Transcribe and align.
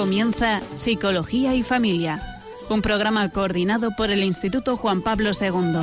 Comienza 0.00 0.62
Psicología 0.76 1.54
y 1.54 1.62
Familia, 1.62 2.22
un 2.70 2.80
programa 2.80 3.28
coordinado 3.28 3.90
por 3.98 4.10
el 4.10 4.24
Instituto 4.24 4.78
Juan 4.78 5.02
Pablo 5.02 5.32
II. 5.38 5.82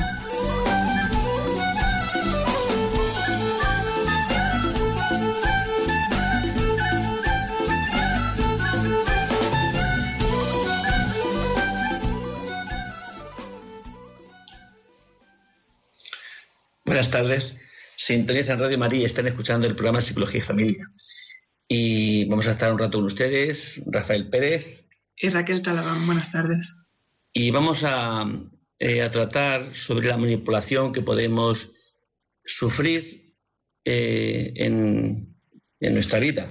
Buenas 16.84 17.12
tardes. 17.12 17.54
Sintonizan 17.96 18.60
Radio 18.60 18.80
María 18.80 19.02
y 19.02 19.06
están 19.06 19.28
escuchando 19.28 19.68
el 19.68 19.76
programa 19.76 20.02
Psicología 20.02 20.40
y 20.40 20.42
Familia. 20.42 20.92
Y 21.68 22.26
vamos 22.26 22.48
a 22.48 22.52
estar 22.52 22.72
un 22.72 22.80
rato 22.80 22.98
con 22.98 23.08
ustedes, 23.08 23.82
Rafael 23.88 24.30
Pérez. 24.30 24.86
Y 25.18 25.30
Raquel 25.30 25.62
Talabán, 25.62 26.06
buenas 26.06 26.32
tardes. 26.32 26.82
Y 27.34 27.52
vamos 27.52 27.84
a, 27.84 28.26
eh, 28.80 29.10
tratar 29.12 29.76
sobre 29.76 30.08
la 30.08 30.18
manipulación 30.18 30.94
que 30.94 31.02
podemos 31.02 31.74
sufrir 32.46 33.36
eh, 33.84 34.54
en, 34.56 35.36
nuestra 35.82 36.20
vida. 36.20 36.50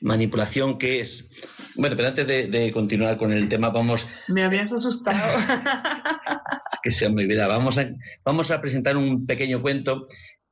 Manipulación 0.00 0.78
que 0.78 1.00
es... 1.00 1.28
Bueno, 1.76 1.94
pero 1.96 2.08
antes 2.08 2.26
de, 2.26 2.72
continuar 2.72 3.18
con 3.18 3.32
el 3.32 3.48
tema, 3.48 3.68
vamos... 3.68 4.06
Me 4.28 4.44
habías 4.44 4.72
asustado. 4.72 5.38
que 6.82 6.90
sea 6.90 7.10
mi 7.10 7.26
vida. 7.26 7.46
Vamos 7.48 7.76
a, 7.76 7.90
vamos 8.24 8.50
a 8.50 8.60
presentar 8.62 8.96
un 8.96 9.26
pequeño 9.26 9.60
cuento 9.60 10.06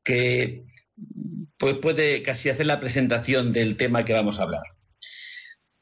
que 0.05 0.65
pues 1.59 1.77
puede 1.77 2.23
casi 2.23 2.51
hacer 2.51 2.67
la 2.67 2.81
presentación 2.81 3.53
del 3.53 3.77
tema 3.77 4.05
que 4.05 4.13
vamos 4.13 4.41
a 4.41 4.45
hablar. 4.45 4.65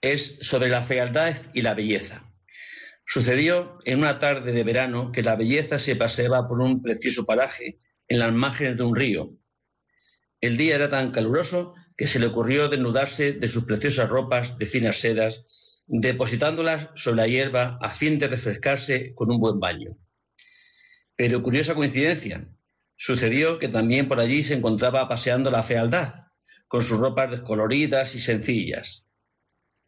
Es 0.00 0.38
sobre 0.40 0.68
la 0.68 0.82
fealdad 0.82 1.36
y 1.54 1.62
la 1.62 1.74
belleza. 1.74 2.30
Sucedió 3.06 3.78
en 3.84 3.98
una 3.98 4.18
tarde 4.18 4.52
de 4.52 4.62
verano 4.62 5.10
que 5.10 5.22
la 5.22 5.36
belleza 5.36 5.78
se 5.78 5.96
paseaba 5.96 6.46
por 6.46 6.60
un 6.60 6.82
precioso 6.82 7.26
paraje 7.26 7.80
en 8.08 8.18
las 8.18 8.32
márgenes 8.32 8.76
de 8.76 8.82
un 8.84 8.94
río. 8.94 9.36
El 10.40 10.56
día 10.56 10.76
era 10.76 10.88
tan 10.88 11.10
caluroso 11.10 11.74
que 11.96 12.06
se 12.06 12.18
le 12.18 12.26
ocurrió 12.26 12.68
desnudarse 12.68 13.32
de 13.32 13.48
sus 13.48 13.64
preciosas 13.64 14.08
ropas 14.08 14.58
de 14.58 14.66
finas 14.66 15.00
sedas, 15.00 15.44
depositándolas 15.86 16.88
sobre 16.94 17.16
la 17.16 17.26
hierba 17.26 17.78
a 17.82 17.90
fin 17.90 18.18
de 18.18 18.28
refrescarse 18.28 19.12
con 19.14 19.30
un 19.30 19.40
buen 19.40 19.58
baño. 19.58 19.96
Pero 21.16 21.42
curiosa 21.42 21.74
coincidencia, 21.74 22.48
Sucedió 23.02 23.58
que 23.58 23.68
también 23.68 24.08
por 24.08 24.20
allí 24.20 24.42
se 24.42 24.52
encontraba 24.52 25.08
paseando 25.08 25.50
la 25.50 25.62
fealdad, 25.62 26.26
con 26.68 26.82
sus 26.82 27.00
ropas 27.00 27.30
descoloridas 27.30 28.14
y 28.14 28.20
sencillas. 28.20 29.06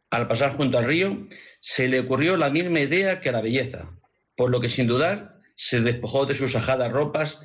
Al 0.08 0.27
pasar 0.27 0.56
junto 0.56 0.78
al 0.78 0.86
río, 0.86 1.28
se 1.60 1.88
le 1.88 2.00
ocurrió 2.00 2.38
la 2.38 2.48
misma 2.48 2.80
idea 2.80 3.20
que 3.20 3.28
a 3.28 3.33
la 3.33 3.42
belleza, 3.42 3.98
por 4.34 4.48
lo 4.48 4.62
que 4.62 4.70
sin 4.70 4.86
dudar 4.86 5.42
se 5.56 5.83
despojó 5.83 6.24
de 6.24 6.34
sus 6.34 6.56
ajadas 6.56 6.90
ropas 6.90 7.38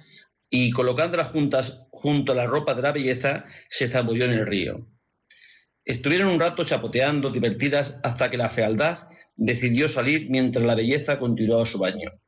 y 0.49 0.71
colocándolas 0.71 1.31
juntas 1.31 1.81
junto 1.89 2.31
a 2.31 2.35
la 2.35 2.45
ropa 2.45 2.73
de 2.73 2.83
la 2.83 2.93
belleza, 2.93 3.43
se 3.67 3.89
zambulló 3.89 4.23
en 4.23 4.31
el 4.31 4.45
río. 4.45 4.87
Estuvieron 5.83 6.29
un 6.29 6.39
rato 6.39 6.63
chapoteando, 6.63 7.29
divertidas, 7.29 7.97
hasta 8.03 8.29
que 8.29 8.37
la 8.37 8.49
fealdad 8.49 9.09
decidió 9.35 9.89
salir 9.89 10.29
mientras 10.29 10.65
la 10.65 10.75
belleza 10.75 11.19
continuaba 11.19 11.65
su 11.65 11.77
baño. 11.77 12.21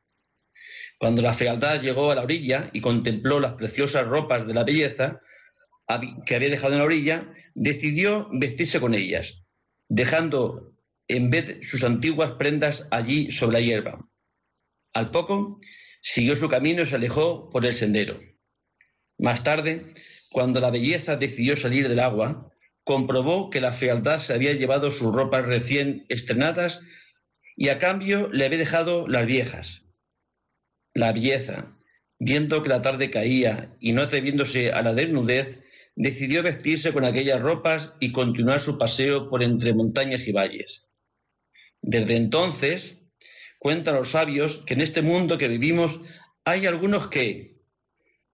Cuando 1.00 1.22
la 1.22 1.32
fealdad 1.32 1.80
llegó 1.80 2.10
a 2.10 2.14
la 2.14 2.22
orilla 2.22 2.68
y 2.74 2.82
contempló 2.82 3.40
las 3.40 3.54
preciosas 3.54 4.06
ropas 4.06 4.46
de 4.46 4.52
la 4.52 4.64
belleza 4.64 5.22
que 6.26 6.34
había 6.34 6.50
dejado 6.50 6.74
en 6.74 6.80
la 6.80 6.84
orilla, 6.84 7.34
decidió 7.54 8.28
vestirse 8.30 8.80
con 8.80 8.92
ellas, 8.92 9.42
dejando 9.88 10.74
en 11.08 11.30
vez 11.30 11.66
sus 11.66 11.84
antiguas 11.84 12.32
prendas 12.32 12.86
allí 12.90 13.30
sobre 13.30 13.54
la 13.54 13.60
hierba. 13.60 14.06
Al 14.92 15.10
poco, 15.10 15.58
siguió 16.02 16.36
su 16.36 16.50
camino 16.50 16.82
y 16.82 16.86
se 16.86 16.96
alejó 16.96 17.48
por 17.48 17.64
el 17.64 17.72
sendero. 17.72 18.20
Más 19.16 19.42
tarde, 19.42 19.80
cuando 20.30 20.60
la 20.60 20.70
belleza 20.70 21.16
decidió 21.16 21.56
salir 21.56 21.88
del 21.88 22.00
agua, 22.00 22.52
comprobó 22.84 23.48
que 23.48 23.62
la 23.62 23.72
fealdad 23.72 24.20
se 24.20 24.34
había 24.34 24.52
llevado 24.52 24.90
sus 24.90 25.14
ropas 25.14 25.46
recién 25.46 26.04
estrenadas 26.10 26.82
y 27.56 27.70
a 27.70 27.78
cambio 27.78 28.28
le 28.30 28.44
había 28.44 28.58
dejado 28.58 29.08
las 29.08 29.24
viejas, 29.24 29.86
la 30.94 31.12
belleza, 31.12 31.76
viendo 32.18 32.62
que 32.62 32.68
la 32.68 32.82
tarde 32.82 33.10
caía 33.10 33.76
y 33.80 33.92
no 33.92 34.02
atreviéndose 34.02 34.72
a 34.72 34.82
la 34.82 34.92
desnudez, 34.92 35.60
decidió 35.96 36.42
vestirse 36.42 36.92
con 36.92 37.04
aquellas 37.04 37.40
ropas 37.40 37.94
y 38.00 38.12
continuar 38.12 38.60
su 38.60 38.78
paseo 38.78 39.28
por 39.28 39.42
entre 39.42 39.74
montañas 39.74 40.26
y 40.28 40.32
valles. 40.32 40.86
Desde 41.82 42.16
entonces, 42.16 42.98
cuentan 43.58 43.96
los 43.96 44.10
sabios 44.10 44.62
que 44.66 44.74
en 44.74 44.80
este 44.80 45.02
mundo 45.02 45.38
que 45.38 45.48
vivimos 45.48 46.00
hay 46.44 46.66
algunos 46.66 47.08
que 47.08 47.60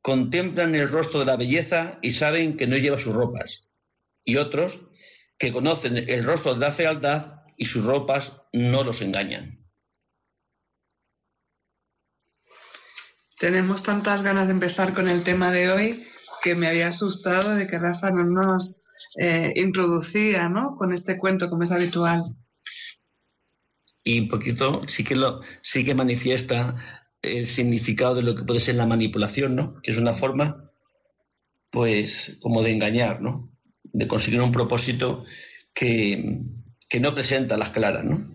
contemplan 0.01 0.75
el 0.75 0.89
rostro 0.89 1.21
de 1.21 1.27
la 1.27 1.37
belleza 1.37 1.99
y 2.03 2.13
saben 2.13 2.57
que 2.57 2.67
no 2.67 2.77
lleva 2.77 2.99
sus 2.99 3.15
ropas, 3.15 3.69
y 4.25 4.37
otros 4.37 4.87
que 5.39 5.53
conocen 5.53 5.97
el 5.97 6.25
rostro 6.25 6.55
de 6.55 6.61
la 6.61 6.73
fealdad 6.73 7.43
y 7.57 7.67
sus 7.67 7.85
ropas 7.85 8.37
no 8.53 8.85
los 8.85 9.03
engañan. 9.03 9.56
Tenemos 13.39 13.83
tantas 13.83 14.23
ganas 14.23 14.47
de 14.47 14.55
empezar 14.55 14.95
con 14.95 15.09
el 15.09 15.23
tema 15.23 15.51
de 15.51 15.71
hoy 15.71 16.07
que 16.43 16.55
me 16.55 16.69
había 16.69 16.89
asustado 16.89 17.55
de 17.55 17.67
que 17.67 17.79
Rafa 17.79 18.11
no 18.11 18.25
nos 18.25 18.87
eh, 19.19 19.53
introducía 19.57 20.49
¿no? 20.49 20.77
con 20.77 20.93
este 20.93 21.19
cuento 21.19 21.51
como 21.51 21.63
es 21.63 21.73
habitual. 21.73 22.23
Y 24.03 24.21
un 24.21 24.29
poquito 24.29 24.83
sí 24.87 25.05
que, 25.05 25.17
lo, 25.17 25.43
sí 25.61 25.85
que 25.85 25.95
manifiesta 25.95 26.77
el 27.21 27.47
significado 27.47 28.15
de 28.15 28.23
lo 28.23 28.35
que 28.35 28.45
puede 28.45 28.61
ser 28.61 28.77
la 28.77 28.87
manipulación, 28.87 29.55
¿no? 29.55 29.83
que 29.83 29.91
es 29.91 29.99
una 29.99 30.15
forma 30.15 30.71
pues 31.71 32.39
como 32.41 32.63
de 32.63 32.73
engañar, 32.73 33.21
¿no? 33.21 33.53
de 33.83 34.09
conseguir 34.09 34.41
un 34.41 34.53
propósito 34.53 35.25
que, 35.75 36.41
que 36.89 37.01
no 37.01 37.13
presenta 37.13 37.59
las 37.59 37.71
claras. 37.71 38.05
¿no? 38.05 38.33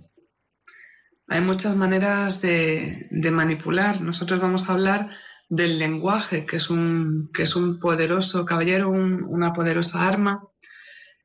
Hay 1.31 1.39
muchas 1.39 1.77
maneras 1.77 2.41
de, 2.41 3.07
manipular. 3.31 4.01
Nosotros 4.01 4.41
vamos 4.41 4.67
a 4.67 4.73
hablar 4.73 5.09
del 5.47 5.79
lenguaje, 5.79 6.45
que 6.45 6.57
es 6.57 6.69
un, 6.69 7.31
poderoso 7.79 8.45
caballero, 8.45 8.89
una 8.89 9.53
poderosa 9.53 10.05
arma, 10.05 10.43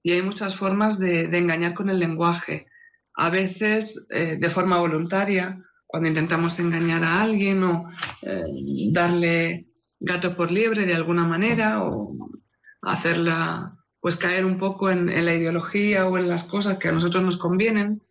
y 0.04 0.12
hay 0.12 0.22
muchas 0.22 0.54
formas 0.54 1.00
de, 1.00 1.24
engañar 1.36 1.74
con 1.74 1.90
el 1.90 1.98
lenguaje. 1.98 2.68
A 3.14 3.30
veces 3.30 4.06
eh, 4.10 4.36
de 4.38 4.48
forma 4.48 4.78
voluntaria, 4.78 5.60
cuando 5.88 6.08
intentamos 6.08 6.56
engañar 6.60 7.02
a 7.02 7.22
alguien 7.22 7.64
o 7.64 7.88
eh, 8.22 8.44
darle 8.92 9.66
gato 9.98 10.36
por 10.36 10.52
liebre 10.52 10.86
de 10.86 10.94
alguna 10.94 11.24
manera 11.24 11.82
o 11.82 12.16
hacerla 12.82 13.76
pues 13.98 14.16
caer 14.16 14.44
un 14.44 14.56
poco 14.56 14.88
en 14.88 15.06
la 15.24 15.34
ideología 15.34 16.06
o 16.06 16.16
en 16.16 16.28
las 16.28 16.44
cosas 16.44 16.78
que 16.78 16.86
a 16.86 16.92
nosotros 16.92 17.24
nos 17.24 17.38
convienen. 17.38 18.05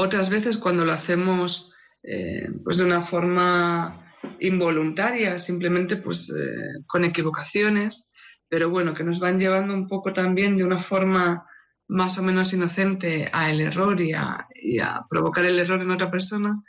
Otras 0.00 0.30
veces 0.30 0.58
cuando 0.58 0.84
lo 0.84 0.92
hacemos 0.92 1.74
eh, 2.04 2.48
pues 2.62 2.76
de 2.76 2.84
una 2.84 3.00
forma 3.00 4.14
involuntaria, 4.38 5.36
simplemente 5.38 5.96
pues 5.96 6.30
eh, 6.30 6.84
con 6.86 7.04
equivocaciones, 7.04 8.12
pero 8.48 8.70
bueno, 8.70 8.94
que 8.94 9.02
nos 9.02 9.18
van 9.18 9.40
llevando 9.40 9.74
un 9.74 9.88
poco 9.88 10.12
también 10.12 10.56
de 10.56 10.62
una 10.62 10.78
forma 10.78 11.44
más 11.88 12.16
o 12.16 12.22
menos 12.22 12.52
inocente 12.52 13.28
al 13.32 13.60
error 13.60 14.00
y 14.00 14.12
a, 14.12 14.46
provocar 15.10 15.44
el 15.44 15.58
error 15.58 15.82
en 15.82 15.90
otra 15.90 16.12
persona 16.12 16.62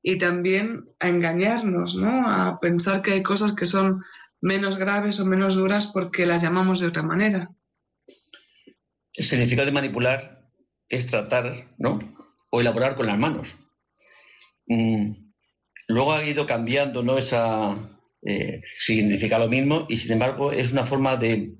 y 0.00 0.16
también 0.16 0.84
a 1.00 1.08
engañarnos, 1.08 1.96
¿no? 1.96 2.30
A 2.30 2.60
pensar 2.60 3.02
que 3.02 3.10
hay 3.10 3.24
cosas 3.24 3.54
que 3.54 3.66
son 3.66 4.04
menos 4.40 4.78
graves 4.78 5.18
o 5.18 5.26
menos 5.26 5.56
duras 5.56 5.88
porque 5.88 6.26
las 6.26 6.42
llamamos 6.42 6.78
de 6.78 6.86
otra 6.86 7.02
manera. 7.02 7.50
El 9.14 9.24
significado 9.24 9.66
de 9.66 9.72
manipular 9.72 10.48
es 10.88 11.08
tratar, 11.08 11.52
¿no? 11.76 11.98
O 12.50 12.60
elaborar 12.60 12.94
con 12.94 13.06
las 13.06 13.18
manos. 13.18 13.54
Mm, 14.66 15.12
luego 15.88 16.12
ha 16.12 16.24
ido 16.24 16.46
cambiando, 16.46 17.02
¿no? 17.02 17.18
Esa 17.18 17.76
eh, 18.22 18.62
significa 18.74 19.38
lo 19.38 19.48
mismo 19.48 19.86
y 19.88 19.96
sin 19.96 20.12
embargo 20.12 20.52
es 20.52 20.72
una 20.72 20.84
forma 20.84 21.16
de, 21.16 21.54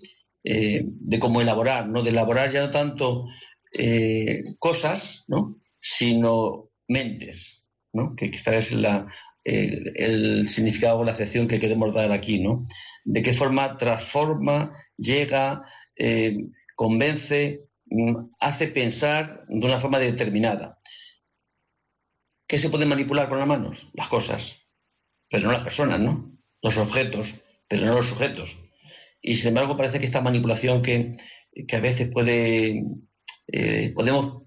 eh, 0.45 0.83
de 0.85 1.19
cómo 1.19 1.41
elaborar, 1.41 1.89
¿no? 1.89 2.03
De 2.03 2.11
elaborar 2.11 2.51
ya 2.51 2.67
no 2.67 2.71
tanto 2.71 3.27
eh, 3.73 4.43
cosas, 4.59 5.25
¿no? 5.29 5.61
Sino 5.77 6.71
mentes, 6.89 7.67
¿no? 7.93 8.15
Que 8.17 8.31
quizás 8.31 8.55
es 8.55 8.73
la, 8.73 9.07
el 9.45 10.49
significado 10.49 10.99
o 10.99 11.05
la 11.05 11.13
acepción 11.13 11.49
que 11.49 11.61
queremos 11.61 11.95
dar 11.95 12.13
aquí, 12.13 12.39
¿no? 12.41 12.67
De 13.05 13.23
qué 13.23 13.33
forma 13.33 13.77
transforma, 13.79 14.75
llega, 14.97 15.63
convence, 16.75 17.65
mm, 17.87 18.31
hace 18.41 18.69
pensar 18.69 19.45
de 19.49 19.67
una 19.67 19.81
forma 19.81 19.99
determinada. 19.99 20.78
¿Qué 22.49 22.59
se 22.59 22.71
puede 22.71 22.87
manipular 22.87 23.29
con 23.29 23.39
las 23.39 23.47
manos? 23.47 23.89
Las 23.93 24.09
cosas, 24.09 24.57
pero 25.29 25.47
no 25.47 25.53
las 25.53 25.63
personas, 25.63 26.01
¿no? 26.01 26.33
Los 26.63 26.79
objetos, 26.79 27.45
pero 27.69 27.85
no 27.85 27.95
los 27.95 28.09
sujetos. 28.09 28.57
Y 29.21 29.35
sin 29.35 29.49
embargo 29.49 29.77
parece 29.77 29.99
que 29.99 30.07
esta 30.07 30.23
manipulación 30.23 30.81
que, 30.81 31.17
a 31.73 31.81
veces 31.81 32.09
puede, 32.09 32.85
eh, 33.49 33.93
podemos 33.95 34.45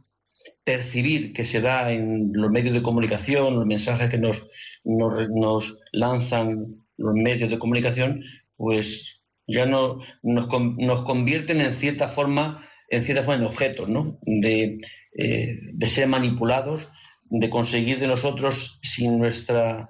percibir 0.64 1.32
que 1.32 1.46
se 1.46 1.62
da 1.62 1.92
en 1.92 2.32
los 2.34 2.50
medios 2.50 2.74
de 2.74 2.82
comunicación, 2.82 3.56
los 3.56 3.66
mensajes 3.68 4.10
que 4.10 4.18
nos, 4.18 4.48
nos, 4.84 5.78
lanzan 5.92 6.84
los 6.98 7.14
medios 7.14 7.52
de 7.52 7.60
comunicación, 7.60 8.24
pues 8.56 9.24
ya 9.46 9.68
no 9.68 10.00
nos, 10.24 10.48
nos 10.78 11.04
convierten 11.04 11.62
en 11.62 11.74
cierta 11.74 12.08
forma 12.08 12.68
en 12.92 13.06
cierta 13.06 13.24
forma 13.24 13.42
en 13.42 13.48
objetos, 13.48 13.88
¿no? 13.88 14.20
De, 14.24 14.78
eh, 15.18 15.60
de 15.74 15.86
ser 15.88 16.08
manipulados, 16.08 16.90
de 17.32 17.50
conseguir 17.50 17.98
de 18.00 18.08
nosotros 18.08 18.80
sin 18.84 19.18
nuestra 19.18 19.90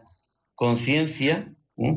conciencia, 0.53 1.51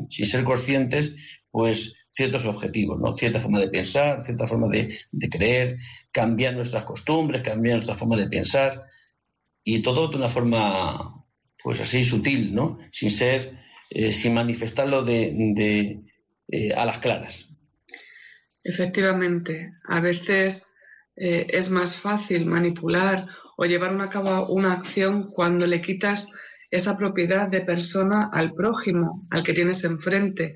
sin 0.09 0.25
ser 0.25 0.43
conscientes, 0.43 1.13
pues 1.51 1.93
ciertos 2.11 2.45
objetivos, 2.45 2.99
¿no? 2.99 3.13
Cierta 3.13 3.39
forma 3.39 3.59
de 3.59 3.67
pensar, 3.67 4.23
cierta 4.23 4.47
forma 4.47 4.69
de, 4.69 4.89
creer, 5.29 5.77
cambiar 6.11 6.55
nuestras 6.55 6.83
costumbres, 6.83 7.43
cambiar 7.43 7.75
nuestra 7.75 7.93
forma 7.93 8.17
de 8.17 8.27
pensar 8.27 8.85
y 9.63 9.83
todo 9.83 10.07
de 10.07 10.15
una 10.15 10.29
forma, 10.29 11.23
pues 11.63 11.79
así 11.79 12.03
sutil, 12.03 12.55
¿no? 12.55 12.79
Sin 12.91 13.11
ser, 13.11 13.59
eh, 13.91 14.11
sin 14.11 14.33
manifestarlo 14.33 15.03
de, 15.03 15.99
eh, 16.47 16.73
a 16.73 16.85
las 16.85 16.97
claras. 16.97 17.47
Efectivamente, 18.63 19.73
a 19.87 19.99
veces 19.99 20.73
eh, 21.15 21.45
es 21.49 21.69
más 21.69 21.95
fácil 21.95 22.47
manipular 22.47 23.27
o 23.57 23.65
llevar 23.65 23.99
a 24.01 24.09
cabo 24.09 24.47
una 24.47 24.73
acción 24.73 25.31
cuando 25.31 25.67
le 25.67 25.81
quitas 25.81 26.31
esa 26.71 26.97
propiedad 26.97 27.49
de 27.49 27.61
persona 27.61 28.29
al 28.33 28.53
prójimo, 28.53 29.27
al 29.29 29.43
que 29.43 29.53
tienes 29.53 29.83
enfrente 29.83 30.55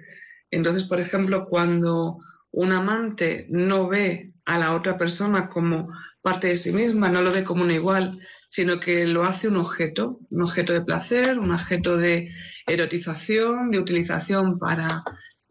entonces, 0.51 0.84
por 0.84 1.00
ejemplo, 1.00 1.48
cuando 1.48 2.19
un 2.51 2.72
amante 2.72 3.46
no 3.50 3.88
ve 3.88 4.34
a 4.46 4.57
la 4.57 4.74
otra 4.74 4.98
persona 4.98 5.50
como 5.50 5.90
parte 6.22 6.48
de 6.48 6.56
sí 6.56 6.72
misma, 6.72 7.10
no 7.10 7.22
lo 7.22 7.31
ve 7.31 7.44
como 7.44 7.63
un 7.63 7.72
igual, 7.72 8.19
sino 8.48 8.80
que 8.80 9.06
lo 9.06 9.24
hace 9.24 9.48
un 9.48 9.57
objeto, 9.57 10.19
un 10.30 10.42
objeto 10.42 10.74
de 10.74 10.81
placer, 10.81 11.38
un 11.38 11.52
objeto 11.52 11.98
de 11.98 12.31
erotización, 12.66 13.69
de 13.69 13.80
utilización 13.80 14.57
para 14.57 15.04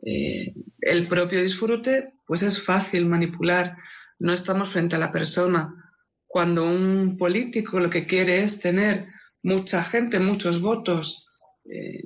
eh, 0.05 0.49
el 0.81 1.07
propio 1.07 1.41
disfrute, 1.41 2.13
pues 2.27 2.43
es 2.43 2.63
fácil 2.63 3.07
manipular. 3.07 3.77
No 4.19 4.33
estamos 4.33 4.71
frente 4.71 4.97
a 4.97 4.99
la 4.99 5.13
persona. 5.13 5.88
Cuando 6.29 6.65
un 6.65 7.17
político 7.17 7.81
lo 7.81 7.91
que 7.91 8.07
quiere 8.07 8.43
es 8.43 8.61
tener 8.61 9.09
mucha 9.43 9.83
gente, 9.83 10.21
muchos 10.21 10.61
votos, 10.61 11.27
eh, 11.65 12.05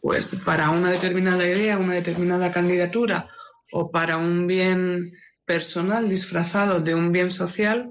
pues 0.00 0.34
para 0.44 0.70
una 0.70 0.90
determinada 0.90 1.46
idea, 1.46 1.78
una 1.78 1.94
determinada 1.94 2.52
candidatura 2.52 3.28
o 3.70 3.90
para 3.90 4.16
un 4.16 4.46
bien 4.46 5.12
personal 5.44 6.08
disfrazado 6.08 6.80
de 6.80 6.94
un 6.94 7.12
bien 7.12 7.30
social, 7.30 7.90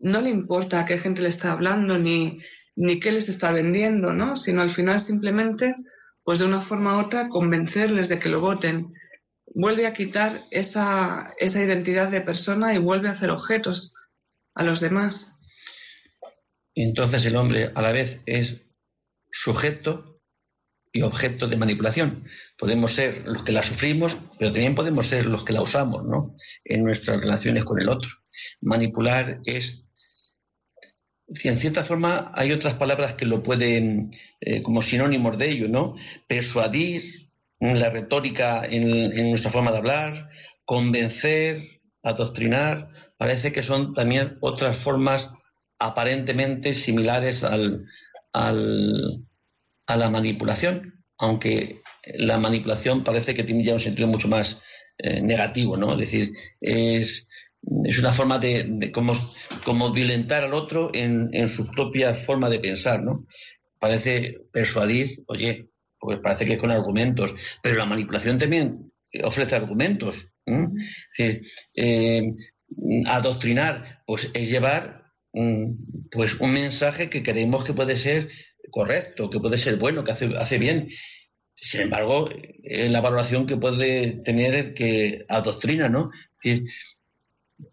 no 0.00 0.20
le 0.20 0.30
importa 0.30 0.80
a 0.80 0.84
qué 0.84 0.98
gente 0.98 1.22
le 1.22 1.28
está 1.28 1.52
hablando 1.52 1.98
ni, 1.98 2.40
ni 2.74 2.98
qué 2.98 3.12
les 3.12 3.28
está 3.28 3.52
vendiendo, 3.52 4.12
¿no? 4.12 4.36
Sino 4.36 4.62
al 4.62 4.70
final 4.70 4.98
simplemente, 5.00 5.76
pues 6.24 6.40
de 6.40 6.46
una 6.46 6.60
forma 6.60 6.96
u 6.96 7.00
otra, 7.00 7.28
convencerles 7.28 8.08
de 8.08 8.18
que 8.18 8.28
lo 8.28 8.40
voten. 8.40 8.92
Vuelve 9.54 9.86
a 9.86 9.92
quitar 9.92 10.44
esa, 10.50 11.32
esa 11.38 11.62
identidad 11.62 12.08
de 12.08 12.20
persona 12.20 12.74
y 12.74 12.78
vuelve 12.78 13.08
a 13.08 13.12
hacer 13.12 13.30
objetos 13.30 13.93
a 14.54 14.62
los 14.62 14.80
demás. 14.80 15.38
Entonces 16.74 17.24
el 17.26 17.36
hombre 17.36 17.70
a 17.74 17.82
la 17.82 17.92
vez 17.92 18.20
es 18.26 18.60
sujeto 19.30 20.20
y 20.92 21.02
objeto 21.02 21.48
de 21.48 21.56
manipulación. 21.56 22.28
Podemos 22.56 22.92
ser 22.92 23.26
los 23.26 23.42
que 23.42 23.52
la 23.52 23.62
sufrimos, 23.62 24.16
pero 24.38 24.52
también 24.52 24.76
podemos 24.76 25.06
ser 25.06 25.26
los 25.26 25.44
que 25.44 25.52
la 25.52 25.60
usamos, 25.60 26.04
¿no? 26.04 26.36
En 26.64 26.84
nuestras 26.84 27.20
relaciones 27.20 27.64
con 27.64 27.80
el 27.80 27.88
otro. 27.88 28.10
Manipular 28.60 29.40
es. 29.44 29.84
En 31.42 31.56
cierta 31.58 31.82
forma, 31.82 32.30
hay 32.34 32.52
otras 32.52 32.74
palabras 32.74 33.14
que 33.14 33.26
lo 33.26 33.42
pueden, 33.42 34.14
eh, 34.40 34.62
como 34.62 34.82
sinónimos 34.82 35.36
de 35.36 35.50
ello, 35.50 35.68
¿no? 35.68 35.96
Persuadir, 36.28 37.24
la 37.60 37.88
retórica 37.88 38.64
en, 38.66 38.92
en, 39.18 39.30
nuestra 39.30 39.50
forma 39.50 39.72
de 39.72 39.78
hablar, 39.78 40.28
convencer, 40.66 41.62
adoctrinar, 42.04 42.90
parece 43.16 43.50
que 43.50 43.62
son 43.62 43.94
también 43.94 44.36
otras 44.40 44.78
formas 44.78 45.32
aparentemente 45.78 46.74
similares 46.74 47.42
al, 47.42 47.86
al, 48.32 49.24
a 49.86 49.96
la 49.96 50.10
manipulación, 50.10 51.02
aunque 51.18 51.80
la 52.14 52.38
manipulación 52.38 53.02
parece 53.02 53.34
que 53.34 53.44
tiene 53.44 53.64
ya 53.64 53.74
un 53.74 53.80
sentido 53.80 54.06
mucho 54.06 54.28
más 54.28 54.60
eh, 54.98 55.20
negativo, 55.20 55.76
¿no? 55.76 55.92
Es 55.92 55.98
decir, 55.98 56.32
es, 56.60 57.28
es 57.84 57.98
una 57.98 58.12
forma 58.12 58.38
de, 58.38 58.92
como, 58.92 59.14
como, 59.64 59.90
violentar 59.90 60.44
al 60.44 60.54
otro 60.54 60.90
en, 60.94 61.30
en, 61.32 61.48
su 61.48 61.70
propia 61.70 62.14
forma 62.14 62.50
de 62.50 62.60
pensar, 62.60 63.02
¿no? 63.02 63.26
Parece 63.78 64.38
persuadir, 64.52 65.24
oye, 65.26 65.68
pues 65.98 66.18
parece 66.20 66.44
que 66.46 66.58
con 66.58 66.70
argumentos, 66.70 67.34
pero 67.62 67.76
la 67.76 67.86
manipulación 67.86 68.38
también 68.38 68.92
ofrece 69.22 69.54
argumentos. 69.54 70.33
Eh, 70.46 72.34
adoctrinar, 73.06 74.02
pues 74.06 74.30
es 74.34 74.50
llevar 74.50 75.04
pues 76.10 76.34
un 76.40 76.52
mensaje 76.52 77.10
que 77.10 77.22
creemos 77.22 77.64
que 77.64 77.72
puede 77.72 77.98
ser 77.98 78.28
correcto, 78.70 79.30
que 79.30 79.40
puede 79.40 79.58
ser 79.58 79.76
bueno, 79.76 80.04
que 80.04 80.12
hace, 80.12 80.30
hace 80.36 80.58
bien. 80.58 80.88
Sin 81.56 81.82
embargo, 81.82 82.28
es 82.62 82.90
la 82.90 83.00
valoración 83.00 83.46
que 83.46 83.56
puede 83.56 84.22
tener 84.24 84.54
el 84.54 84.74
que 84.74 85.24
adoctrina, 85.28 85.88
¿no? 85.88 86.10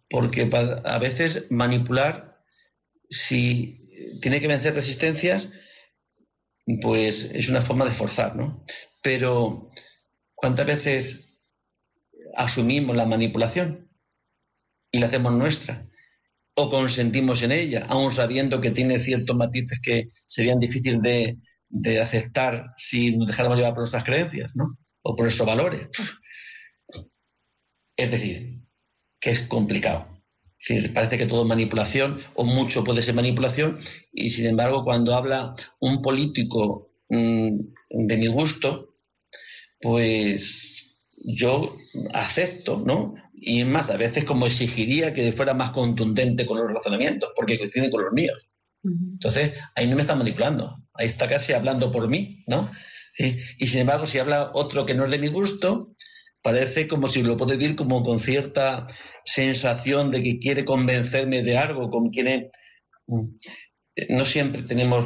porque 0.10 0.50
a 0.86 0.98
veces 1.00 1.46
manipular, 1.50 2.38
si 3.10 3.90
tiene 4.22 4.40
que 4.40 4.48
vencer 4.48 4.74
resistencias, 4.74 5.50
pues 6.82 7.24
es 7.34 7.50
una 7.50 7.62
forma 7.62 7.86
de 7.86 7.92
forzar, 7.92 8.36
¿no? 8.36 8.64
Pero, 9.02 9.72
¿cuántas 10.36 10.66
veces 10.66 11.31
asumimos 12.36 12.96
la 12.96 13.06
manipulación 13.06 13.90
y 14.92 15.00
la 15.00 15.08
hacemos 15.08 15.34
nuestra? 15.34 15.88
o 16.56 16.70
consentimos 16.70 17.42
en 17.44 17.52
ella, 17.52 17.86
aun 17.88 18.12
sabiendo 18.12 18.60
que 18.60 18.72
tiene 18.72 19.00
ciertos 19.00 19.36
matices 19.36 19.80
que 19.82 20.08
serían 20.28 20.60
difíciles 20.60 21.02
de, 21.02 21.38
aceptar 22.02 22.74
si 22.76 23.16
nos 23.16 23.28
dejáramos 23.28 23.58
llevar 23.58 23.74
por 23.74 23.82
nuestras 23.84 24.04
creencias, 24.04 24.52
¿no? 24.56 24.78
O 25.04 25.16
por 25.16 25.28
esos 25.28 25.48
valores. 25.48 25.88
Es 27.96 28.12
decir, 28.12 28.60
que 29.20 29.32
es 29.32 29.42
complicado. 29.42 30.08
parece 30.94 31.18
que 31.18 31.26
todo 31.26 31.44
es 31.44 31.48
manipulación, 31.48 32.22
o 32.36 32.44
mucho 32.44 32.84
puede 32.84 33.02
ser 33.02 33.16
manipulación, 33.16 33.80
y 34.12 34.30
sin 34.32 34.48
embargo, 34.48 34.84
cuando 34.84 35.16
habla 35.16 35.56
un 35.80 36.02
político 36.02 36.92
mm, 37.10 37.60
de 37.90 38.18
mi 38.18 38.28
gusto, 38.28 38.96
pues 39.80 40.81
yo 41.24 41.76
acepto, 42.14 42.82
¿no? 42.86 43.16
Y 43.34 43.64
más, 43.64 43.90
a 43.90 43.98
veces 43.98 44.26
como 44.26 44.48
exigiría 44.48 45.14
que 45.14 45.32
fuera 45.32 45.54
más 45.54 45.72
contundente 45.72 46.46
con 46.46 46.58
los 46.58 46.72
razonamientos, 46.72 47.32
porque 47.36 47.58
coinciden 47.58 47.90
con 47.90 48.04
los 48.04 48.14
míos. 48.14 48.50
Entonces, 48.84 49.54
ahí 49.76 49.88
no 49.88 49.96
me 49.96 50.02
está 50.02 50.16
manipulando, 50.16 50.78
ahí 50.94 51.08
está 51.08 51.28
casi 51.28 51.54
hablando 51.54 51.92
por 51.92 52.08
mí, 52.08 52.44
¿no? 52.48 52.72
Y 53.18 53.68
sin 53.68 53.82
embargo, 53.82 54.08
si 54.08 54.18
habla 54.18 54.52
otro 54.54 54.86
que 54.86 54.96
no 54.96 55.06
es 55.06 55.12
de 55.12 55.20
mi 55.20 55.28
gusto, 55.28 55.94
parece 56.42 56.88
como 56.88 57.08
si 57.08 57.22
lo 57.22 57.38
puedo 57.38 57.56
decir 57.56 57.76
como 57.76 58.02
con 58.04 58.20
cierta 58.20 58.88
sensación 59.26 60.10
de 60.10 60.24
que 60.24 60.40
quiere 60.40 60.66
convencerme 60.66 61.44
de 61.44 61.58
algo, 61.58 61.90
como 61.90 62.10
quiere... 62.10 62.50
Mm, 63.08 63.28
no 64.10 64.26
siempre 64.26 64.64
tenemos 64.64 65.06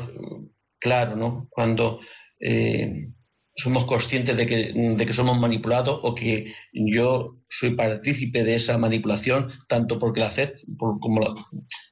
claro, 0.79 1.15
¿no? 1.15 1.47
Cuando 1.49 1.99
eh, 2.39 3.09
somos 3.55 3.85
conscientes 3.85 4.35
de 4.35 4.45
que, 4.45 4.73
de 4.73 5.05
que 5.05 5.13
somos 5.13 5.39
manipulados 5.39 5.99
o 6.03 6.13
que 6.13 6.53
yo 6.73 7.39
soy 7.49 7.75
partícipe 7.75 8.43
de 8.43 8.55
esa 8.55 8.77
manipulación, 8.77 9.51
tanto 9.67 9.97
porque 9.97 10.19
la 10.19 10.27
acepto, 10.27 10.65
como 10.77 11.21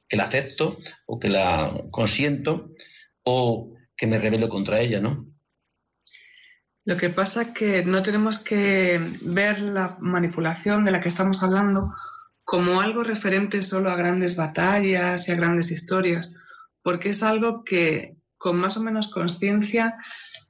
que 0.08 0.16
la 0.16 0.24
acepto 0.24 0.76
o 1.06 1.18
que 1.18 1.28
la 1.28 1.72
consiento 1.90 2.70
o 3.24 3.74
que 3.96 4.06
me 4.06 4.18
rebelo 4.18 4.48
contra 4.48 4.80
ella, 4.80 5.00
¿no? 5.00 5.26
Lo 6.84 6.98
que 6.98 7.08
pasa 7.08 7.42
es 7.42 7.48
que 7.48 7.82
no 7.82 8.02
tenemos 8.02 8.38
que 8.38 9.00
ver 9.22 9.60
la 9.60 9.96
manipulación 10.00 10.84
de 10.84 10.92
la 10.92 11.00
que 11.00 11.08
estamos 11.08 11.42
hablando 11.42 11.94
como 12.44 12.82
algo 12.82 13.02
referente 13.02 13.62
solo 13.62 13.90
a 13.90 13.96
grandes 13.96 14.36
batallas 14.36 15.26
y 15.26 15.32
a 15.32 15.36
grandes 15.36 15.70
historias, 15.70 16.36
porque 16.82 17.08
es 17.08 17.22
algo 17.22 17.64
que 17.64 18.18
con 18.36 18.58
más 18.58 18.76
o 18.76 18.82
menos 18.82 19.10
conciencia 19.10 19.96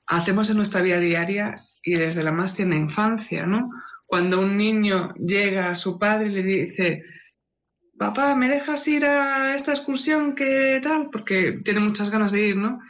hacemos 0.07 0.51
en 0.51 0.57
nuestra 0.57 0.83
vida 0.83 0.99
diaria 0.99 1.55
y 1.83 1.95
desde 1.95 2.23
la 2.23 2.33
más 2.33 2.55
tierna 2.55 2.77
infancia, 2.77 3.47
¿no? 3.47 3.71
Cuando 4.07 4.41
un 4.41 4.57
niño 4.57 5.15
llega 5.15 5.71
a 5.71 5.75
su 5.75 5.99
padre 5.99 6.27
y 6.27 6.31
le 6.31 6.43
dice, 6.43 7.03
papá, 7.99 8.35
¿me 8.35 8.49
dejas 8.49 8.87
ir 8.89 9.05
a 9.05 9.55
esta 9.55 9.73
excursión? 9.73 10.35
¿Qué 10.35 10.81
tal? 10.83 11.09
Porque 11.11 11.61
tiene 11.65 11.81
muchas 11.81 12.11
ganas 12.11 12.33
de 12.33 12.49
ir, 12.49 12.57
¿no? 12.57 12.81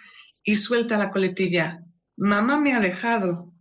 Y 0.42 0.56
suelta 0.56 0.98
la 0.98 1.10
coletilla, 1.10 1.80
mamá 2.16 2.58
me 2.58 2.74
ha 2.74 2.80
dejado. 2.80 3.52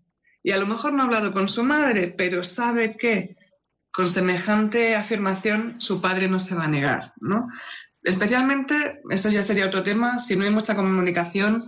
Y 0.42 0.52
a 0.52 0.58
lo 0.58 0.68
mejor 0.68 0.94
no 0.94 1.04
ha 1.04 1.06
hablado 1.06 1.32
con 1.32 1.48
su 1.48 1.64
madre, 1.64 2.14
pero 2.18 2.44
sabe 2.44 2.98
que 2.98 3.38
con 3.94 4.10
semejante 4.10 4.96
afirmación 4.96 5.80
su 5.80 6.02
padre 6.02 6.28
no 6.28 6.40
se 6.40 6.56
va 6.56 6.66
a 6.66 6.68
negar, 6.68 7.14
¿no? 7.22 7.48
Especialmente, 8.02 9.02
eso 9.10 9.30
ya 9.30 9.42
sería 9.42 9.68
otro 9.68 9.84
tema, 9.84 10.20
si 10.20 10.36
no 10.36 10.44
hay 10.44 10.52
mucha 10.52 10.76
comunicación 10.76 11.64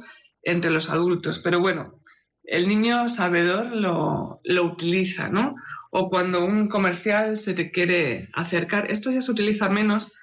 entre 0.45 0.71
los 0.71 0.89
adultos. 0.89 1.39
Pero 1.39 1.59
bueno, 1.59 1.99
el 2.43 2.67
niño 2.67 3.09
sabedor 3.09 3.75
lo, 3.75 4.39
lo 4.45 4.63
utiliza, 4.63 5.27
¿no? 5.27 5.55
O 5.91 6.09
cuando 6.09 6.45
un 6.45 6.69
comercial 6.69 7.37
se 7.37 7.53
te 7.53 7.71
quiere 7.71 8.29
acercar, 8.33 8.89
esto 8.89 9.11
ya 9.11 9.19
se 9.19 9.31
utiliza 9.31 9.67
menos 9.67 10.13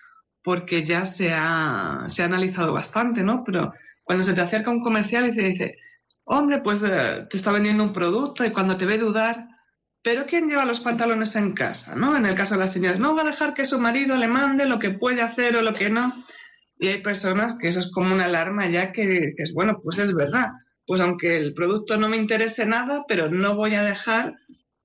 porque 0.43 0.85
ya 0.85 1.05
se 1.05 1.33
ha, 1.35 2.05
se 2.09 2.23
ha 2.23 2.27
analizado 2.27 2.73
bastante, 2.73 3.23
¿no? 3.23 3.45
Pero 3.45 3.73
cuando 4.05 4.25
se 4.25 4.35
te 4.35 4.41
acerca 4.41 4.71
un 4.71 4.83
comercial 4.83 5.29
y 5.29 5.37
te 5.37 5.43
dice, 5.43 5.77
hombre, 6.25 6.61
pues 6.61 6.83
eh, 6.83 7.27
te 7.29 7.37
está 7.37 7.53
vendiendo 7.53 7.85
un 7.85 7.93
producto 7.93 8.45
y 8.45 8.51
cuando 8.51 8.77
te 8.77 8.87
ve 8.87 8.99
dudar, 8.99 9.49
pero 10.03 10.27
¿quién 10.27 10.49
lleva 10.49 10.65
los 10.65 10.81
pantalones 10.81 11.37
en 11.37 11.53
casa? 11.53 11.95
¿no? 11.95 12.17
En 12.17 12.27
el 12.27 12.35
caso 12.35 12.55
de 12.55 12.61
las 12.61 12.73
señoras, 12.73 12.99
no 12.99 13.15
va 13.15 13.23
a 13.23 13.27
dejar 13.27 13.55
que 13.55 13.65
su 13.65 13.79
marido 13.79 14.17
le 14.17 14.27
mande 14.27 14.67
lo 14.67 14.79
que 14.79 14.91
puede 14.91 15.23
hacer 15.23 15.57
o 15.57 15.63
lo 15.63 15.73
que 15.73 15.91
no. 15.91 16.13
Y 16.83 16.89
hay 16.89 17.01
personas 17.01 17.57
que 17.59 17.69
eso 17.69 17.81
es 17.81 17.91
como 17.91 18.15
una 18.15 18.27
alarma 18.27 18.69
ya 18.69 18.93
que 18.93 19.33
es 19.37 19.55
bueno, 19.55 19.79
pues 19.83 19.99
es 19.99 20.15
verdad. 20.15 20.51
Pues 20.87 21.01
aunque 21.01 21.37
el 21.37 21.55
producto 21.55 21.97
no 21.97 22.09
me 22.09 22.17
interese 22.17 22.67
nada, 22.67 23.05
pero 23.09 23.31
no 23.31 23.55
voy 23.55 23.75
a 23.77 23.85
dejar 23.85 24.35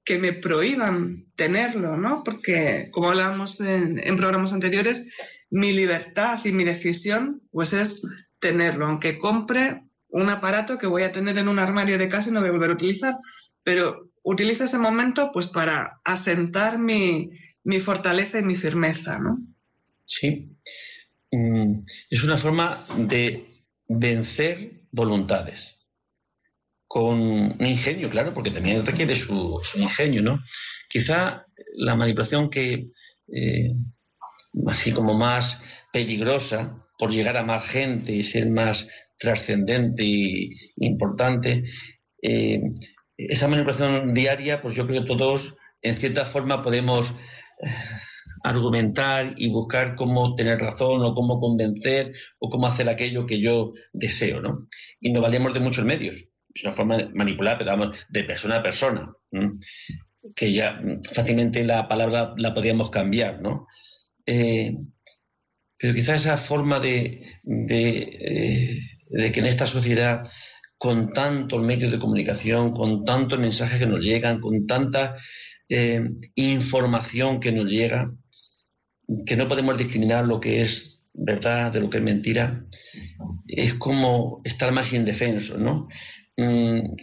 que 0.06 0.20
me 0.20 0.32
prohíban 0.32 1.26
tenerlo, 1.36 1.98
¿no? 1.98 2.24
Porque, 2.24 2.90
como 2.92 3.10
hablábamos 3.10 3.60
en, 3.60 4.00
en 4.00 4.16
programas 4.16 4.54
anteriores, 4.54 5.10
mi 5.50 5.74
libertad 5.74 6.40
y 6.46 6.54
mi 6.54 6.64
decisión, 6.64 7.42
pues 7.52 7.74
es 7.74 8.02
tenerlo, 8.40 8.86
aunque 8.86 9.20
compre 9.20 9.84
un 10.10 10.30
aparato 10.30 10.78
que 10.78 10.88
voy 10.88 11.04
a 11.04 11.12
tener 11.12 11.38
en 11.38 11.48
un 11.48 11.60
armario 11.60 11.98
de 11.98 12.10
casa 12.10 12.30
y 12.30 12.34
no 12.34 12.40
voy 12.40 12.50
a 12.50 12.54
volver 12.54 12.70
a 12.70 12.74
utilizar, 12.74 13.16
pero 13.64 14.10
utilizo 14.24 14.64
ese 14.64 14.78
momento 14.78 15.32
pues 15.34 15.48
para 15.48 16.00
asentar 16.04 16.78
mi, 16.78 17.32
fortaleza 17.82 18.40
y 18.40 18.44
mi 18.44 18.56
firmeza, 18.56 19.20
¿no? 19.20 19.40
Sí. 20.06 20.50
Mm, 21.32 21.84
es 22.10 22.24
una 22.24 22.38
forma 22.38 22.86
de 22.98 23.64
vencer 23.88 24.88
voluntades. 24.92 25.76
Con 26.88 27.20
un 27.20 27.66
ingenio, 27.66 28.10
claro, 28.10 28.34
porque 28.34 28.52
también 28.52 28.86
requiere 28.86 29.16
su, 29.16 29.62
ingenio, 29.76 30.22
¿no? 30.22 30.42
Quizá 30.88 31.46
la 31.76 31.96
manipulación 31.96 32.50
que, 32.50 32.92
eh, 33.34 33.74
así 34.68 34.94
como 34.94 35.14
más 35.14 35.62
peligrosa, 35.92 36.78
por 36.98 37.12
llegar 37.12 37.38
a 37.38 37.44
más 37.44 37.70
gente 37.70 38.14
y 38.14 38.24
ser 38.24 38.50
más 38.50 38.88
trascendente 39.20 40.04
e 40.04 40.58
importante, 40.78 41.66
eh, 42.22 42.62
esa 43.18 43.48
manipulación 43.48 44.14
diaria, 44.14 44.62
pues 44.62 44.76
yo 44.76 44.88
creo 44.88 45.04
que 45.04 45.08
todos, 45.08 45.58
en 45.82 45.98
cierta 45.98 46.26
forma, 46.26 46.64
podemos 46.64 47.08
eh, 47.62 47.68
argumentar 48.44 49.34
y 49.38 49.50
buscar 49.50 49.96
cómo 49.96 50.36
tener 50.36 50.60
razón 50.60 51.04
o 51.04 51.14
cómo 51.14 51.40
convencer 51.40 52.14
o 52.40 52.50
cómo 52.50 52.68
hacer 52.68 52.90
aquello 52.90 53.26
que 53.26 53.40
yo 53.40 53.74
deseo, 53.94 54.42
¿no? 54.42 54.68
Y 55.00 55.12
nos 55.12 55.22
valemos 55.22 55.54
de 55.54 55.60
muchos 55.60 55.86
medios. 55.86 56.16
Es 56.54 56.64
una 56.64 56.72
forma 56.72 56.98
de 56.98 57.10
manipular, 57.10 57.58
pero 57.58 57.72
vamos, 57.72 57.98
de 58.10 58.24
persona 58.24 58.58
a 58.58 58.64
persona, 58.64 59.14
que 60.36 60.52
ya 60.52 60.82
fácilmente 61.14 61.64
la 61.64 61.88
palabra 61.88 62.34
la 62.38 62.54
podríamos 62.54 62.90
cambiar, 62.90 63.42
¿no? 63.42 63.68
Eh, 64.26 64.76
pero 65.78 65.94
quizá 65.94 66.16
esa 66.16 66.38
forma 66.38 66.80
de, 66.80 67.22
de, 67.44 68.82
de 69.10 69.32
que 69.32 69.40
en 69.40 69.46
esta 69.46 69.68
sociedad 69.68 70.24
con 70.78 71.10
tantos 71.10 71.62
medios 71.62 71.92
de 71.92 72.00
comunicación, 72.00 72.72
con 72.72 73.04
tantos 73.04 73.40
mensajes 73.40 73.80
que 73.80 73.88
nos 73.88 74.00
llegan, 74.00 74.40
con 74.40 74.68
tanta 74.68 75.16
eh, 75.70 76.08
información 76.36 77.40
que 77.40 77.52
nos 77.52 77.66
llega, 77.66 78.12
que 79.26 79.36
no 79.36 79.48
podemos 79.48 79.78
discriminar 79.78 80.26
lo 80.26 80.40
que 80.40 80.62
es 80.62 81.08
verdad 81.14 81.72
de 81.72 81.82
lo 81.82 81.90
que 81.90 81.98
es 81.98 82.04
mentira, 82.04 82.66
es 83.48 83.74
como 83.76 84.42
estar 84.44 84.72
más 84.72 84.94
indefenso, 84.94 85.58
¿no? 85.58 85.88
Mm, 86.38 86.96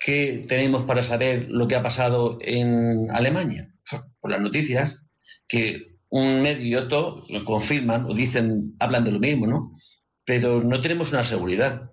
¿Qué 0.00 0.44
tenemos 0.48 0.84
para 0.84 1.02
saber 1.02 1.46
lo 1.48 1.68
que 1.68 1.76
ha 1.76 1.82
pasado 1.82 2.38
en 2.40 3.08
Alemania? 3.10 3.72
Por 4.20 4.30
las 4.30 4.40
noticias, 4.40 5.00
que 5.46 5.96
un 6.08 6.42
medio 6.42 6.66
y 6.66 6.74
otro 6.74 7.22
lo 7.28 7.44
confirman 7.44 8.06
o 8.06 8.14
dicen, 8.14 8.74
hablan 8.80 9.04
de 9.04 9.12
lo 9.12 9.20
mismo, 9.20 9.46
¿no? 9.46 9.78
Pero 10.24 10.62
no 10.62 10.80
tenemos 10.80 11.12
una 11.12 11.24
seguridad. 11.24 11.90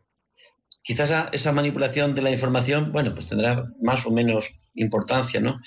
Quizás 0.81 1.29
esa 1.31 1.51
manipulación 1.51 2.15
de 2.15 2.21
la 2.21 2.31
información, 2.31 2.91
bueno, 2.91 3.13
pues 3.13 3.27
tendrá 3.27 3.65
más 3.81 4.05
o 4.05 4.11
menos 4.11 4.65
importancia, 4.73 5.39
¿no? 5.39 5.59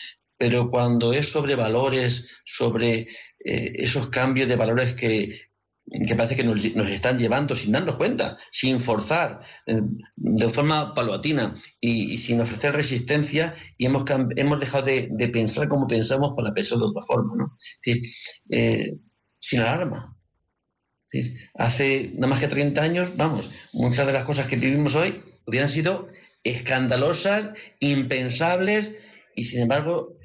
Pero 0.43 0.69
cuando 0.69 1.13
es 1.13 1.29
sobre 1.31 1.55
valores, 1.55 2.27
sobre 2.45 3.07
eh, 3.45 3.73
esos 3.77 4.09
cambios 4.09 4.49
de 4.49 4.57
valores 4.57 4.93
que, 4.95 5.39
parece 6.17 6.35
que 6.35 6.43
nos, 6.43 6.65
están 6.65 7.17
llevando 7.17 7.55
sin 7.55 7.71
darnos 7.71 7.95
cuenta, 7.95 8.37
sin 8.51 8.81
forzar, 8.81 9.39
eh, 9.67 9.81
de 10.17 10.51
forma 10.51 10.95
paulatina 10.95 11.55
y, 11.81 12.19
sin 12.19 12.41
ofrecer 12.41 12.75
resistencia, 12.75 13.55
y 13.79 13.87
hemos, 13.87 14.05
dejado 14.59 14.85
de, 14.85 15.31
pensar 15.33 15.69
como 15.69 15.87
pensamos 15.87 16.33
para 16.37 16.53
pensar 16.53 16.79
de 16.79 16.87
otra 16.87 17.03
forma, 17.03 17.37
¿no? 17.37 17.57
Eh, 18.51 18.99
sin 19.39 19.61
alarma, 19.61 20.19
Hace 21.55 22.11
nada 22.15 22.27
más 22.27 22.41
que 22.41 22.49
30 22.49 22.83
años, 22.83 23.17
vamos, 23.17 23.49
muchas 23.73 24.09
de 24.09 24.13
las 24.13 24.25
cosas 24.25 24.49
que 24.49 24.57
vivimos 24.57 24.97
hoy 24.97 25.23
hubieran 25.47 25.69
sido 25.69 26.09
escandalosas, 26.43 27.51
impensables, 27.79 28.97
y 29.37 29.45
sin 29.45 29.63
embargo, 29.63 30.17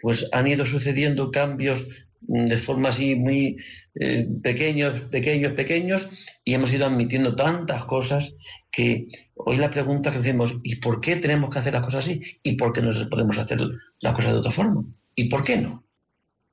pues 0.00 0.28
han 0.32 0.46
ido 0.46 0.66
sucediendo 0.66 1.30
cambios 1.30 1.86
de 2.26 2.58
forma 2.58 2.88
así 2.88 3.16
muy 3.16 3.58
eh, 3.94 4.26
pequeños, 4.42 5.02
pequeños, 5.02 5.52
pequeños, 5.52 6.08
y 6.44 6.54
hemos 6.54 6.72
ido 6.72 6.86
admitiendo 6.86 7.36
tantas 7.36 7.84
cosas 7.84 8.34
que 8.70 9.06
hoy 9.34 9.56
la 9.56 9.70
pregunta 9.70 10.10
que 10.10 10.18
hacemos, 10.18 10.56
¿y 10.62 10.76
por 10.76 11.00
qué 11.00 11.16
tenemos 11.16 11.50
que 11.50 11.58
hacer 11.58 11.74
las 11.74 11.82
cosas 11.82 12.04
así? 12.04 12.20
¿Y 12.42 12.56
por 12.56 12.72
qué 12.72 12.82
no 12.82 12.90
podemos 13.08 13.38
hacer 13.38 13.60
las 14.00 14.14
cosas 14.14 14.32
de 14.32 14.38
otra 14.38 14.52
forma? 14.52 14.84
¿Y 15.14 15.28
por 15.28 15.44
qué 15.44 15.58
no? 15.58 15.84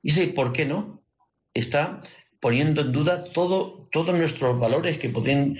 Y 0.02 0.10
ese 0.10 0.28
por 0.28 0.52
qué 0.52 0.66
no 0.66 1.02
está 1.54 2.02
poniendo 2.40 2.82
en 2.82 2.92
duda 2.92 3.24
todo, 3.32 3.88
todos 3.92 4.16
nuestros 4.18 4.58
valores 4.58 4.98
que 4.98 5.08
pueden 5.08 5.58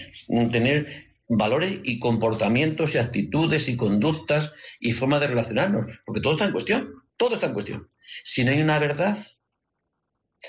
tener 0.51 1.13
valores 1.29 1.79
y 1.83 1.99
comportamientos 1.99 2.95
y 2.95 2.99
actitudes 2.99 3.69
y 3.69 3.77
conductas 3.77 4.53
y 4.81 4.93
formas 4.93 5.21
de 5.21 5.29
relacionarnos, 5.29 5.87
porque 6.05 6.21
todo 6.21 6.35
está 6.35 6.47
en 6.47 6.53
cuestión, 6.53 6.91
todo 7.23 7.35
está 7.35 7.47
en 7.47 7.53
cuestión. 7.53 7.89
Si 8.25 8.43
no 8.43 8.51
hay 8.51 8.61
una 8.61 8.81
verdad, 8.81 9.17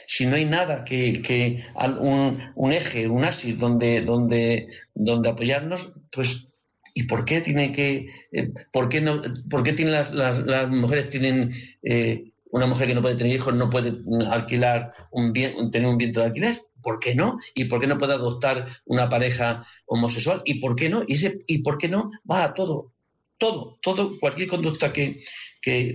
si 0.08 0.26
no 0.26 0.38
hay 0.38 0.46
nada 0.46 0.84
que, 0.84 1.22
que 1.22 1.64
un, 2.00 2.72
eje, 2.72 3.08
un 3.08 3.24
asis 3.24 3.60
donde, 3.60 4.02
donde, 4.02 4.70
donde 4.96 5.30
apoyarnos, 5.30 5.94
pues 6.12 6.48
¿y 6.96 7.04
por 7.04 7.26
qué 7.26 7.42
tiene 7.42 7.72
que, 7.72 8.08
eh, 8.32 8.52
por 8.72 8.90
qué 8.90 9.02
no, 9.02 9.22
por 9.52 9.62
qué 9.62 9.74
tienen 9.74 9.94
las, 9.94 10.12
las, 10.16 10.68
mujeres 10.68 11.12
tienen 11.12 11.54
eh, 11.84 12.32
una 12.50 12.66
mujer 12.66 12.88
que 12.88 12.96
no 12.96 13.04
puede 13.04 13.18
tener 13.18 13.36
hijos 13.36 13.54
no 13.54 13.70
puede 13.70 13.92
alquilar 14.32 14.94
un 15.12 15.32
bien, 15.32 15.70
tener 15.70 15.88
un 15.88 16.00
viento 16.00 16.22
de 16.22 16.26
alquiler. 16.26 16.60
¿Por 16.82 17.00
qué 17.00 17.14
no? 17.14 17.38
¿Y 17.54 17.66
por 17.66 17.82
qué 17.82 17.86
no 17.86 18.00
puede 18.00 18.14
adoptar 18.14 18.66
una 18.86 19.08
pareja 19.10 19.64
homosexual? 19.86 20.42
¿Y 20.44 20.56
por 20.56 20.76
qué 20.76 20.90
no? 20.90 21.04
¿Y, 21.08 21.20
¿y 21.46 21.60
por 21.60 21.78
qué 21.78 21.88
no? 21.88 22.10
Va 22.30 22.46
a 22.46 22.54
todo. 22.56 22.94
Todo, 23.38 23.78
todo, 23.82 24.18
cualquier 24.20 24.48
conducta 24.48 24.94
que, 24.94 25.18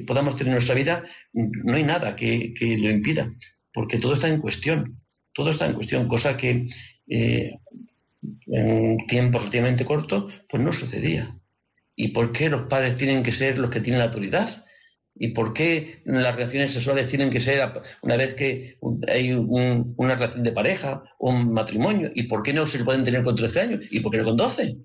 podamos 0.07 0.37
tener 0.37 0.49
en 0.49 0.55
nuestra 0.55 0.75
vida, 0.75 1.05
no 1.33 1.75
hay 1.75 1.85
nada 1.85 2.17
que, 2.17 2.55
lo 2.81 2.91
impida, 2.91 3.33
porque 3.73 3.99
todo 3.99 4.15
está 4.15 4.29
en 4.29 4.41
cuestión. 4.41 5.01
Todo 5.35 5.51
está 5.51 5.67
en 5.67 5.75
cuestión, 5.75 6.09
cosa 6.09 6.37
que 6.37 6.69
eh, 7.07 7.53
en 8.47 9.07
tiempo 9.07 9.39
relativamente 9.39 9.85
corto, 9.85 10.29
pues 10.49 10.63
no 10.63 10.73
sucedía. 10.73 11.39
¿Y 11.95 12.09
por 12.09 12.33
qué 12.33 12.49
los 12.49 12.69
padres 12.69 12.97
tienen 12.97 13.23
que 13.23 13.33
ser 13.33 13.59
los 13.59 13.71
que 13.71 13.81
tienen 13.81 13.99
la 14.01 14.07
autoridad? 14.07 14.65
¿Y 15.15 15.29
por 15.29 15.53
qué 15.53 16.01
las 16.05 16.35
relaciones 16.35 16.73
sexuales 16.73 17.09
tienen 17.09 17.31
que 17.31 17.41
ser 17.41 17.61
una 18.03 18.17
vez 18.17 18.35
que 18.35 18.79
hay 19.09 19.33
una 19.33 20.15
relación 20.15 20.45
de 20.45 20.53
pareja 20.53 21.03
o 21.19 21.31
un 21.31 21.53
matrimonio? 21.53 22.11
¿Y 22.15 22.25
por 22.25 22.43
qué 22.43 22.53
no 22.53 22.67
se 22.67 22.85
pueden 22.85 23.05
tener 23.05 23.25
con 23.25 23.35
13 23.35 23.61
años? 23.61 23.87
¿Y 23.91 24.01
por 24.01 24.13
qué 24.13 24.19
no 24.19 24.25
con 24.25 24.37
12? 24.37 24.77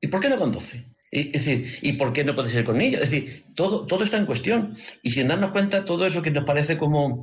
¿Y 0.00 0.08
por 0.08 0.20
qué 0.20 0.28
no 0.28 0.36
con 0.36 0.50
12? 0.50 0.84
Es 1.12 1.44
decir, 1.44 1.66
¿y 1.82 1.92
por 1.92 2.12
qué 2.12 2.24
no 2.24 2.34
puede 2.34 2.48
ser 2.48 2.64
con 2.64 2.80
ellos? 2.80 3.02
Es 3.02 3.10
decir, 3.10 3.44
todo, 3.54 3.86
todo 3.86 4.02
está 4.02 4.16
en 4.16 4.26
cuestión. 4.26 4.74
Y 5.02 5.10
sin 5.10 5.28
darnos 5.28 5.52
cuenta, 5.52 5.84
todo 5.84 6.06
eso 6.06 6.22
que 6.22 6.30
nos 6.30 6.44
parece 6.44 6.78
como, 6.78 7.22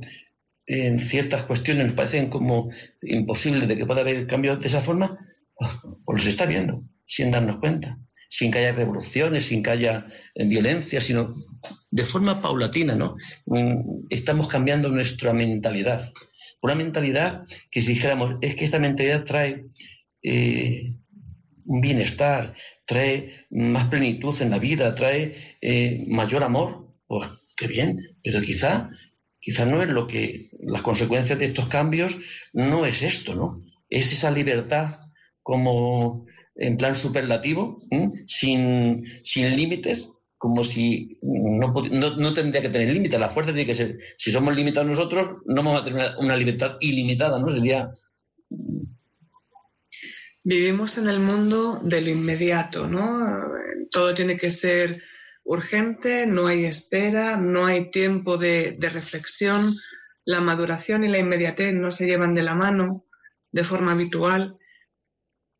en 0.66 1.00
ciertas 1.00 1.42
cuestiones, 1.42 1.86
nos 1.86 1.94
parecen 1.94 2.30
como 2.30 2.70
imposible 3.02 3.66
de 3.66 3.76
que 3.76 3.86
pueda 3.86 4.02
haber 4.02 4.26
cambios 4.26 4.60
de 4.60 4.68
esa 4.68 4.80
forma, 4.80 5.18
pues 6.04 6.22
se 6.22 6.30
está 6.30 6.46
viendo, 6.46 6.84
sin 7.04 7.30
darnos 7.30 7.58
cuenta 7.58 7.98
sin 8.30 8.52
que 8.52 8.60
haya 8.60 8.72
revoluciones, 8.72 9.46
sin 9.46 9.62
que 9.62 9.70
haya 9.70 10.06
eh, 10.34 10.46
violencia, 10.46 11.00
sino 11.00 11.34
de 11.90 12.04
forma 12.04 12.40
paulatina, 12.40 12.94
¿no? 12.94 13.16
Mm, 13.46 14.06
estamos 14.08 14.48
cambiando 14.48 14.88
nuestra 14.88 15.34
mentalidad. 15.34 16.10
Una 16.62 16.76
mentalidad 16.76 17.42
que 17.70 17.80
si 17.80 17.94
dijéramos, 17.94 18.36
es 18.40 18.54
que 18.54 18.64
esta 18.64 18.78
mentalidad 18.78 19.24
trae 19.24 19.64
eh, 20.22 20.94
bienestar, 21.64 22.54
trae 22.86 23.46
más 23.50 23.88
plenitud 23.88 24.40
en 24.42 24.50
la 24.50 24.58
vida, 24.58 24.92
trae 24.92 25.34
eh, 25.60 26.04
mayor 26.08 26.42
amor, 26.42 26.94
pues 27.06 27.28
qué 27.56 27.66
bien, 27.66 28.16
pero 28.22 28.40
quizá 28.40 28.90
quizás 29.40 29.66
no 29.66 29.82
es 29.82 29.88
lo 29.88 30.06
que 30.06 30.50
las 30.60 30.82
consecuencias 30.82 31.38
de 31.38 31.46
estos 31.46 31.66
cambios 31.66 32.16
no 32.52 32.84
es 32.86 33.02
esto, 33.02 33.34
¿no? 33.34 33.64
Es 33.88 34.12
esa 34.12 34.30
libertad 34.30 35.00
como 35.42 36.26
en 36.54 36.76
plan 36.76 36.94
superlativo, 36.94 37.78
sin, 38.26 39.04
sin 39.24 39.56
límites, 39.56 40.10
como 40.36 40.62
si 40.62 41.18
no, 41.22 41.72
no, 41.72 42.34
tendría 42.34 42.62
que 42.62 42.68
tener 42.68 42.92
límites, 42.92 43.18
la 43.18 43.30
fuerza 43.30 43.52
tiene 43.52 43.66
que 43.66 43.74
ser, 43.74 43.98
si 44.18 44.30
somos 44.30 44.54
limitados 44.54 44.88
nosotros, 44.88 45.38
no 45.46 45.62
vamos 45.62 45.80
a 45.80 45.84
tener 45.84 46.10
una 46.18 46.36
libertad 46.36 46.76
ilimitada, 46.80 47.38
¿no? 47.38 47.48
Sería... 47.50 47.90
Vivimos 50.42 50.96
en 50.96 51.08
el 51.08 51.20
mundo 51.20 51.80
de 51.82 52.00
lo 52.00 52.10
inmediato, 52.10 52.86
¿no? 52.86 53.18
Todo 53.90 54.14
tiene 54.14 54.38
que 54.38 54.48
ser 54.48 55.02
urgente, 55.44 56.26
no 56.26 56.46
hay 56.46 56.64
espera, 56.64 57.36
no 57.36 57.66
hay 57.66 57.90
tiempo 57.90 58.38
de, 58.38 58.76
reflexión, 58.80 59.70
la 60.24 60.40
maduración 60.40 61.04
y 61.04 61.08
la 61.08 61.18
inmediatez 61.18 61.74
no 61.74 61.90
se 61.90 62.06
llevan 62.06 62.34
de 62.34 62.42
la 62.42 62.54
mano 62.54 63.04
de 63.52 63.64
forma 63.64 63.92
habitual. 63.92 64.56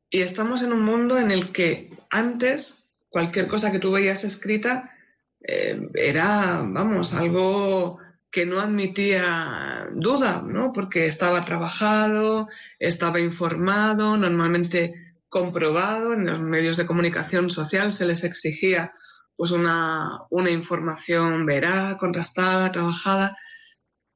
Y 0.08 0.22
estamos 0.22 0.62
en 0.62 0.72
un 0.72 0.82
mundo 0.82 1.18
en 1.18 1.30
el 1.30 1.52
que 1.52 1.90
antes 2.10 2.90
cualquier 3.10 3.48
cosa 3.48 3.72
que 3.72 3.80
tú 3.80 3.90
veías 3.90 4.24
escrita 4.24 4.94
eh, 5.40 5.88
era, 5.94 6.62
vamos, 6.64 7.12
algo 7.12 7.98
que 8.30 8.46
no 8.46 8.60
admitía 8.60 9.88
duda, 9.92 10.42
¿no? 10.42 10.72
Porque 10.72 11.06
estaba 11.06 11.40
trabajado, 11.40 12.48
estaba 12.78 13.20
informado, 13.20 14.16
normalmente 14.16 15.14
comprobado, 15.28 16.12
en 16.12 16.26
los 16.26 16.40
medios 16.40 16.76
de 16.76 16.86
comunicación 16.86 17.50
social 17.50 17.92
se 17.92 18.06
les 18.06 18.24
exigía 18.24 18.92
pues 19.36 19.52
una, 19.52 20.26
información 20.50 21.46
veraz, 21.46 21.96
contrastada, 21.96 22.70
trabajada. 22.72 23.36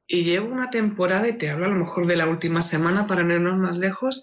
Y 0.06 0.22
llevo 0.22 0.52
una 0.52 0.70
temporada, 0.70 1.26
y 1.26 1.38
te 1.38 1.50
hablo 1.50 1.66
a 1.66 1.70
lo 1.70 1.76
mejor 1.76 2.06
de 2.06 2.16
la 2.16 2.26
última 2.26 2.60
semana 2.60 3.06
para 3.06 3.22
no 3.22 3.34
irnos 3.34 3.58
más 3.58 3.78
lejos, 3.78 4.22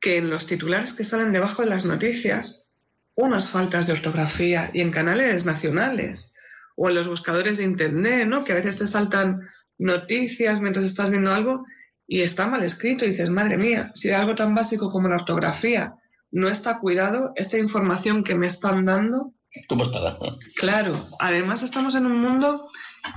que 0.00 0.18
en 0.18 0.30
los 0.30 0.46
titulares 0.46 0.94
que 0.94 1.04
salen 1.04 1.32
debajo 1.32 1.62
de 1.62 1.70
las 1.70 1.86
noticias, 1.86 2.80
unas 3.14 3.48
faltas 3.48 3.88
de 3.88 3.94
ortografía 3.94 4.70
y 4.72 4.80
en 4.80 4.92
canales 4.92 5.44
nacionales 5.44 6.34
o 6.76 6.88
en 6.88 6.94
los 6.94 7.08
buscadores 7.08 7.58
de 7.58 7.64
internet, 7.64 8.26
¿no? 8.26 8.44
Que 8.44 8.52
a 8.52 8.56
veces 8.56 8.78
te 8.78 8.86
saltan 8.86 9.40
noticias 9.78 10.60
mientras 10.60 10.84
estás 10.84 11.10
viendo 11.10 11.32
algo 11.32 11.64
y 12.06 12.22
está 12.22 12.46
mal 12.46 12.62
escrito 12.62 13.04
y 13.04 13.10
dices, 13.10 13.30
madre 13.30 13.56
mía, 13.56 13.90
si 13.94 14.10
algo 14.10 14.34
tan 14.34 14.54
básico 14.54 14.90
como 14.90 15.08
la 15.08 15.16
ortografía 15.16 15.94
no 16.30 16.48
está 16.48 16.78
cuidado, 16.78 17.32
esta 17.36 17.58
información 17.58 18.24
que 18.24 18.34
me 18.34 18.46
están 18.46 18.84
dando 18.84 19.34
¿Cómo 19.68 19.84
estará? 19.84 20.18
Claro, 20.56 21.06
además 21.18 21.62
estamos 21.62 21.94
en 21.94 22.06
un 22.06 22.20
mundo 22.20 22.68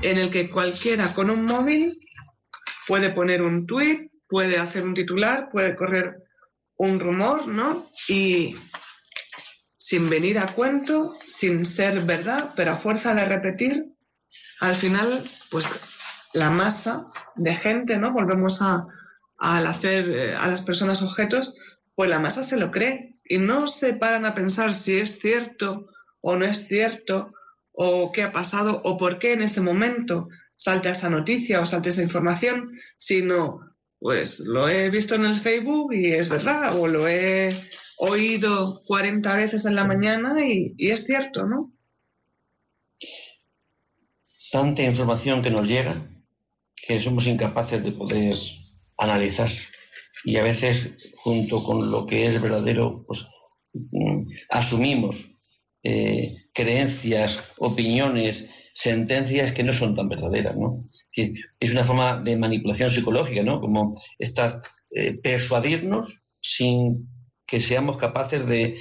en 0.02 0.18
el 0.18 0.30
que 0.30 0.50
cualquiera 0.50 1.14
con 1.14 1.30
un 1.30 1.46
móvil 1.46 1.98
puede 2.88 3.10
poner 3.12 3.42
un 3.42 3.66
tweet, 3.66 4.10
puede 4.28 4.58
hacer 4.58 4.86
un 4.86 4.94
titular, 4.94 5.50
puede 5.52 5.76
correr 5.76 6.18
un 6.78 7.00
rumor, 7.00 7.48
¿no? 7.48 7.86
Y 8.10 8.56
sin 9.86 10.10
venir 10.10 10.40
a 10.40 10.48
cuento, 10.48 11.14
sin 11.28 11.64
ser 11.64 12.02
verdad, 12.02 12.54
pero 12.56 12.72
a 12.72 12.76
fuerza 12.76 13.14
de 13.14 13.24
repetir, 13.24 13.94
al 14.60 14.76
final, 14.76 15.24
pues 15.52 15.68
la 16.34 16.50
masa 16.50 17.06
de 17.36 17.54
gente, 17.54 17.96
¿no? 18.00 18.12
Volvemos 18.12 18.64
a, 18.64 18.88
al 19.38 19.68
hacer 19.68 20.10
eh, 20.10 20.36
a 20.36 20.48
las 20.48 20.64
personas 20.64 21.04
objetos, 21.04 21.56
pues 21.94 22.10
la 22.10 22.18
masa 22.18 22.42
se 22.42 22.58
lo 22.58 22.72
cree 22.72 23.14
y 23.26 23.38
no 23.38 23.68
se 23.68 23.94
paran 23.94 24.26
a 24.26 24.34
pensar 24.34 24.74
si 24.74 24.98
es 24.98 25.20
cierto 25.20 25.86
o 26.20 26.36
no 26.36 26.46
es 26.46 26.68
cierto, 26.68 27.32
o 27.72 28.12
qué 28.12 28.24
ha 28.24 28.32
pasado, 28.32 28.82
o 28.86 28.98
por 28.98 29.20
qué 29.20 29.34
en 29.34 29.44
ese 29.44 29.62
momento 29.62 30.30
salta 30.56 30.90
esa 30.90 31.12
noticia 31.12 31.62
o 31.62 31.66
salta 31.68 31.90
esa 31.90 32.02
información, 32.02 32.72
sino, 32.98 33.60
pues 34.00 34.40
lo 34.40 34.68
he 34.68 34.90
visto 34.90 35.14
en 35.14 35.26
el 35.26 35.36
Facebook 35.36 35.94
y 35.94 36.12
es 36.12 36.28
verdad, 36.28 36.76
o 36.76 36.88
lo 36.88 37.08
he 37.08 37.56
oído 37.98 38.82
40 38.86 39.36
veces 39.36 39.66
en 39.66 39.76
la 39.76 39.84
mañana 39.84 40.36
y, 40.46 40.76
es 40.78 41.06
cierto, 41.06 41.46
¿no? 41.46 41.72
Tanta 44.52 44.84
información 44.84 45.42
que 45.42 45.52
nos 45.52 45.68
llega 45.68 45.96
que 46.76 47.00
somos 47.00 47.28
incapaces 47.28 47.84
de 47.84 47.92
poder 47.92 48.36
analizar 48.98 49.50
y 50.24 50.38
a 50.38 50.44
veces 50.44 51.12
junto 51.16 51.64
con 51.64 51.92
lo 51.92 52.06
que 52.06 52.28
es 52.28 52.42
verdadero, 52.42 53.04
pues 53.08 53.26
mm, 53.74 54.24
asumimos 54.50 55.32
eh, 55.84 56.36
creencias, 56.54 57.54
opiniones, 57.58 58.48
sentencias 58.74 59.54
que 59.54 59.64
no 59.64 59.74
son 59.74 59.96
tan 59.96 60.10
verdaderas, 60.10 60.56
¿no? 60.56 60.90
Es 61.60 61.72
una 61.72 61.86
forma 61.86 62.20
de 62.20 62.36
manipulación 62.38 62.92
psicológica, 62.92 63.42
¿no? 63.44 63.62
Como 63.62 63.96
esta, 64.20 64.62
eh, 64.92 65.20
persuadirnos 65.22 66.22
sin 66.42 67.08
que 67.46 67.62
seamos 67.62 67.98
capaces 67.98 68.46
de, 68.46 68.78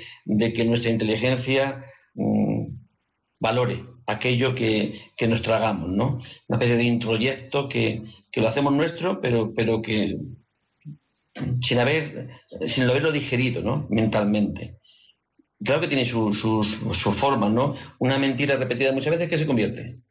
que 0.53 0.65
nuestra 0.65 0.91
inteligencia 0.91 1.85
mm, 2.15 2.67
valore 3.39 3.85
aquello 4.07 4.55
que, 4.55 5.01
nos 5.29 5.43
tragamos, 5.43 5.89
¿no? 5.91 6.21
Una 6.49 6.59
especie 6.59 6.77
de 6.77 6.85
introyecto 6.85 7.69
que, 7.69 8.03
lo 8.37 8.49
hacemos 8.49 8.73
nuestro, 8.73 9.21
pero, 9.21 9.55
pero 9.55 9.81
que 9.81 10.19
sin 11.63 11.79
haber, 11.79 12.31
sin 12.67 12.85
haberlo 12.85 13.13
digerido, 13.13 13.63
¿no? 13.63 13.87
Mentalmente. 13.91 14.79
Claro 15.63 15.81
que 15.81 15.89
tiene 15.89 16.05
sus 16.05 16.39
su, 16.39 17.13
formas, 17.13 17.51
¿no? 17.51 17.77
Una 17.99 18.19
mentira 18.19 18.57
repetida 18.57 18.93
muchas 18.93 19.13
veces 19.13 19.29
que 19.29 19.39
se 19.39 19.47
convierte. 19.47 20.03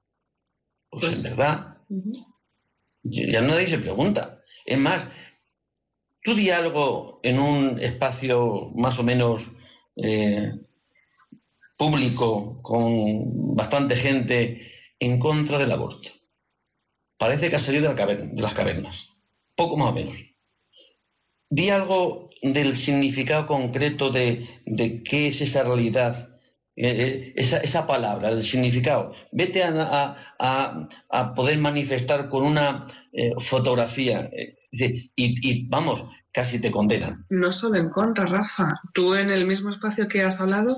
Pues, 0.89 1.05
pues 1.05 1.25
en 1.25 1.31
verdad, 1.31 1.77
ya 3.03 3.41
nadie 3.41 3.67
se 3.67 3.77
pregunta. 3.77 4.41
Es 4.65 4.77
más, 4.77 5.05
tú 6.23 6.33
di 6.33 6.49
algo 6.49 7.19
en 7.23 7.39
un 7.39 7.79
espacio 7.81 8.71
más 8.75 8.97
o 8.99 9.03
menos 9.03 9.51
eh, 9.95 10.53
público, 11.77 12.61
con 12.61 13.55
bastante 13.55 13.95
gente, 13.95 14.61
en 14.99 15.19
contra 15.19 15.57
del 15.57 15.71
aborto. 15.71 16.09
Parece 17.17 17.49
que 17.49 17.57
ha 17.57 17.59
salido 17.59 17.93
de, 17.93 18.15
de 18.17 18.41
las 18.41 18.53
cavernas. 18.53 19.09
Poco 19.55 19.77
más 19.77 19.91
o 19.91 19.93
menos. 19.93 20.17
Di 21.49 21.69
algo 21.69 22.29
del 22.41 22.75
significado 22.75 23.47
concreto 23.47 24.09
de, 24.09 24.47
qué 25.05 25.27
es 25.27 25.41
esa 25.41 25.63
realidad, 25.63 26.32
eh, 26.75 27.33
eh, 27.35 27.59
esa, 27.63 27.85
palabra, 27.85 28.29
el 28.29 28.41
significado. 28.41 29.13
Vete 29.31 29.63
a, 29.63 31.33
poder 31.35 31.57
manifestar 31.59 32.29
con 32.29 32.45
una 32.45 32.87
eh, 33.11 33.31
fotografía 33.39 34.29
y, 34.71 35.67
vamos, 35.67 36.03
casi 36.31 36.59
te 36.59 36.71
condenan. 36.71 37.25
No 37.29 37.51
solo 37.51 37.75
en 37.75 37.89
contra, 37.89 38.25
Rafa. 38.25 38.75
Tú 38.93 39.13
en 39.13 39.29
el 39.29 39.45
mismo 39.45 39.69
espacio 39.69 40.07
que 40.07 40.23
has 40.23 40.41
hablado, 40.41 40.75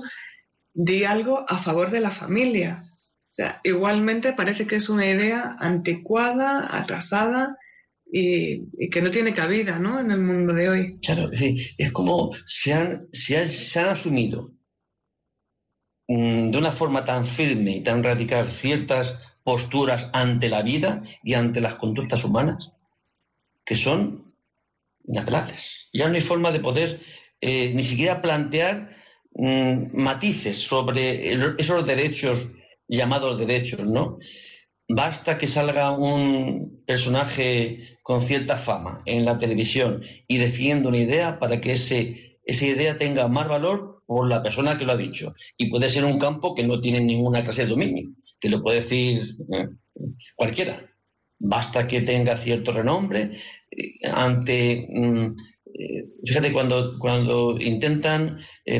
di 0.74 1.04
algo 1.04 1.44
a 1.48 1.58
favor 1.58 1.90
de 1.90 2.00
la 2.00 2.10
familia. 2.10 2.82
O 2.82 3.32
sea, 3.36 3.60
igualmente 3.64 4.32
parece 4.32 4.66
que 4.66 4.76
es 4.76 4.88
una 4.88 5.06
idea 5.06 5.56
anticuada, 5.58 6.76
atrasada 6.78 7.56
y, 8.10 8.88
que 8.90 9.02
no 9.02 9.10
tiene 9.10 9.34
cabida 9.34 9.78
¿no? 9.78 9.98
en 10.00 10.10
el 10.10 10.20
mundo 10.20 10.54
de 10.54 10.68
hoy. 10.68 10.90
Claro, 11.02 11.30
es, 11.32 11.92
como 11.92 12.30
se 12.46 12.72
han, 12.72 13.08
se 13.12 13.36
han, 13.80 13.88
asumido 13.88 14.42
mm, 14.42 14.55
de 16.08 16.56
una 16.56 16.72
forma 16.72 17.04
tan 17.04 17.26
firme 17.26 17.76
y 17.76 17.80
tan 17.80 18.02
radical 18.02 18.48
ciertas 18.48 19.18
posturas 19.42 20.10
ante 20.12 20.48
la 20.48 20.62
vida 20.62 21.02
y 21.22 21.34
ante 21.34 21.60
las 21.60 21.74
conductas 21.74 22.24
humanas 22.24 22.72
que 23.64 23.76
son 23.76 24.32
inapelables. 25.06 25.88
Ya 25.92 26.08
no 26.08 26.14
hay 26.14 26.20
forma 26.20 26.52
de 26.52 26.60
poder 26.60 27.00
eh, 27.40 27.72
ni 27.74 27.82
siquiera 27.82 28.22
plantear 28.22 28.96
mm, 29.34 30.00
matices 30.00 30.58
sobre 30.58 31.32
esos 31.58 31.86
derechos 31.86 32.48
llamados 32.88 33.38
derechos, 33.38 33.80
¿no? 33.80 34.18
Basta 34.88 35.36
que 35.36 35.48
salga 35.48 35.90
un 35.90 36.84
personaje 36.86 37.98
con 38.02 38.22
cierta 38.22 38.56
fama 38.56 39.02
en 39.04 39.24
la 39.24 39.36
televisión 39.38 40.04
y 40.28 40.38
defiende 40.38 40.86
una 40.86 40.98
idea 40.98 41.40
para 41.40 41.60
que 41.60 41.72
ese, 41.72 42.38
esa 42.44 42.66
idea 42.66 42.96
tenga 42.96 43.26
más 43.26 43.48
valor 43.48 43.95
por 44.06 44.28
la 44.28 44.42
persona 44.42 44.78
que 44.78 44.84
lo 44.84 44.92
ha 44.92 44.96
dicho. 44.96 45.34
Y 45.56 45.68
puede 45.68 45.90
ser 45.90 46.04
un 46.04 46.18
campo 46.18 46.54
que 46.54 46.62
no 46.62 46.80
tiene 46.80 47.00
ninguna 47.00 47.42
clase 47.42 47.62
de 47.62 47.70
dominio, 47.70 48.10
que 48.40 48.48
lo 48.48 48.62
puede 48.62 48.80
decir 48.80 49.22
eh, 49.52 49.68
cualquiera. 50.34 50.88
Basta 51.38 51.86
que 51.86 52.00
tenga 52.00 52.36
cierto 52.36 52.72
renombre 52.72 53.32
eh, 53.70 54.08
ante... 54.10 54.86
Mm, 54.88 55.36
eh, 55.78 56.06
fíjate, 56.24 56.52
cuando, 56.52 56.98
cuando 56.98 57.60
intentan 57.60 58.38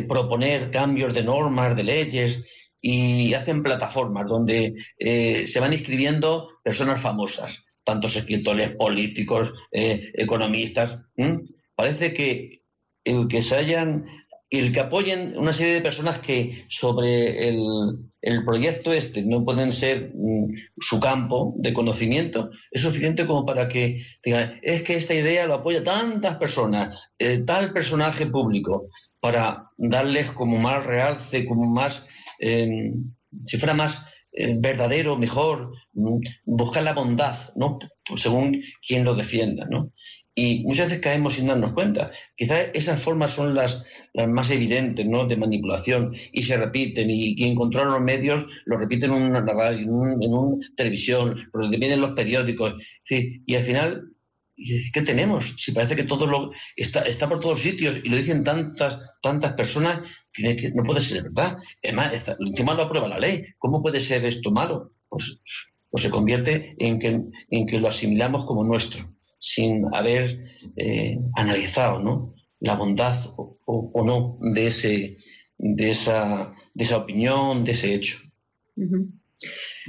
proponer 0.08 0.70
cambios 0.70 1.12
de 1.12 1.22
normas, 1.22 1.76
de 1.76 1.84
leyes, 1.84 2.44
y 2.80 3.34
hacen 3.34 3.62
plataformas 3.62 4.26
donde 4.26 4.74
se 4.98 5.60
van 5.60 5.72
inscribiendo 5.72 6.48
personas 6.62 7.00
famosas 7.00 7.64
tantos 7.84 8.16
escritores 8.16 8.70
políticos, 8.76 9.50
economistas. 9.70 11.00
Parece 11.74 12.12
que 12.12 12.62
el 13.04 13.28
que 13.28 13.42
se 13.42 13.56
hayan 13.56 14.04
el 14.50 14.72
que 14.72 14.80
apoyen 14.80 15.34
una 15.36 15.52
serie 15.52 15.74
de 15.74 15.80
personas 15.80 16.20
que 16.20 16.66
sobre 16.68 17.48
el, 17.48 17.98
proyecto 18.44 18.92
este 18.92 19.22
no 19.22 19.44
pueden 19.44 19.72
ser 19.72 20.12
mm, 20.14 20.48
su 20.78 20.98
campo 20.98 21.54
de 21.58 21.72
conocimiento, 21.72 22.50
es 22.70 22.82
suficiente 22.82 23.26
como 23.26 23.46
para 23.46 23.68
que 23.68 24.02
digan, 24.24 24.58
es 24.62 24.82
que 24.82 24.96
esta 24.96 25.14
idea 25.14 25.46
lo 25.46 25.54
apoya 25.54 25.84
tantas 25.84 26.36
personas, 26.36 27.10
eh, 27.18 27.42
tal 27.46 27.72
personaje 27.72 28.26
público, 28.26 28.88
para 29.20 29.70
darles 29.76 30.30
como 30.32 30.58
más 30.58 30.84
realce, 30.84 31.46
como 31.46 31.66
más, 31.66 32.04
em, 32.40 33.12
si 33.44 33.58
fuera 33.58 33.74
más 33.74 34.04
eh, 34.32 34.54
verdadero, 34.58 35.16
mejor, 35.16 35.72
mm, 35.94 36.18
buscar 36.44 36.82
la 36.82 36.92
bondad, 36.92 37.36
¿no? 37.56 37.78
Según 38.16 38.62
quien 38.86 39.04
lo 39.04 39.14
defienda, 39.14 39.66
¿no? 39.70 39.92
Y 40.38 40.64
muchas 40.64 40.90
veces 40.90 41.00
caemos 41.00 41.32
sin 41.32 41.46
darnos 41.46 41.72
cuenta. 41.72 42.10
Quizás 42.36 42.66
esas 42.74 43.00
formas 43.00 43.30
son 43.30 43.54
las, 43.54 43.82
las 44.12 44.28
más 44.28 44.50
evidentes 44.50 45.06
¿no? 45.06 45.26
de 45.26 45.38
manipulación 45.38 46.14
y 46.30 46.42
se 46.42 46.58
repiten. 46.58 47.08
Y 47.08 47.34
quien 47.34 47.54
controla 47.54 47.92
los 47.92 48.02
medios 48.02 48.46
lo 48.66 48.76
repiten 48.76 49.14
en 49.14 49.22
una 49.22 49.40
radio, 49.40 49.80
en, 49.80 50.34
una 50.34 50.58
televisión, 50.76 51.36
lo 51.54 51.60
repiten 51.62 51.92
en 51.92 52.02
los 52.02 52.10
periódicos. 52.10 52.74
y 53.08 53.54
al 53.54 53.62
final, 53.62 54.10
¿qué 54.92 55.00
tenemos? 55.00 55.54
Si 55.56 55.72
parece 55.72 55.96
que 55.96 56.04
todo 56.04 56.26
lo 56.26 56.52
está, 56.76 57.04
está 57.04 57.26
por 57.30 57.40
todos 57.40 57.62
sitios 57.62 57.98
y 58.04 58.10
lo 58.10 58.16
dicen 58.18 58.44
tantas, 58.44 58.98
tantas 59.22 59.54
personas, 59.54 60.02
tiene 60.32 60.54
que, 60.54 60.70
no 60.70 60.82
puede 60.82 61.00
ser 61.00 61.22
verdad. 61.22 61.56
Además, 61.82 62.12
encima 62.40 62.74
lo 62.74 62.82
aprueba 62.82 63.08
la 63.08 63.18
ley. 63.18 63.42
¿Cómo 63.56 63.82
puede 63.82 64.02
ser 64.02 64.22
esto 64.26 64.50
malo? 64.50 64.92
Pues, 65.08 65.40
pues 65.88 66.02
se 66.02 66.10
convierte 66.10 66.76
en 66.78 66.98
que, 66.98 67.22
en 67.48 67.66
que 67.66 67.80
lo 67.80 67.88
asimilamos 67.88 68.44
como 68.44 68.62
nuestro 68.62 69.15
sin 69.38 69.84
haber 69.94 70.44
eh, 70.76 71.18
analizado 71.34 72.00
¿no? 72.00 72.34
la 72.60 72.74
bondad 72.74 73.14
o, 73.36 74.04
no 74.04 74.38
de, 74.52 74.68
ese, 74.68 75.16
de, 75.58 75.90
esa, 75.90 76.54
de 76.74 76.84
esa 76.84 76.98
opinión, 76.98 77.64
de 77.64 77.72
ese 77.72 77.94
hecho. 77.94 78.18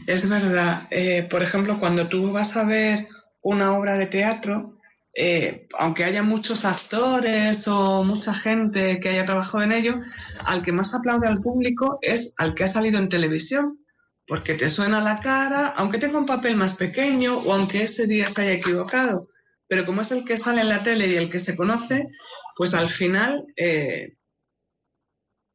Es 0.08 0.30
verdad. 0.30 0.88
Eh, 0.90 1.28
por 1.30 1.44
ejemplo, 1.44 1.80
cuando 1.80 2.08
tú 2.08 2.32
vas 2.32 2.56
a 2.58 2.64
ver 2.64 3.08
una 3.42 3.78
obra 3.78 3.98
de 3.98 4.08
teatro, 4.08 4.80
eh, 5.14 5.68
aunque 5.80 6.04
haya 6.04 6.24
muchos 6.24 6.66
actores 6.66 7.68
o 7.68 8.04
mucha 8.04 8.34
gente 8.34 9.00
que 9.00 9.10
haya 9.10 9.26
trabajado 9.26 9.64
en 9.64 9.72
ello, 9.72 10.00
al 10.46 10.64
que 10.64 10.72
más 10.72 10.94
aplaude 10.94 11.28
al 11.28 11.42
público 11.42 12.00
es 12.02 12.34
al 12.38 12.54
que 12.56 12.64
ha 12.64 12.68
salido 12.68 13.00
en 13.00 13.10
televisión, 13.10 13.80
porque 14.28 14.56
te 14.56 14.70
suena 14.70 15.02
la 15.02 15.16
cara, 15.16 15.68
aunque 15.78 15.98
tenga 15.98 16.20
un 16.20 16.26
papel 16.26 16.56
más 16.56 16.76
pequeño 16.76 17.40
o 17.40 17.54
aunque 17.54 17.84
ese 17.84 18.08
día 18.08 18.30
se 18.30 18.42
haya 18.42 18.54
equivocado 18.54 19.30
pero 19.68 19.86
como 19.86 20.02
es 20.02 20.12
el 20.12 20.24
que 20.24 20.38
sale 20.38 20.62
en 20.62 20.70
la 20.70 20.84
tele 20.84 21.08
y 21.08 21.16
el 21.16 21.30
que 21.30 21.40
se 21.40 21.56
conoce, 21.56 22.08
pues 22.56 22.74
al 22.74 22.90
final, 22.90 23.46
eh, 23.56 24.16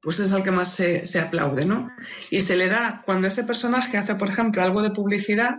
pues 0.00 0.20
es 0.20 0.32
el 0.32 0.42
que 0.42 0.50
más 0.50 0.74
se, 0.74 1.20
aplaude, 1.20 1.64
¿no? 1.64 1.90
Y 2.30 2.40
se 2.40 2.56
le 2.56 2.68
da, 2.68 3.02
cuando 3.06 3.28
ese 3.28 3.44
personaje 3.44 3.96
hace, 3.96 4.14
por 4.16 4.28
ejemplo, 4.28 4.62
algo 4.62 4.82
de 4.82 4.90
publicidad, 4.90 5.56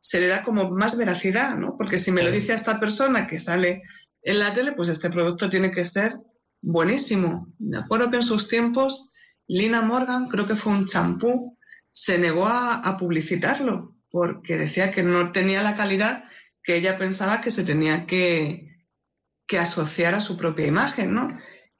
se 0.00 0.20
le 0.20 0.28
da 0.28 0.42
como 0.42 0.70
más 0.70 0.98
veracidad, 0.98 1.56
¿no? 1.56 1.76
Porque 1.76 1.98
si 1.98 2.12
me 2.12 2.22
lo 2.22 2.30
dice 2.30 2.52
a 2.52 2.56
esta 2.56 2.78
persona 2.78 3.26
que 3.26 3.38
sale 3.38 3.82
en 4.22 4.38
la 4.38 4.52
tele, 4.52 4.72
pues 4.72 4.88
este 4.88 5.10
producto 5.10 5.48
tiene 5.48 5.70
que 5.70 5.84
ser 5.84 6.14
buenísimo. 6.60 7.52
Me 7.58 7.78
acuerdo 7.78 8.10
que 8.10 8.16
en 8.16 8.22
sus 8.22 8.48
tiempos, 8.48 9.12
Lina 9.46 9.82
Morgan, 9.82 10.26
creo 10.26 10.46
que 10.46 10.56
fue 10.56 10.72
un 10.72 10.84
champú, 10.84 11.58
se 11.90 12.18
negó 12.18 12.46
a 12.46 12.96
publicitarlo 12.98 13.96
porque 14.16 14.56
decía 14.56 14.90
que 14.90 15.02
no 15.02 15.30
tenía 15.30 15.62
la 15.62 15.74
calidad 15.74 16.24
que 16.66 16.76
ella 16.76 16.98
pensaba 16.98 17.40
que 17.40 17.52
se 17.52 17.64
tenía 17.64 18.06
que, 18.06 18.74
asociar 19.58 20.14
a 20.14 20.20
su 20.20 20.36
propia 20.36 20.66
imagen, 20.66 21.14
¿no? 21.14 21.28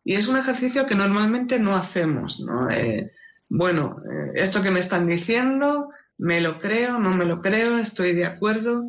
Y 0.05 0.15
es 0.15 0.29
un 0.29 0.39
ejercicio 0.39 0.87
que 0.87 0.95
normalmente 0.95 1.59
no 1.59 1.75
hacemos, 1.75 2.41
¿no? 2.41 2.71
Eh, 2.71 3.11
bueno, 3.49 3.97
eh, 4.09 4.31
esto 4.37 4.63
que 4.63 4.71
me 4.71 4.79
están 4.79 5.09
diciendo, 5.09 5.89
me 6.17 6.41
lo 6.41 6.61
creo, 6.61 7.01
no 7.01 7.11
me 7.11 7.25
lo 7.25 7.43
creo, 7.43 7.79
estoy 7.79 8.13
de 8.15 8.25
acuerdo. 8.25 8.85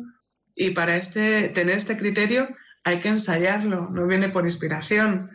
Y 0.54 0.70
para 0.70 0.96
este, 0.96 1.48
tener 1.48 1.76
este 1.76 1.96
criterio 1.96 2.48
hay 2.84 3.00
que 3.00 3.08
ensayarlo, 3.08 3.90
no 3.90 4.06
viene 4.06 4.28
por 4.28 4.44
inspiración. 4.44 5.28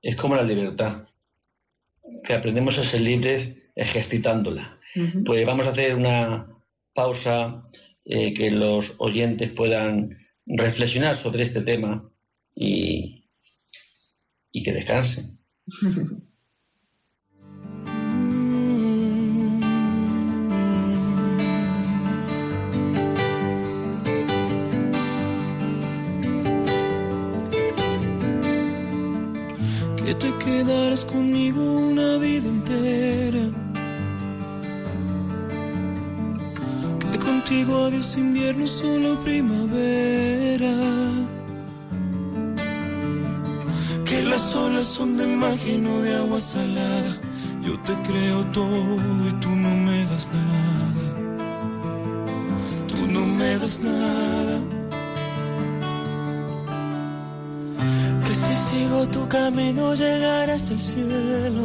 Es 0.00 0.16
como 0.16 0.34
la 0.34 0.42
libertad, 0.42 1.06
que 2.24 2.32
aprendemos 2.32 2.78
a 2.78 2.84
ser 2.84 3.02
libres 3.02 3.54
ejercitándola. 3.74 4.80
Pues 5.26 5.44
vamos 5.44 5.66
a 5.66 5.70
hacer 5.70 5.96
una 5.96 6.46
pausa 6.94 7.68
eh, 8.04 8.34
que 8.34 8.50
los 8.50 8.96
oyentes 8.98 9.50
puedan 9.50 10.18
reflexionar 10.46 11.16
sobre 11.16 11.44
este 11.44 11.62
tema 11.62 12.10
y, 12.54 13.30
y 14.52 14.62
que 14.62 14.72
descansen. 14.72 15.38
que 30.04 30.14
te 30.14 30.30
quedarás 30.44 31.04
conmigo 31.06 31.62
una 31.62 32.18
vida 32.18 32.48
entera 32.48 33.53
contigo 37.24 37.84
adiós 37.86 38.16
invierno, 38.16 38.66
solo 38.66 39.18
primavera. 39.24 40.74
Que 44.04 44.22
las 44.22 44.54
olas 44.54 44.84
son 44.84 45.16
de 45.16 45.26
magia 45.26 45.74
y 45.74 45.78
no 45.78 46.00
de 46.02 46.14
agua 46.16 46.40
salada. 46.40 47.12
Yo 47.62 47.78
te 47.80 47.94
creo 48.06 48.38
todo 48.52 48.96
y 49.28 49.32
tú 49.40 49.48
no 49.48 49.70
me 49.86 50.04
das 50.10 50.28
nada. 50.38 51.06
Tú 52.88 53.06
no 53.06 53.26
me 53.38 53.58
das 53.58 53.80
nada. 53.80 54.56
Que 58.24 58.34
si 58.34 58.54
sigo 58.66 59.08
tu 59.08 59.26
camino 59.28 59.94
llegarás 59.94 60.70
al 60.70 60.80
cielo 60.80 61.64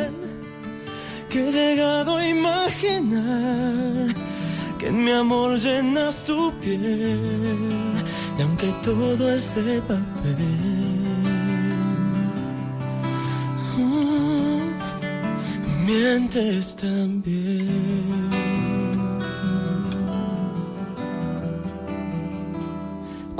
que 1.31 1.47
he 1.47 1.51
llegado 1.51 2.17
a 2.17 2.27
imaginar 2.27 4.13
que 4.77 4.87
en 4.87 5.03
mi 5.05 5.11
amor 5.11 5.57
llenas 5.57 6.23
tu 6.23 6.51
piel 6.59 7.93
y 8.37 8.41
aunque 8.41 8.67
todo 8.83 9.33
es 9.33 9.55
de 9.55 9.81
papel 9.81 10.35
mm, 13.77 14.65
mientes 15.85 16.75
también 16.75 17.80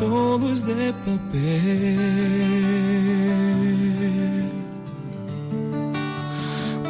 todo 0.00 0.50
es 0.50 0.64
de 0.64 0.94
papel, 1.04 1.98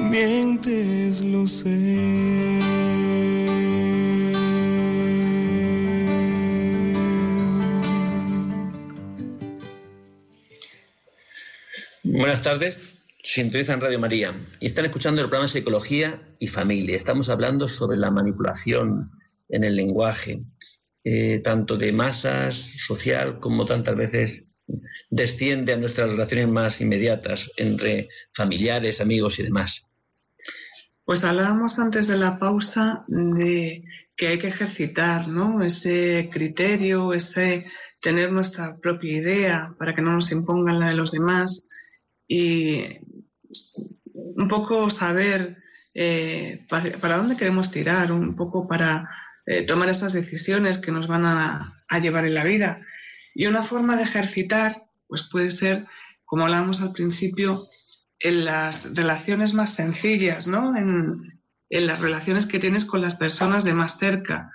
mientes 0.08 1.20
lo 1.20 1.44
sé. 1.44 2.60
Buenas 12.04 12.42
tardes, 12.42 12.78
sintonizan 13.24 13.80
Radio 13.80 13.98
María 13.98 14.32
y 14.60 14.66
están 14.66 14.84
escuchando 14.84 15.20
el 15.20 15.26
programa 15.28 15.48
Psicología 15.48 16.22
y 16.38 16.46
Familia. 16.46 16.96
Estamos 16.96 17.28
hablando 17.28 17.66
sobre 17.66 17.98
la 17.98 18.12
manipulación 18.12 19.10
en 19.48 19.64
el 19.64 19.74
lenguaje, 19.74 20.44
eh, 21.04 21.40
tanto 21.42 21.76
de 21.76 21.92
masas, 21.92 22.56
social, 22.56 23.38
como 23.38 23.64
tantas 23.64 23.96
veces 23.96 24.46
desciende 25.08 25.72
a 25.72 25.76
nuestras 25.76 26.12
relaciones 26.12 26.48
más 26.48 26.80
inmediatas 26.80 27.50
entre 27.56 28.08
familiares, 28.32 29.00
amigos 29.00 29.38
y 29.38 29.42
demás. 29.42 29.86
Pues 31.04 31.24
hablábamos 31.24 31.78
antes 31.78 32.06
de 32.06 32.16
la 32.16 32.38
pausa 32.38 33.04
de 33.08 33.82
que 34.16 34.28
hay 34.28 34.38
que 34.38 34.48
ejercitar 34.48 35.26
¿no? 35.26 35.62
ese 35.62 36.28
criterio, 36.30 37.14
ese 37.14 37.64
tener 38.00 38.30
nuestra 38.30 38.76
propia 38.76 39.16
idea 39.16 39.74
para 39.78 39.94
que 39.94 40.02
no 40.02 40.12
nos 40.12 40.30
impongan 40.30 40.78
la 40.78 40.88
de 40.88 40.94
los 40.94 41.10
demás 41.10 41.68
y 42.28 42.98
un 44.14 44.46
poco 44.46 44.88
saber 44.90 45.56
eh, 45.94 46.64
para, 46.68 47.16
dónde 47.16 47.36
queremos 47.36 47.70
tirar, 47.70 48.12
un 48.12 48.36
poco 48.36 48.68
para 48.68 49.08
eh, 49.50 49.62
tomar 49.62 49.88
esas 49.88 50.12
decisiones 50.12 50.78
que 50.78 50.92
nos 50.92 51.08
van 51.08 51.26
a, 51.26 51.76
llevar 52.00 52.24
en 52.24 52.34
la 52.34 52.44
vida. 52.44 52.86
Y 53.34 53.46
una 53.46 53.64
forma 53.64 53.96
de 53.96 54.04
ejercitar, 54.04 54.84
pues 55.08 55.24
puede 55.28 55.50
ser, 55.50 55.86
como 56.24 56.44
hablábamos 56.44 56.80
al 56.80 56.92
principio, 56.92 57.66
en 58.20 58.44
las 58.44 58.94
relaciones 58.94 59.52
más 59.52 59.74
sencillas, 59.74 60.46
¿no? 60.46 60.76
En, 60.76 61.14
las 61.68 61.98
relaciones 61.98 62.46
que 62.46 62.60
tienes 62.60 62.84
con 62.84 63.00
las 63.00 63.16
personas 63.16 63.64
de 63.64 63.74
más 63.74 63.98
cerca. 63.98 64.52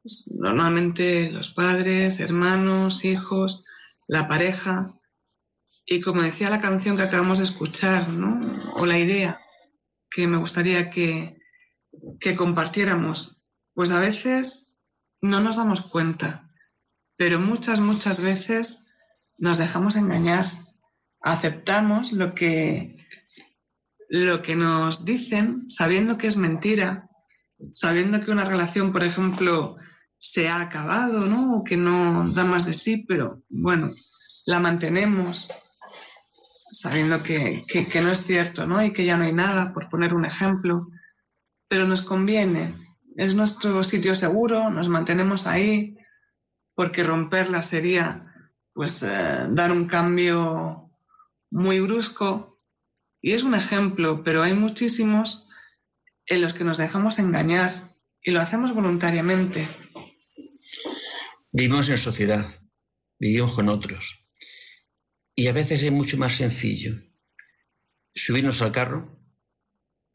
Pues, 0.00 0.30
normalmente 0.32 1.28
los 1.32 1.50
padres, 1.50 2.20
hermanos, 2.20 3.04
hijos, 3.04 3.64
la 4.06 4.28
pareja. 4.28 4.86
Y 5.84 6.00
como 6.00 6.22
decía 6.22 6.50
la 6.50 6.60
canción 6.60 6.96
que 6.96 7.02
acabamos 7.02 7.38
de 7.38 7.44
escuchar, 7.44 8.10
¿no? 8.10 8.40
o 8.76 8.86
la 8.86 8.98
idea 8.98 9.40
que 10.08 10.28
me 10.28 10.36
gustaría 10.36 10.88
que, 10.88 11.36
que 12.20 12.36
compartiéramos, 12.36 13.35
pues 13.76 13.90
a 13.90 14.00
veces 14.00 14.74
no 15.20 15.40
nos 15.40 15.56
damos 15.56 15.82
cuenta, 15.82 16.50
pero 17.16 17.38
muchas, 17.38 17.78
muchas 17.78 18.22
veces 18.22 18.86
nos 19.38 19.58
dejamos 19.58 19.96
engañar, 19.96 20.50
aceptamos 21.20 22.12
lo 22.12 22.34
que, 22.34 22.96
lo 24.08 24.40
que 24.40 24.56
nos 24.56 25.04
dicen 25.04 25.68
sabiendo 25.68 26.16
que 26.16 26.26
es 26.26 26.38
mentira, 26.38 27.10
sabiendo 27.70 28.24
que 28.24 28.30
una 28.30 28.46
relación, 28.46 28.92
por 28.92 29.04
ejemplo, 29.04 29.76
se 30.18 30.48
ha 30.48 30.62
acabado, 30.62 31.26
¿no? 31.26 31.58
O 31.58 31.62
que 31.64 31.76
no 31.76 32.32
da 32.32 32.44
más 32.44 32.64
de 32.64 32.72
sí, 32.72 33.04
pero 33.06 33.42
bueno, 33.50 33.94
la 34.46 34.58
mantenemos 34.58 35.50
sabiendo 36.72 37.22
que, 37.22 37.66
no 38.02 38.10
es 38.10 38.24
cierto, 38.24 38.66
¿no? 38.66 38.82
Y 38.82 38.94
que 38.94 39.04
ya 39.04 39.18
no 39.18 39.24
hay 39.24 39.34
nada, 39.34 39.74
por 39.74 39.90
poner 39.90 40.14
un 40.14 40.24
ejemplo. 40.24 40.88
Pero 41.68 41.86
nos 41.86 42.00
conviene, 42.00 42.72
es 43.16 43.34
nuestro 43.34 43.82
sitio 43.82 44.14
seguro, 44.14 44.70
nos 44.70 44.88
mantenemos 44.88 45.46
ahí, 45.46 45.96
porque 46.74 47.02
romperla 47.02 47.62
sería, 47.62 48.52
pues, 48.72 49.02
eh, 49.02 49.46
dar 49.50 49.72
un 49.72 49.86
cambio 49.86 50.90
muy 51.50 51.80
brusco. 51.80 52.60
Y 53.20 53.32
es 53.32 53.42
un 53.42 53.54
ejemplo, 53.54 54.22
pero 54.22 54.42
hay 54.42 54.54
muchísimos 54.54 55.48
en 56.26 56.42
los 56.42 56.54
que 56.54 56.64
nos 56.64 56.78
dejamos 56.78 57.18
engañar 57.18 57.72
y 58.22 58.30
lo 58.30 58.40
hacemos 58.40 58.74
voluntariamente. 58.74 59.66
Vivimos 61.50 61.88
en 61.88 61.98
sociedad, 61.98 62.46
vivimos 63.18 63.54
con 63.54 63.68
otros 63.68 64.26
y 65.34 65.46
a 65.46 65.52
veces 65.52 65.82
es 65.82 65.92
mucho 65.92 66.16
más 66.16 66.32
sencillo 66.36 66.94
subirnos 68.14 68.60
al 68.62 68.72
carro. 68.72 69.18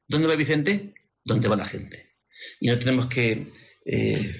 ¿Dónde 0.07 0.27
va 0.27 0.35
Vicente? 0.35 0.93
¿Dónde 1.23 1.47
va 1.47 1.55
la 1.55 1.65
gente? 1.65 2.10
Y 2.59 2.69
no 2.69 2.77
tenemos 2.77 3.07
que 3.07 3.47
eh, 3.85 4.35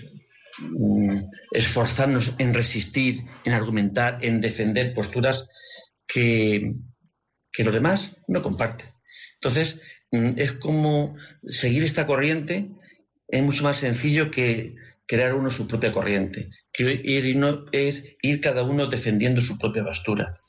mm, 0.60 1.18
esforzarnos 1.52 2.34
en 2.38 2.54
resistir, 2.54 3.22
en 3.46 3.54
argumentar, 3.54 4.24
en 4.24 4.42
defender 4.42 4.94
posturas 4.94 5.48
que, 6.08 6.74
que 7.52 7.64
los 7.64 7.74
demás 7.74 8.18
no 8.28 8.42
comparten. 8.42 8.88
Entonces, 9.36 9.82
mm, 10.12 10.32
es 10.38 10.54
como 10.54 11.16
seguir 11.48 11.84
esta 11.84 12.06
corriente 12.06 12.70
es 13.32 13.42
mucho 13.42 13.64
más 13.64 13.78
sencillo 13.78 14.30
que 14.30 14.76
crear 15.08 15.34
uno 15.34 15.50
su 15.50 15.68
propia 15.68 15.92
corriente, 15.92 16.50
que 16.72 17.02
ir, 17.04 17.38
es 17.72 18.06
ir 18.22 18.42
cada 18.42 18.64
uno 18.64 18.88
defendiendo 18.88 19.42
su 19.42 19.58
propia 19.58 19.84
postura. 19.84 20.40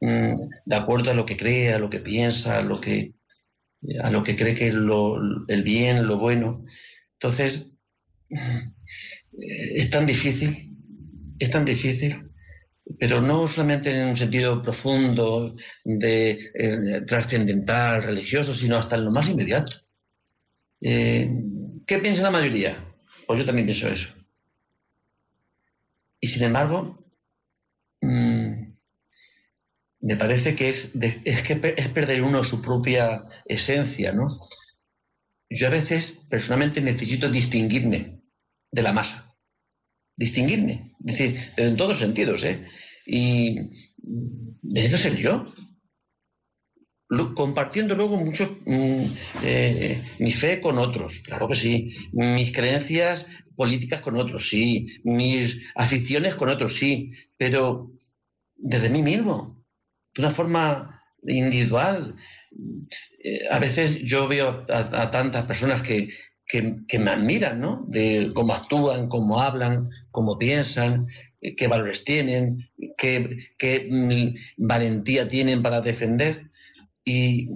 Mm, 0.00 0.34
de 0.64 0.76
acuerdo 0.76 1.10
a 1.10 1.14
lo 1.14 1.26
que 1.26 1.36
cree, 1.36 1.72
a 1.74 1.78
lo 1.78 1.90
que 1.90 2.00
piensa, 2.00 2.58
a 2.58 2.62
lo 2.62 2.80
que, 2.80 3.14
a 4.02 4.10
lo 4.10 4.24
que 4.24 4.36
cree 4.36 4.54
que 4.54 4.68
es 4.68 4.74
el 4.74 5.62
bien, 5.62 6.06
lo 6.06 6.18
bueno. 6.18 6.64
Entonces, 7.22 7.66
es 9.30 9.90
tan 9.90 10.06
difícil, 10.06 10.74
es 11.38 11.50
tan 11.50 11.66
difícil, 11.66 12.30
pero 12.98 13.20
no 13.20 13.46
solamente 13.46 13.90
en 13.90 14.08
un 14.08 14.16
sentido 14.16 14.62
profundo, 14.62 15.54
de 15.84 16.50
eh, 16.54 17.02
trascendental, 17.06 18.02
religioso, 18.02 18.54
sino 18.54 18.78
hasta 18.78 18.96
en 18.96 19.04
lo 19.04 19.10
más 19.10 19.28
inmediato. 19.28 19.72
Eh, 20.80 21.30
¿Qué 21.86 21.98
piensa 21.98 22.22
la 22.22 22.30
mayoría? 22.30 22.82
Pues 23.26 23.38
yo 23.38 23.44
también 23.44 23.66
pienso 23.66 23.86
eso. 23.86 24.08
Y 26.20 26.26
sin 26.26 26.44
embargo, 26.44 27.04
mm, 28.00 28.62
me 30.00 30.16
parece 30.16 30.54
que 30.54 30.70
es, 30.70 30.92
es, 31.24 31.42
que 31.42 31.74
es 31.76 31.88
perder 31.88 32.22
uno 32.22 32.42
su 32.42 32.62
propia 32.62 33.24
esencia, 33.44 34.12
¿no? 34.12 34.28
Yo 35.50 35.66
a 35.66 35.70
veces 35.70 36.18
personalmente 36.28 36.80
necesito 36.80 37.28
distinguirme 37.28 38.22
de 38.70 38.82
la 38.82 38.92
masa. 38.92 39.36
Distinguirme. 40.16 40.94
Es 41.04 41.18
decir, 41.18 41.40
pero 41.56 41.68
en 41.68 41.76
todos 41.76 41.98
sentidos, 41.98 42.44
¿eh? 42.44 42.66
Y 43.04 43.56
necesito 44.62 44.96
ser 44.96 45.16
yo. 45.16 45.44
compartiendo 47.34 47.96
luego 47.96 48.16
mucho 48.16 48.58
mm, 48.64 49.04
eh, 49.42 50.00
mi 50.20 50.30
fe 50.30 50.60
con 50.60 50.78
otros, 50.78 51.20
claro 51.20 51.48
que 51.48 51.56
sí. 51.56 51.96
Mis 52.12 52.52
creencias 52.52 53.26
políticas 53.56 54.00
con 54.02 54.16
otros, 54.16 54.48
sí. 54.48 55.00
Mis 55.02 55.60
aficiones 55.74 56.36
con 56.36 56.48
otros, 56.48 56.76
sí. 56.76 57.12
Pero 57.36 57.90
desde 58.54 58.88
mí 58.88 59.02
mismo 59.02 59.60
de 60.14 60.22
una 60.22 60.30
forma 60.30 60.99
individual. 61.26 62.16
Eh, 63.22 63.40
a 63.50 63.58
veces 63.58 64.00
yo 64.02 64.28
veo 64.28 64.66
a, 64.68 65.10
tantas 65.10 65.46
personas 65.46 65.82
que, 65.82 66.08
me 66.98 67.10
admiran, 67.10 67.60
¿no? 67.60 67.84
De 67.88 68.32
cómo 68.34 68.54
actúan, 68.54 69.08
cómo 69.08 69.40
hablan, 69.40 69.90
cómo 70.10 70.36
piensan, 70.36 71.06
eh, 71.40 71.54
qué 71.54 71.68
valores 71.68 72.04
tienen, 72.04 72.68
qué, 72.96 73.88
mm, 73.88 74.66
valentía 74.66 75.28
tienen 75.28 75.62
para 75.62 75.80
defender. 75.80 76.50
Y, 77.04 77.48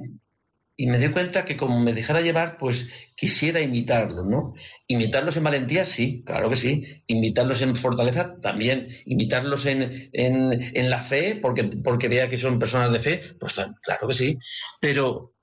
y 0.76 0.86
me 0.88 0.98
di 0.98 1.08
cuenta 1.08 1.44
que 1.44 1.56
como 1.56 1.78
me 1.78 1.92
dejara 1.92 2.20
llevar, 2.20 2.58
pues 2.58 2.88
quisiera 3.14 3.60
imitarlo, 3.60 4.24
¿no? 4.24 4.54
Imitarlos 4.88 5.36
en 5.36 5.44
valentía, 5.44 5.84
sí, 5.84 6.24
claro 6.26 6.50
que 6.50 6.56
sí. 6.56 7.02
Imitarlos 7.06 7.62
en 7.62 7.76
fortaleza, 7.76 8.40
también. 8.40 8.88
Imitarlos 9.06 9.66
en, 9.66 10.10
en, 10.12 10.90
la 10.90 11.02
fe, 11.02 11.38
porque, 11.40 11.64
porque 11.64 12.08
vea 12.08 12.28
que 12.28 12.38
son 12.38 12.58
personas 12.58 12.92
de 12.92 12.98
fe, 12.98 13.22
pues 13.38 13.54
claro 13.54 14.08
que 14.08 14.14
sí. 14.14 14.38
Pero 14.80 15.34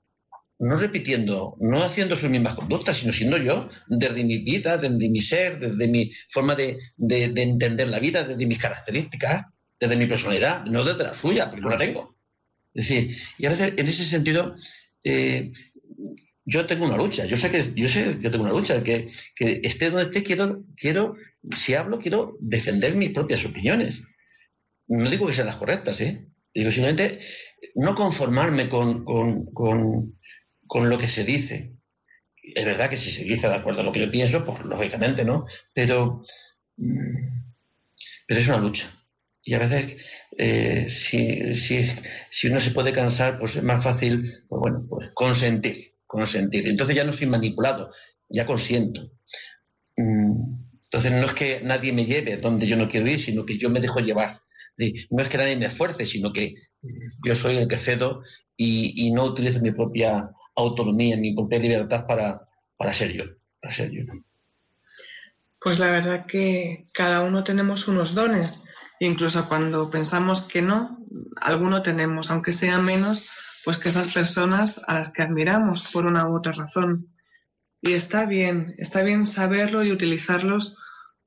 no 0.58 0.76
repitiendo, 0.76 1.56
no 1.60 1.82
haciendo 1.82 2.14
sus 2.14 2.28
mismas 2.28 2.54
conductas, 2.54 2.98
sino 2.98 3.12
siendo 3.12 3.38
yo, 3.38 3.70
desde 3.88 4.22
mi 4.24 4.38
vida, 4.38 4.76
desde 4.76 5.08
mi 5.08 5.20
ser, 5.20 5.58
desde 5.58 5.88
mi 5.88 6.10
forma 6.28 6.54
de, 6.54 6.78
de, 6.96 7.28
de 7.28 7.42
entender 7.42 7.88
la 7.88 8.00
vida, 8.00 8.22
desde 8.22 8.46
mis 8.46 8.58
características, 8.58 9.46
desde 9.80 9.96
mi 9.96 10.06
personalidad, 10.06 10.64
no 10.66 10.84
desde 10.84 11.04
la 11.04 11.14
suya, 11.14 11.46
porque 11.48 11.62
no 11.62 11.70
la 11.70 11.78
tengo. 11.78 12.16
Es 12.74 12.88
decir, 12.88 13.16
y 13.38 13.46
a 13.46 13.50
veces 13.50 13.74
en 13.76 13.88
ese 13.88 14.04
sentido 14.04 14.54
eh, 15.04 15.52
yo 16.44 16.66
tengo 16.66 16.86
una 16.86 16.96
lucha, 16.96 17.24
yo 17.26 17.36
sé 17.36 17.50
que 17.50 17.62
yo 17.74 17.88
sé 17.88 18.16
yo 18.18 18.30
tengo 18.30 18.44
una 18.44 18.52
lucha, 18.52 18.82
que, 18.82 19.08
que 19.36 19.60
esté 19.62 19.90
donde 19.90 20.04
esté, 20.04 20.22
quiero, 20.22 20.64
quiero, 20.76 21.16
si 21.54 21.74
hablo, 21.74 21.98
quiero 21.98 22.36
defender 22.40 22.94
mis 22.94 23.10
propias 23.10 23.44
opiniones. 23.44 24.02
No 24.88 25.08
digo 25.08 25.26
que 25.26 25.32
sean 25.32 25.46
las 25.46 25.56
correctas, 25.56 26.00
¿eh? 26.00 26.26
Digo 26.52 26.70
simplemente 26.70 27.20
no 27.74 27.94
conformarme 27.94 28.68
con, 28.68 29.04
con, 29.04 30.88
lo 30.88 30.98
que 30.98 31.08
se 31.08 31.24
dice. 31.24 31.76
Es 32.42 32.64
verdad 32.64 32.90
que 32.90 32.96
si 32.96 33.10
se 33.10 33.24
dice 33.24 33.48
de 33.48 33.54
acuerdo 33.54 33.80
a 33.80 33.84
lo 33.84 33.92
que 33.92 34.00
yo 34.00 34.10
pienso, 34.10 34.44
pues 34.44 34.64
lógicamente, 34.64 35.24
¿no? 35.24 35.46
Pero, 35.72 36.24
mm, 36.76 37.42
pero 38.26 38.40
es 38.40 38.48
una 38.48 38.58
lucha. 38.58 38.92
Y 39.44 39.54
a 39.54 39.58
veces, 39.58 39.96
eh, 40.38 40.86
si, 40.88 41.54
si, 41.54 41.84
si, 42.30 42.48
uno 42.48 42.60
se 42.60 42.70
puede 42.70 42.92
cansar, 42.92 43.38
pues 43.38 43.56
es 43.56 43.62
más 43.62 43.82
fácil, 43.82 44.44
pues 44.48 44.60
bueno, 44.60 44.86
pues 44.88 45.10
consentir, 45.14 45.94
consentir. 46.06 46.68
Entonces 46.68 46.94
ya 46.94 47.04
no 47.04 47.12
soy 47.12 47.26
manipulado, 47.26 47.92
ya 48.28 48.46
consiento. 48.46 49.10
Mm, 49.96 50.62
entonces 50.84 51.12
no 51.12 51.26
es 51.26 51.34
que 51.34 51.60
nadie 51.62 51.92
me 51.92 52.04
lleve 52.04 52.36
donde 52.36 52.66
yo 52.66 52.76
no 52.76 52.88
quiero 52.88 53.08
ir, 53.08 53.20
sino 53.20 53.44
que 53.44 53.58
yo 53.58 53.68
me 53.68 53.80
dejo 53.80 54.00
llevar. 54.00 54.38
No 55.10 55.22
es 55.22 55.28
que 55.28 55.38
nadie 55.38 55.56
me 55.56 55.66
esfuerce, 55.66 56.06
sino 56.06 56.32
que 56.32 56.54
yo 57.24 57.34
soy 57.34 57.56
el 57.56 57.68
que 57.68 57.76
cedo 57.76 58.22
y, 58.56 59.06
y 59.06 59.10
no 59.10 59.24
utilizo 59.24 59.60
mi 59.60 59.72
propia 59.72 60.30
autonomía, 60.54 61.16
mi 61.16 61.34
propia 61.34 61.58
libertad 61.58 62.06
para, 62.06 62.48
para 62.76 62.92
ser 62.92 63.12
yo, 63.12 63.24
para 63.60 63.74
ser 63.74 63.90
yo. 63.90 64.02
Pues 65.60 65.78
la 65.78 65.90
verdad 65.90 66.26
que 66.26 66.86
cada 66.92 67.22
uno 67.22 67.44
tenemos 67.44 67.86
unos 67.88 68.14
dones 68.14 68.64
Incluso 69.02 69.48
cuando 69.48 69.90
pensamos 69.90 70.42
que 70.42 70.62
no, 70.62 71.04
alguno 71.40 71.82
tenemos, 71.82 72.30
aunque 72.30 72.52
sea 72.52 72.78
menos, 72.78 73.28
pues 73.64 73.76
que 73.76 73.88
esas 73.88 74.14
personas 74.14 74.80
a 74.86 74.94
las 74.94 75.12
que 75.12 75.22
admiramos 75.22 75.88
por 75.88 76.06
una 76.06 76.28
u 76.28 76.36
otra 76.36 76.52
razón. 76.52 77.12
Y 77.80 77.94
está 77.94 78.26
bien, 78.26 78.76
está 78.78 79.02
bien 79.02 79.26
saberlo 79.26 79.82
y 79.82 79.90
utilizarlos, 79.90 80.78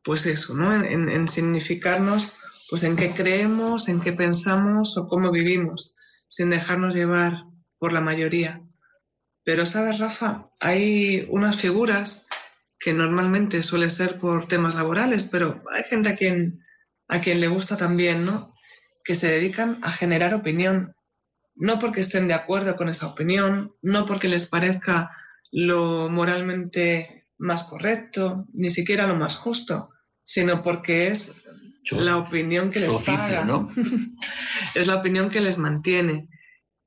pues 0.06 0.26
eso, 0.26 0.54
¿no? 0.54 0.74
En, 0.74 1.28
significarnos, 1.28 2.32
pues 2.70 2.84
en 2.84 2.96
qué 2.96 3.12
creemos, 3.12 3.90
en 3.90 4.00
qué 4.00 4.14
pensamos 4.14 4.98
o 4.98 5.10
cómo 5.10 5.30
vivimos, 5.30 5.96
sin 6.30 6.50
dejarnos 6.50 6.96
llevar 6.96 7.44
por 7.78 7.92
la 7.92 8.00
mayoría. 8.00 8.62
Pero, 9.44 9.66
¿sabes, 9.66 10.00
Rafa? 10.00 10.50
Hay 10.62 11.28
unas 11.30 11.58
figuras 11.58 12.26
que 12.80 12.94
normalmente 12.94 13.62
suele 13.64 13.90
ser 13.90 14.18
por 14.18 14.48
temas 14.48 14.76
laborales, 14.76 15.24
pero 15.24 15.62
hay 15.74 15.84
gente 15.84 16.08
a 16.08 16.16
quien 16.16 16.65
a 17.08 17.22
quien 17.22 17.40
le 17.40 17.48
gusta 17.48 17.78
también, 17.78 18.26
¿no? 18.26 18.54
Que 19.04 19.16
se 19.16 19.30
dedican 19.30 19.80
a 19.82 19.92
generar 19.92 20.34
opinión, 20.34 20.96
no 21.56 21.80
porque 21.80 22.02
estén 22.02 22.28
de 22.28 22.34
acuerdo 22.34 22.76
con 22.76 22.90
esa 22.90 23.08
opinión, 23.08 23.74
no 23.82 24.06
porque 24.06 24.28
les 24.28 24.48
parezca 24.48 25.12
lo 25.52 26.10
moralmente 26.10 27.28
más 27.38 27.64
correcto, 27.64 28.48
ni 28.54 28.70
siquiera 28.70 29.08
lo 29.08 29.16
más 29.16 29.36
justo, 29.36 29.90
sino 30.22 30.64
porque 30.64 31.08
es 31.08 31.34
la 31.92 32.18
opinión 32.18 32.72
que 32.72 32.80
les 32.80 32.96
paga, 32.98 33.46
¿no? 33.46 33.70
es 34.76 34.88
la 34.88 34.96
opinión 34.96 35.30
que 35.30 35.42
les 35.42 35.58
mantiene. 35.58 36.30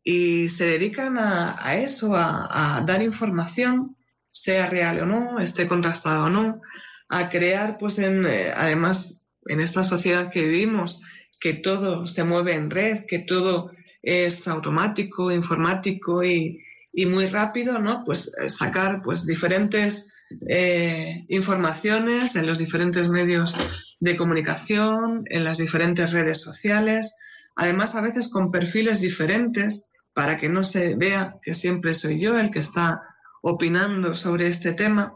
Y 0.03 0.49
se 0.49 0.67
dedican 0.67 1.19
a, 1.19 1.75
eso, 1.77 2.17
a, 2.17 2.83
dar 2.85 3.03
información, 3.03 3.97
sea 4.31 4.67
real 4.67 5.01
o 5.01 5.07
no, 5.07 5.41
esté 5.41 5.67
contrastada 5.67 6.25
o 6.25 6.31
no, 6.31 6.61
a 7.09 7.29
crear, 7.29 7.77
pues, 7.79 7.99
en, 7.99 8.25
eh, 8.27 8.53
además, 8.55 9.23
en 9.47 9.61
esta 9.61 9.85
sociedad 9.85 10.31
que 10.31 10.43
vivimos, 10.43 11.01
que 11.41 11.55
todo 11.55 12.07
se 12.07 12.25
mueve 12.25 12.55
en 12.55 12.71
red, 12.71 13.05
que 13.07 13.21
todo 13.21 13.71
es 14.03 14.47
automático, 14.49 15.31
informático 15.31 16.25
y, 16.25 16.65
muy 17.07 17.27
rápido, 17.27 17.79
¿no? 17.79 18.03
Pues 18.05 18.33
eh, 18.43 18.49
sacar 18.49 19.03
pues 19.03 19.25
diferentes 19.25 20.13
eh, 20.49 21.25
informaciones 21.29 22.35
en 22.35 22.45
los 22.45 22.59
diferentes 22.59 23.09
medios 23.09 23.97
de 24.01 24.17
comunicación, 24.17 25.23
en 25.27 25.45
las 25.45 25.59
diferentes 25.59 26.11
redes 26.11 26.41
sociales, 26.41 27.15
además 27.55 27.95
a 27.95 28.01
veces 28.01 28.29
con 28.29 28.51
perfiles 28.51 29.01
diferentes 29.01 29.89
para 30.13 30.37
que 30.37 30.49
no 30.49 30.65
se 30.65 30.97
vea 30.97 31.37
que 31.41 31.55
siempre 31.55 31.93
soy 31.93 32.19
yo 32.19 32.37
el 32.37 32.51
que 32.51 32.59
está 32.59 33.01
opinando 33.43 34.15
sobre 34.15 34.49
este 34.49 34.73
tema 34.73 35.15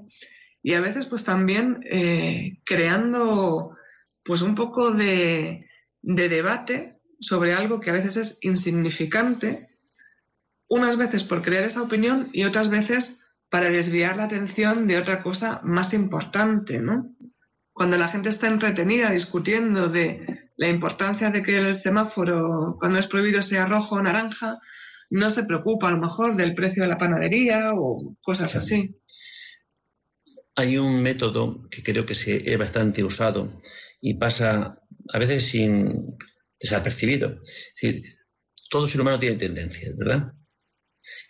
y 0.62 0.74
a 0.74 0.80
veces 0.80 1.06
pues 1.06 1.24
también 1.24 1.80
eh, 1.90 2.60
creando 2.64 3.76
pues 4.24 4.42
un 4.42 4.54
poco 4.54 4.90
de, 4.92 5.68
debate 6.00 7.00
sobre 7.20 7.54
algo 7.54 7.80
que 7.80 7.90
a 7.90 7.94
veces 7.94 8.16
es 8.16 8.38
insignificante, 8.42 9.66
unas 10.68 10.96
veces 10.96 11.24
por 11.24 11.42
crear 11.42 11.64
esa 11.64 11.82
opinión 11.82 12.28
y 12.32 12.44
otras 12.44 12.68
veces 12.70 13.20
para 13.50 13.68
desviar 13.68 14.16
la 14.16 14.24
atención 14.24 14.86
de 14.86 14.96
otra 14.96 15.22
cosa 15.22 15.60
más 15.62 15.92
importante, 15.92 16.80
¿no? 16.80 17.14
Cuando 17.72 17.96
la 17.96 18.08
gente 18.08 18.28
está 18.28 18.48
entretenida 18.48 19.10
discutiendo 19.10 19.88
de 19.88 20.50
la 20.56 20.68
importancia 20.68 21.30
de 21.30 21.42
que 21.42 21.58
el 21.58 21.74
semáforo, 21.74 22.76
cuando 22.78 22.98
es 22.98 23.06
prohibido, 23.06 23.42
sea 23.42 23.66
rojo 23.66 23.96
o 23.96 24.02
naranja, 24.02 24.58
no 25.10 25.28
se 25.28 25.44
preocupa 25.44 25.88
a 25.88 25.90
lo 25.90 25.98
mejor 25.98 26.36
del 26.36 26.54
precio 26.54 26.82
de 26.82 26.88
la 26.88 26.98
panadería 26.98 27.72
o 27.74 28.16
cosas 28.22 28.56
así. 28.56 28.96
Hay 30.54 30.78
un 30.78 31.02
método 31.02 31.68
que 31.70 31.82
creo 31.82 32.06
que 32.06 32.14
es 32.14 32.58
bastante 32.58 33.04
usado 33.04 33.60
y 34.02 34.14
pasa 34.14 34.78
a 35.12 35.18
veces 35.18 35.46
sin 35.46 36.18
desapercibido. 36.60 37.40
Todo 38.68 38.88
ser 38.88 39.00
humano 39.00 39.18
tiene 39.18 39.36
tendencias, 39.36 39.96
¿verdad? 39.96 40.32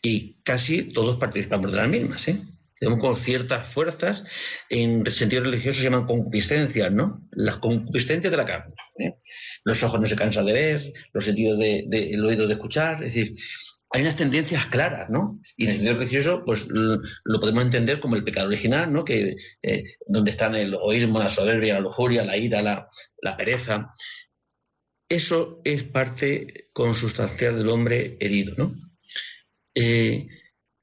Y 0.02 0.42
casi 0.42 0.92
todos 0.92 1.18
participamos 1.18 1.70
de 1.70 1.76
las 1.76 1.88
mismas, 1.88 2.26
¿eh? 2.28 2.40
Tenemos 2.82 3.20
ciertas 3.20 3.72
fuerzas, 3.72 4.24
en 4.68 5.08
sentido 5.08 5.44
religioso 5.44 5.78
se 5.78 5.84
llaman 5.84 6.06
concupiscencias, 6.06 6.90
¿no? 6.90 7.28
Las 7.30 7.58
concupiscencias 7.58 8.30
de 8.30 8.36
la 8.36 8.44
carne. 8.44 8.74
¿eh? 8.98 9.20
Los 9.62 9.80
ojos 9.84 10.00
no 10.00 10.06
se 10.06 10.16
cansan 10.16 10.46
de 10.46 10.52
ver, 10.52 10.92
los 11.12 11.24
sentidos 11.24 11.60
del 11.60 11.88
de, 11.88 12.20
oído 12.20 12.48
de 12.48 12.54
escuchar, 12.54 13.04
es 13.04 13.14
decir, 13.14 13.34
hay 13.92 14.00
unas 14.00 14.16
tendencias 14.16 14.66
claras, 14.66 15.10
¿no? 15.10 15.38
Y 15.56 15.64
en 15.64 15.68
el 15.68 15.74
sentido 15.76 15.98
religioso, 15.98 16.42
pues 16.46 16.66
lo 16.68 17.40
podemos 17.40 17.64
entender 17.64 18.00
como 18.00 18.16
el 18.16 18.24
pecado 18.24 18.48
original, 18.48 18.90
¿no? 18.90 19.04
Que, 19.04 19.36
eh, 19.62 19.96
donde 20.06 20.30
están 20.30 20.54
el 20.54 20.72
egoísmo, 20.72 21.18
la 21.18 21.28
soberbia, 21.28 21.74
la 21.74 21.80
lujuria, 21.80 22.24
la 22.24 22.36
ira, 22.38 22.62
la, 22.62 23.36
pereza. 23.36 23.92
Eso 25.08 25.60
es 25.62 25.84
parte 25.84 26.70
consustancial 26.72 27.58
del 27.58 27.68
hombre 27.68 28.16
herido, 28.18 28.54
¿no? 28.56 28.74
Eh, 29.74 30.26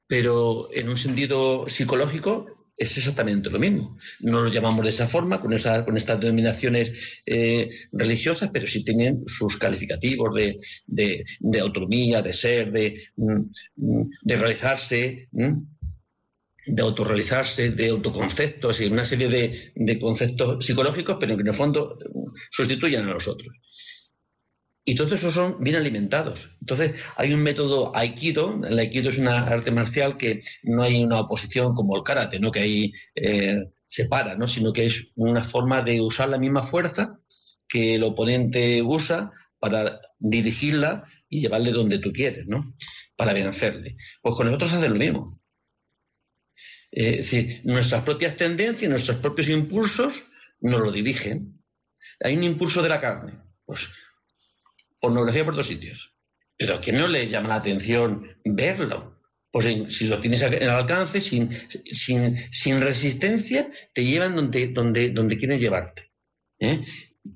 pero 0.06 0.72
en 0.72 0.88
un 0.88 0.96
sentido 0.96 1.68
psicológico, 1.68 2.59
es 2.80 2.96
exactamente 2.96 3.50
lo 3.50 3.58
mismo. 3.58 3.98
No 4.20 4.40
lo 4.40 4.50
llamamos 4.50 4.82
de 4.82 4.88
esa 4.88 5.06
forma, 5.06 5.38
con, 5.38 5.52
esa, 5.52 5.84
con 5.84 5.98
estas 5.98 6.18
denominaciones 6.18 7.20
eh, 7.26 7.68
religiosas, 7.92 8.48
pero 8.50 8.66
sí 8.66 8.82
tienen 8.82 9.22
sus 9.26 9.58
calificativos 9.58 10.34
de, 10.34 10.56
de, 10.86 11.60
autonomía, 11.60 12.22
de 12.22 12.32
ser, 12.32 12.72
de, 12.72 13.02
mm, 13.16 13.42
de 14.22 14.36
realizarse, 14.36 15.28
de 15.30 16.82
autorrealizarse, 16.82 17.70
de 17.70 17.88
autoconceptos 17.90 18.80
y 18.80 18.86
una 18.86 19.04
serie 19.04 19.28
de, 19.28 19.72
de 19.74 19.98
conceptos 19.98 20.64
psicológicos, 20.64 21.18
pero 21.20 21.36
que 21.36 21.42
en 21.42 21.48
el 21.48 21.54
fondo 21.54 21.98
sustituyen 22.50 23.04
a 23.04 23.12
los 23.12 23.28
otros. 23.28 23.54
Y 24.84 24.94
todos 24.94 25.12
esos 25.12 25.34
son 25.34 25.62
bien 25.62 25.76
alimentados. 25.76 26.56
Entonces, 26.60 27.02
hay 27.16 27.32
un 27.32 27.42
método 27.42 27.94
aikido. 27.94 28.60
El 28.64 28.78
aikido 28.78 29.10
es 29.10 29.18
una 29.18 29.44
arte 29.46 29.70
marcial 29.70 30.16
que 30.16 30.40
no 30.62 30.82
hay 30.82 31.02
una 31.02 31.20
oposición 31.20 31.74
como 31.74 31.96
el 31.96 32.02
karate, 32.02 32.40
¿no? 32.40 32.50
que 32.50 32.60
ahí 32.60 32.92
eh, 33.14 33.62
separa, 33.86 34.36
¿no? 34.36 34.46
sino 34.46 34.72
que 34.72 34.86
es 34.86 35.08
una 35.16 35.44
forma 35.44 35.82
de 35.82 36.00
usar 36.00 36.28
la 36.28 36.38
misma 36.38 36.62
fuerza 36.62 37.18
que 37.68 37.94
el 37.96 38.02
oponente 38.02 38.82
usa 38.82 39.30
para 39.58 40.00
dirigirla 40.18 41.04
y 41.28 41.42
llevarle 41.42 41.70
donde 41.72 41.98
tú 41.98 42.12
quieres, 42.12 42.46
¿no? 42.46 42.64
para 43.16 43.34
vencerle. 43.34 43.96
Pues 44.22 44.34
con 44.34 44.46
nosotros 44.46 44.72
hacen 44.72 44.92
lo 44.92 44.98
mismo. 44.98 45.40
es 46.90 47.18
decir, 47.18 47.60
nuestras 47.64 48.02
propias 48.02 48.36
tendencias, 48.36 48.90
nuestros 48.90 49.18
propios 49.18 49.50
impulsos 49.50 50.26
nos 50.60 50.80
lo 50.80 50.90
dirigen. 50.90 51.62
Hay 52.18 52.36
un 52.36 52.44
impulso 52.44 52.82
de 52.82 52.88
la 52.88 53.00
carne. 53.00 53.38
Pues 53.64 53.88
pornografía 55.00 55.44
por 55.44 55.56
dos 55.56 55.66
sitios. 55.66 56.12
Pero 56.56 56.76
¿a 56.76 56.80
quién 56.80 56.98
no 56.98 57.08
le 57.08 57.28
llama 57.28 57.48
la 57.48 57.56
atención 57.56 58.36
verlo? 58.44 59.18
pues 59.52 59.66
si 59.88 60.06
lo 60.06 60.20
tienes 60.20 60.44
al 60.44 60.70
alcance, 60.70 61.20
sin, 61.20 61.50
sin, 61.90 62.38
sin 62.52 62.80
resistencia, 62.80 63.68
te 63.92 64.04
llevan 64.04 64.36
donde, 64.36 64.68
donde, 64.68 65.10
donde 65.10 65.38
quieren 65.38 65.58
llevarte. 65.58 66.12
¿eh? 66.60 66.84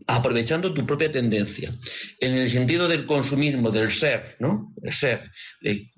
aprovechando 0.07 0.73
tu 0.73 0.87
propia 0.87 1.11
tendencia. 1.11 1.73
En 2.19 2.35
el 2.35 2.49
sentido 2.49 2.89
del 2.89 3.07
consumismo, 3.07 3.71
del 3.71 3.91
ser, 3.91 4.37
¿no? 4.39 4.75
El 4.83 4.93
ser. 4.93 5.31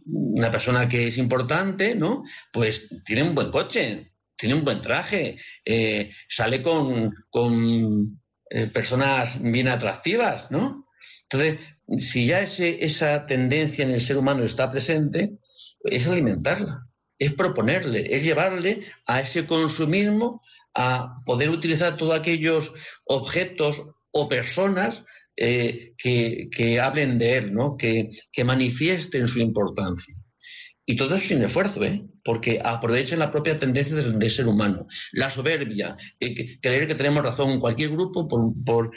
Una 0.06 0.50
persona 0.50 0.88
que 0.88 1.06
es 1.06 1.18
importante, 1.18 1.94
¿no? 1.94 2.24
Pues 2.52 2.88
tiene 3.04 3.22
un 3.22 3.34
buen 3.34 3.50
coche, 3.50 4.12
tiene 4.36 4.54
un 4.54 4.64
buen 4.64 4.80
traje, 4.80 5.38
eh, 5.64 6.10
sale 6.28 6.62
con, 6.62 7.14
con 7.30 8.20
eh, 8.50 8.66
personas 8.66 9.40
bien 9.40 9.68
atractivas, 9.68 10.50
¿no? 10.50 10.85
Entonces, 11.28 11.60
si 11.98 12.26
ya 12.26 12.40
ese, 12.40 12.84
esa 12.84 13.26
tendencia 13.26 13.84
en 13.84 13.90
el 13.90 14.00
ser 14.00 14.16
humano 14.16 14.44
está 14.44 14.70
presente, 14.70 15.38
es 15.84 16.06
alimentarla, 16.06 16.86
es 17.18 17.34
proponerle, 17.34 18.14
es 18.14 18.22
llevarle 18.22 18.86
a 19.06 19.20
ese 19.20 19.46
consumismo 19.46 20.42
a 20.74 21.22
poder 21.24 21.50
utilizar 21.50 21.96
todos 21.96 22.18
aquellos 22.18 22.72
objetos 23.06 23.86
o 24.10 24.28
personas 24.28 25.02
eh, 25.36 25.94
que, 25.98 26.80
hablen 26.80 27.18
de 27.18 27.36
él, 27.36 27.54
¿no? 27.54 27.76
que, 27.76 28.10
manifiesten 28.44 29.28
su 29.28 29.40
importancia. 29.40 30.14
Y 30.84 30.96
todo 30.96 31.16
eso 31.16 31.26
sin 31.26 31.42
esfuerzo, 31.42 31.82
¿eh? 31.84 32.06
porque 32.22 32.60
aprovechen 32.64 33.18
la 33.18 33.32
propia 33.32 33.56
tendencia 33.56 33.96
del, 33.96 34.30
ser 34.30 34.46
humano. 34.46 34.86
La 35.12 35.30
soberbia, 35.30 35.96
eh, 36.20 36.58
creer 36.60 36.86
que 36.86 36.94
tenemos 36.94 37.24
razón. 37.24 37.58
Cualquier 37.58 37.90
grupo, 37.90 38.28
por, 38.28 38.52
por, 38.64 38.90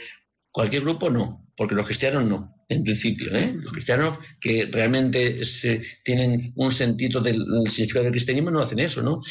cualquier 0.52 0.84
grupo 0.84 1.10
no, 1.10 1.48
porque 1.56 1.76
los 1.76 1.86
cristianos 1.86 2.26
no 2.26 2.60
en 2.70 2.84
principio. 2.84 3.36
¿eh? 3.36 3.52
Los 3.56 3.74
cristianos 3.74 4.20
que 4.40 4.70
realmente 4.72 5.42
tienen 6.04 6.54
un 6.56 6.72
sentido 6.72 7.20
del, 7.20 7.44
significado 7.68 8.04
del 8.04 8.14
cristianismo 8.14 8.52
no 8.52 8.62
hacen 8.62 8.80
eso, 8.80 9.02
¿no? 9.02 9.22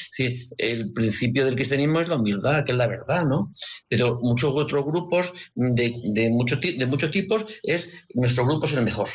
el 0.58 0.92
principio 0.92 1.44
del 1.44 1.54
cristianismo 1.54 2.00
es 2.00 2.08
la 2.08 2.16
humildad, 2.16 2.64
que 2.64 2.72
es 2.72 2.78
la 2.78 2.88
verdad, 2.88 3.24
¿no? 3.24 3.52
Pero 3.88 4.18
muchos 4.20 4.52
otros 4.54 4.84
grupos 4.84 5.32
de, 5.54 5.94
de, 6.12 6.30
muchos, 6.30 6.60
de 6.60 6.86
muchos 6.86 7.10
tipos 7.10 7.46
es 7.62 7.88
nuestro 8.14 8.44
grupo 8.44 8.66
es 8.66 8.74
el 8.74 8.84
mejor 8.84 9.08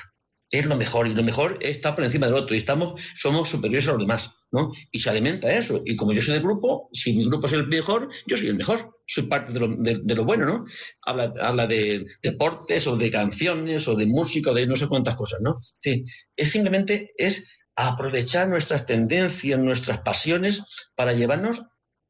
es 0.54 0.68
lo 0.68 0.76
mejor 0.76 1.08
y 1.08 1.16
lo 1.16 1.24
mejor 1.24 1.58
está 1.62 1.96
por 1.96 2.04
encima 2.04 2.28
del 2.28 2.36
otro 2.36 2.56
y 2.56 2.60
estamos 2.60 3.02
somos 3.16 3.50
superiores 3.50 3.88
a 3.88 3.94
los 3.94 4.02
demás 4.02 4.36
¿no? 4.52 4.72
y 4.92 5.00
se 5.00 5.10
alimenta 5.10 5.52
eso 5.52 5.82
y 5.84 5.96
como 5.96 6.14
yo 6.14 6.22
soy 6.22 6.36
del 6.36 6.44
grupo 6.44 6.90
si 6.94 7.14
mi 7.14 7.26
grupo 7.26 7.48
es 7.48 7.54
el 7.54 7.68
mejor 7.68 8.10
yo 8.28 8.38
soy 8.38 8.50
el 8.50 8.56
mejor 8.56 8.93
soy 9.06 9.28
parte 9.28 9.54
de 9.54 9.60
lo, 9.60 9.68
de, 9.76 10.16
lo 10.16 10.26
bueno 10.26 10.46
no 10.46 10.66
habla, 11.02 11.34
habla 11.42 11.68
de 11.68 12.06
deportes 12.22 12.88
o 12.88 12.96
de 12.96 13.12
canciones 13.12 13.88
o 13.88 13.96
de 13.96 14.06
música 14.06 14.52
o 14.52 14.54
de 14.54 14.68
no 14.68 14.76
sé 14.76 14.88
cuántas 14.88 15.16
cosas 15.16 15.42
no 15.42 15.60
sí, 15.78 16.04
es 16.36 16.52
simplemente 16.52 17.12
es 17.18 17.46
aprovechar 17.76 18.48
nuestras 18.48 18.86
tendencias 18.86 19.60
nuestras 19.60 20.00
pasiones 20.00 20.64
para 20.96 21.14
llevarnos 21.14 21.64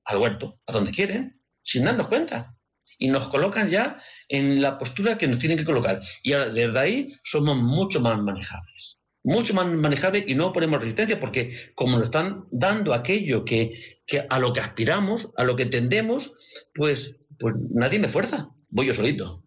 al 0.06 0.18
huerto 0.18 0.60
a 0.68 0.74
donde 0.74 0.91
quieren 0.91 1.41
sin 1.64 1.86
darnos 1.86 2.08
cuenta 2.08 2.54
y 2.98 3.08
nos 3.08 3.28
colocan 3.28 3.70
ya 3.70 4.02
en 4.30 4.62
la 4.62 4.78
postura 4.78 5.18
que 5.18 5.28
nos 5.28 5.39
tienen 5.39 5.58
que 5.58 5.66
colocar. 5.66 6.02
Y 6.22 6.34
ahora, 6.34 6.50
desde 6.50 6.80
ahí 6.80 7.14
somos 7.24 7.58
mucho 7.58 8.00
más 8.00 8.18
manejables. 8.18 8.98
Mucho 9.24 9.54
más 9.54 9.68
manejables 9.68 10.26
y 10.28 10.36
no 10.36 10.52
ponemos 10.52 10.80
resistencia 10.80 11.20
porque 11.20 11.72
como 11.76 11.98
nos 11.98 12.06
están 12.06 12.46
dando 12.52 12.94
aquello 12.94 13.46
que, 13.46 14.02
a 14.30 14.40
lo 14.40 14.52
que 14.52 14.60
aspiramos, 14.60 15.32
a 15.38 15.44
lo 15.44 15.56
que 15.56 15.66
tendemos, 15.66 16.34
pues, 16.74 17.30
pues 17.40 17.56
nadie 17.74 18.00
me 18.00 18.10
fuerza, 18.10 18.50
voy 18.70 18.88
yo 18.88 18.94
solito. 18.94 19.44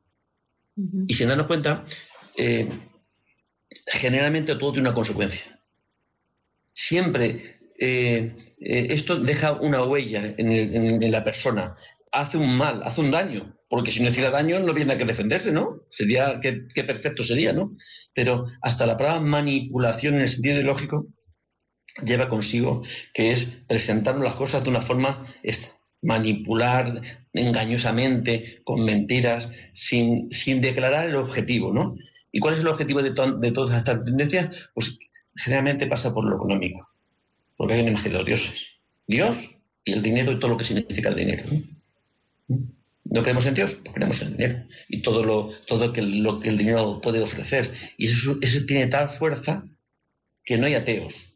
Y 1.08 1.14
sin 1.14 1.28
darnos 1.28 1.46
cuenta, 1.46 1.84
eh, 2.36 2.68
generalmente 3.86 4.54
todo 4.56 4.72
tiene 4.72 4.88
una 4.88 4.94
consecuencia. 4.94 5.60
Siempre 6.72 7.56
eh, 7.78 8.34
eh, 8.58 8.86
esto 8.90 9.16
deja 9.16 9.52
una 9.52 9.82
huella 9.84 10.34
en, 10.36 11.10
la 11.10 11.24
persona, 11.24 11.76
hace 12.12 12.38
un 12.38 12.56
mal, 12.56 12.82
hace 12.84 13.00
un 13.00 13.10
daño 13.10 13.55
porque 13.68 13.90
si 13.90 14.00
no 14.00 14.08
hiciera 14.08 14.30
daño 14.30 14.60
no 14.60 14.74
viene 14.74 14.92
a 14.92 14.98
que 14.98 15.04
defenderse, 15.04 15.52
¿no? 15.52 15.80
Sería, 15.88 16.38
qué, 16.40 16.84
perfecto 16.84 17.22
sería, 17.22 17.52
¿no? 17.52 17.76
Pero 18.14 18.46
hasta 18.62 18.86
la 18.86 18.96
palabra 18.96 19.20
manipulación 19.20 20.14
en 20.14 20.20
el 20.22 20.28
sentido 20.28 20.54
ideológico 20.54 21.06
lleva 22.04 22.28
consigo 22.28 22.82
que 23.14 23.32
es 23.32 23.46
presentarnos 23.66 24.24
las 24.24 24.34
cosas 24.34 24.62
de 24.62 24.70
una 24.70 24.82
forma 24.82 25.26
manipular 26.02 27.00
engañosamente, 27.32 28.60
con 28.64 28.84
mentiras, 28.84 29.50
sin, 29.74 30.30
sin 30.30 30.60
declarar 30.60 31.08
el 31.08 31.16
objetivo, 31.16 31.72
¿no? 31.72 31.96
¿Y 32.30 32.38
cuál 32.38 32.54
es 32.54 32.60
el 32.60 32.68
objetivo 32.68 33.02
de, 33.02 33.10
de 33.10 33.52
todas 33.52 33.76
estas 33.76 34.04
tendencias? 34.04 34.68
Pues 34.74 34.98
generalmente 35.34 35.86
pasa 35.86 36.14
por 36.14 36.28
lo 36.28 36.36
económico, 36.36 36.88
porque 37.56 37.74
hay 37.74 37.80
un 37.80 37.88
imagen 37.88 38.12
de 38.12 38.24
dioses. 38.24 38.66
Dios 39.06 39.56
y 39.84 39.92
el 39.92 40.02
dinero 40.02 40.32
y 40.32 40.38
todo 40.38 40.50
lo 40.50 40.56
que 40.56 40.64
significa 40.64 41.08
el 41.08 41.16
dinero. 41.16 41.44
¿no? 42.48 42.75
No 43.10 43.22
creemos 43.22 43.46
en 43.46 43.54
Dios, 43.54 43.76
pues 43.76 43.94
creemos 43.94 44.20
en 44.22 44.28
el 44.28 44.36
dinero 44.36 44.64
y 44.88 45.02
todo 45.02 45.24
lo, 45.24 45.50
todo 45.66 45.92
que, 45.92 46.02
lo 46.02 46.40
que 46.40 46.48
el 46.48 46.58
dinero 46.58 47.00
puede 47.00 47.20
ofrecer. 47.20 47.72
Y 47.96 48.08
eso, 48.08 48.36
tiene 48.66 48.86
tal 48.88 49.08
fuerza 49.10 49.64
que 50.44 50.58
no 50.58 50.66
hay 50.66 50.74
ateos. 50.74 51.34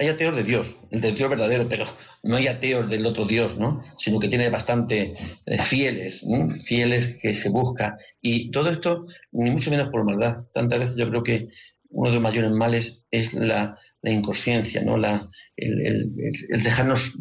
Hay 0.00 0.08
ateos 0.08 0.36
de 0.36 0.44
Dios, 0.44 0.76
el 0.90 1.00
de 1.00 1.12
Dios 1.12 1.28
verdadero, 1.28 1.68
pero 1.68 1.84
no 2.22 2.36
hay 2.36 2.46
ateos 2.46 2.88
del 2.88 3.04
otro 3.04 3.24
Dios, 3.26 3.58
¿no? 3.58 3.82
Sino 3.98 4.20
que 4.20 4.28
tiene 4.28 4.48
bastante 4.48 5.14
eh, 5.44 5.58
fieles, 5.58 6.24
fieles 6.64 7.18
que 7.20 7.34
se 7.34 7.48
busca. 7.48 7.98
Y 8.20 8.52
todo 8.52 8.70
esto, 8.70 9.06
ni 9.32 9.50
mucho 9.50 9.70
menos 9.70 9.88
por 9.88 10.04
maldad. 10.04 10.46
Tantas 10.52 10.78
veces 10.78 10.96
yo 10.96 11.08
creo 11.08 11.22
que 11.24 11.48
uno 11.90 12.10
de 12.10 12.14
los 12.14 12.22
mayores 12.22 12.52
males 12.52 13.04
es 13.10 13.34
la, 13.34 13.78
inconsciencia, 14.04 14.82
¿no? 14.82 14.96
La, 14.96 15.28
el, 15.56 16.14
dejarnos, 16.62 17.18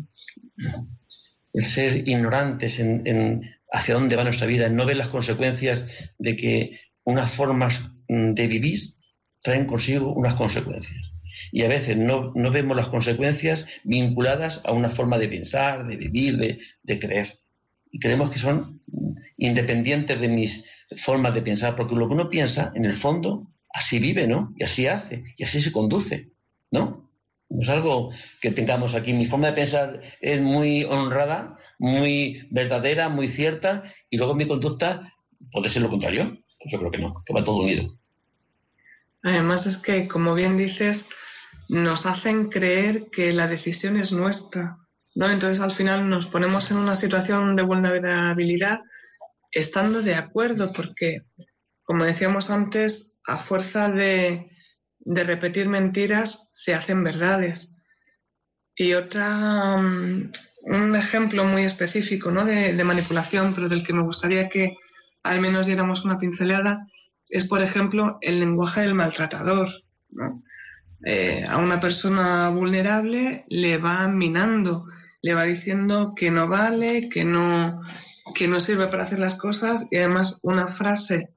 el 1.53 1.63
ser 1.63 2.07
ignorantes 2.07 2.79
en 2.79 3.56
hacia 3.77 3.93
dónde 3.93 4.15
va 4.15 4.23
nuestra 4.23 4.47
vida, 4.47 4.69
no 4.69 4.85
ver 4.85 4.97
las 4.97 5.09
consecuencias 5.09 5.85
de 6.17 6.35
que 6.35 6.79
unas 7.03 7.31
formas 7.31 7.91
mm, 8.09 8.33
de 8.33 8.47
vivir 8.47 8.79
traen 9.41 9.65
consigo 9.65 10.13
unas 10.13 10.33
consecuencias. 10.33 11.11
Y 11.51 11.63
a 11.63 11.67
veces 11.67 11.95
no, 11.95 12.33
vemos 12.33 12.75
las 12.75 12.89
consecuencias 12.89 13.65
vinculadas 13.83 14.61
a 14.65 14.71
una 14.71 14.89
forma 14.89 15.19
de 15.19 15.27
pensar, 15.27 15.85
de 15.85 15.95
vivir, 15.95 16.37
de, 16.37 16.59
de 16.81 16.99
creer. 16.99 17.27
Y 17.91 17.99
creemos 17.99 18.31
que 18.31 18.39
son 18.39 18.81
independientes 19.37 20.19
de 20.19 20.27
mis 20.27 20.65
formas 20.97 21.35
de 21.35 21.43
pensar, 21.43 21.75
porque 21.75 21.95
lo 21.95 22.07
que 22.07 22.15
uno 22.15 22.29
piensa, 22.29 22.71
en 22.75 22.85
el 22.85 22.95
fondo, 22.95 23.53
así 23.71 23.99
vive, 23.99 24.27
¿no? 24.27 24.53
Y 24.57 24.63
así 24.63 24.87
hace, 24.87 25.23
y 25.37 25.43
así 25.43 25.61
se 25.61 25.71
conduce, 25.71 26.31
¿no? 26.71 27.06
No 27.49 27.61
es 27.61 27.69
algo 27.69 28.11
que 28.41 28.51
tengamos 28.51 28.93
aquí. 28.93 29.13
Mi 29.13 29.25
forma 29.25 29.47
de 29.47 29.53
pensar 29.53 30.01
es 30.21 30.41
muy 30.41 30.83
honrada, 30.83 31.57
muy 31.79 32.47
verdadera, 32.51 33.09
muy 33.09 33.29
cierta, 33.29 33.83
y 34.09 34.17
luego 34.17 34.35
mi 34.35 34.47
conducta 34.47 35.13
puede 35.51 35.69
ser 35.69 35.83
lo 35.83 35.89
contrario. 35.89 36.37
Pues 36.59 36.71
yo 36.71 36.79
creo 36.79 36.91
que 36.91 36.97
no, 36.97 37.23
que 37.25 37.33
va 37.33 37.43
todo 37.43 37.61
unido. 37.61 37.97
Además 39.23 39.65
es 39.65 39.77
que, 39.77 40.07
como 40.07 40.33
bien 40.33 40.57
dices, 40.57 41.09
nos 41.69 42.05
hacen 42.05 42.49
creer 42.49 43.09
que 43.11 43.31
la 43.31 43.47
decisión 43.47 43.97
es 43.97 44.11
nuestra. 44.11 44.77
¿no? 45.15 45.29
Entonces 45.29 45.61
al 45.61 45.71
final 45.71 46.09
nos 46.09 46.25
ponemos 46.25 46.71
en 46.71 46.77
una 46.77 46.95
situación 46.95 47.55
de 47.55 47.63
vulnerabilidad 47.63 48.81
estando 49.51 50.01
de 50.01 50.15
acuerdo, 50.15 50.71
porque, 50.73 51.23
como 51.83 52.03
decíamos 52.03 52.51
antes, 52.51 53.19
a 53.25 53.37
fuerza 53.37 53.89
de 53.89 54.49
de 55.07 55.23
repetir 55.23 55.69
mentiras 55.69 56.49
se 56.53 56.73
hacen 56.73 57.01
verdades. 57.03 57.81
Y 58.75 58.93
otra, 58.93 59.77
mm, 59.77 60.31
un 60.63 60.95
ejemplo 60.95 61.45
muy 61.45 61.63
específico 61.63 62.29
¿no? 62.29 62.43
de, 62.43 62.83
manipulación, 62.83 63.55
pero 63.55 63.69
del 63.69 63.85
que 63.85 63.93
me 63.93 64.03
gustaría 64.03 64.49
que 64.49 64.75
al 65.23 65.39
menos 65.39 65.65
diéramos 65.65 66.03
una 66.03 66.19
pincelada, 66.19 66.85
es, 67.29 67.45
por 67.45 67.61
ejemplo, 67.61 68.17
el 68.21 68.39
lenguaje 68.39 68.81
del 68.81 68.95
maltratador. 68.95 69.69
Eh, 71.05 71.45
a 71.47 71.57
una 71.57 71.79
persona 71.79 72.49
vulnerable 72.49 73.45
le 73.47 73.77
va 73.77 74.07
minando, 74.07 74.87
le 75.21 75.33
va 75.33 75.43
diciendo 75.43 76.13
que 76.15 76.31
no 76.31 76.47
vale, 76.47 77.09
que 77.09 77.23
no, 77.23 77.81
que 78.35 78.47
no 78.47 78.59
sirve 78.59 78.87
para 78.87 79.03
hacer 79.03 79.19
las 79.19 79.37
cosas 79.37 79.87
y 79.89 79.97
además 79.97 80.39
una 80.43 80.67
frase 80.67 81.29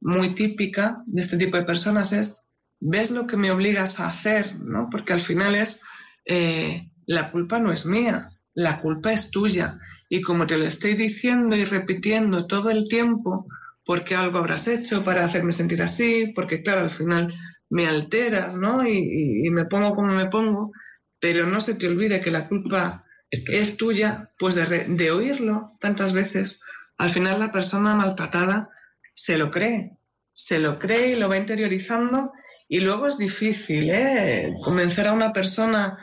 muy 0.00 0.30
típica 0.30 1.02
de 1.06 1.20
este 1.20 1.36
tipo 1.36 1.56
de 1.56 1.64
personas 1.64 2.12
es 2.12 2.38
ves 2.80 3.10
lo 3.10 3.26
que 3.26 3.36
me 3.36 3.50
obligas 3.50 4.00
a 4.00 4.08
hacer, 4.08 4.56
¿no? 4.60 4.88
Porque 4.90 5.12
al 5.12 5.20
final 5.20 5.54
es, 5.54 5.82
eh, 6.24 6.90
la 7.06 7.30
culpa 7.30 7.58
no 7.58 7.72
es 7.72 7.86
mía, 7.86 8.30
la 8.54 8.80
culpa 8.80 9.12
es 9.12 9.30
tuya. 9.30 9.78
Y 10.08 10.20
como 10.22 10.46
te 10.46 10.58
lo 10.58 10.66
estoy 10.66 10.94
diciendo 10.94 11.56
y 11.56 11.64
repitiendo 11.64 12.46
todo 12.46 12.70
el 12.70 12.88
tiempo, 12.88 13.46
porque 13.84 14.14
algo 14.14 14.38
habrás 14.38 14.68
hecho 14.68 15.04
para 15.04 15.24
hacerme 15.24 15.52
sentir 15.52 15.82
así, 15.82 16.32
porque 16.34 16.62
claro, 16.62 16.82
al 16.82 16.90
final 16.90 17.34
me 17.70 17.86
alteras, 17.86 18.56
¿no? 18.56 18.86
Y, 18.86 19.48
me 19.50 19.64
pongo 19.64 19.94
como 19.94 20.12
me 20.12 20.26
pongo, 20.26 20.72
pero 21.18 21.46
no 21.46 21.60
se 21.60 21.74
te 21.74 21.86
olvide 21.86 22.20
que 22.20 22.30
la 22.30 22.48
culpa 22.48 23.04
es 23.30 23.76
tuya, 23.76 24.30
pues 24.38 24.54
de, 24.54 24.84
de 24.88 25.10
oírlo 25.10 25.72
tantas 25.80 26.12
veces, 26.12 26.62
al 26.96 27.10
final 27.10 27.40
la 27.40 27.52
persona 27.52 27.94
maltratada 27.94 28.70
se 29.14 29.38
lo 29.38 29.50
cree, 29.50 29.96
se 30.32 30.58
lo 30.58 30.78
cree 30.78 31.12
y 31.12 31.16
lo 31.16 31.28
va 31.28 31.36
interiorizando 31.36 32.32
Y 32.68 32.80
luego 32.80 33.08
es 33.08 33.16
difícil, 33.16 33.90
¿eh? 33.90 34.54
Convencer 34.62 35.06
a 35.06 35.12
una 35.12 35.32
persona 35.32 35.98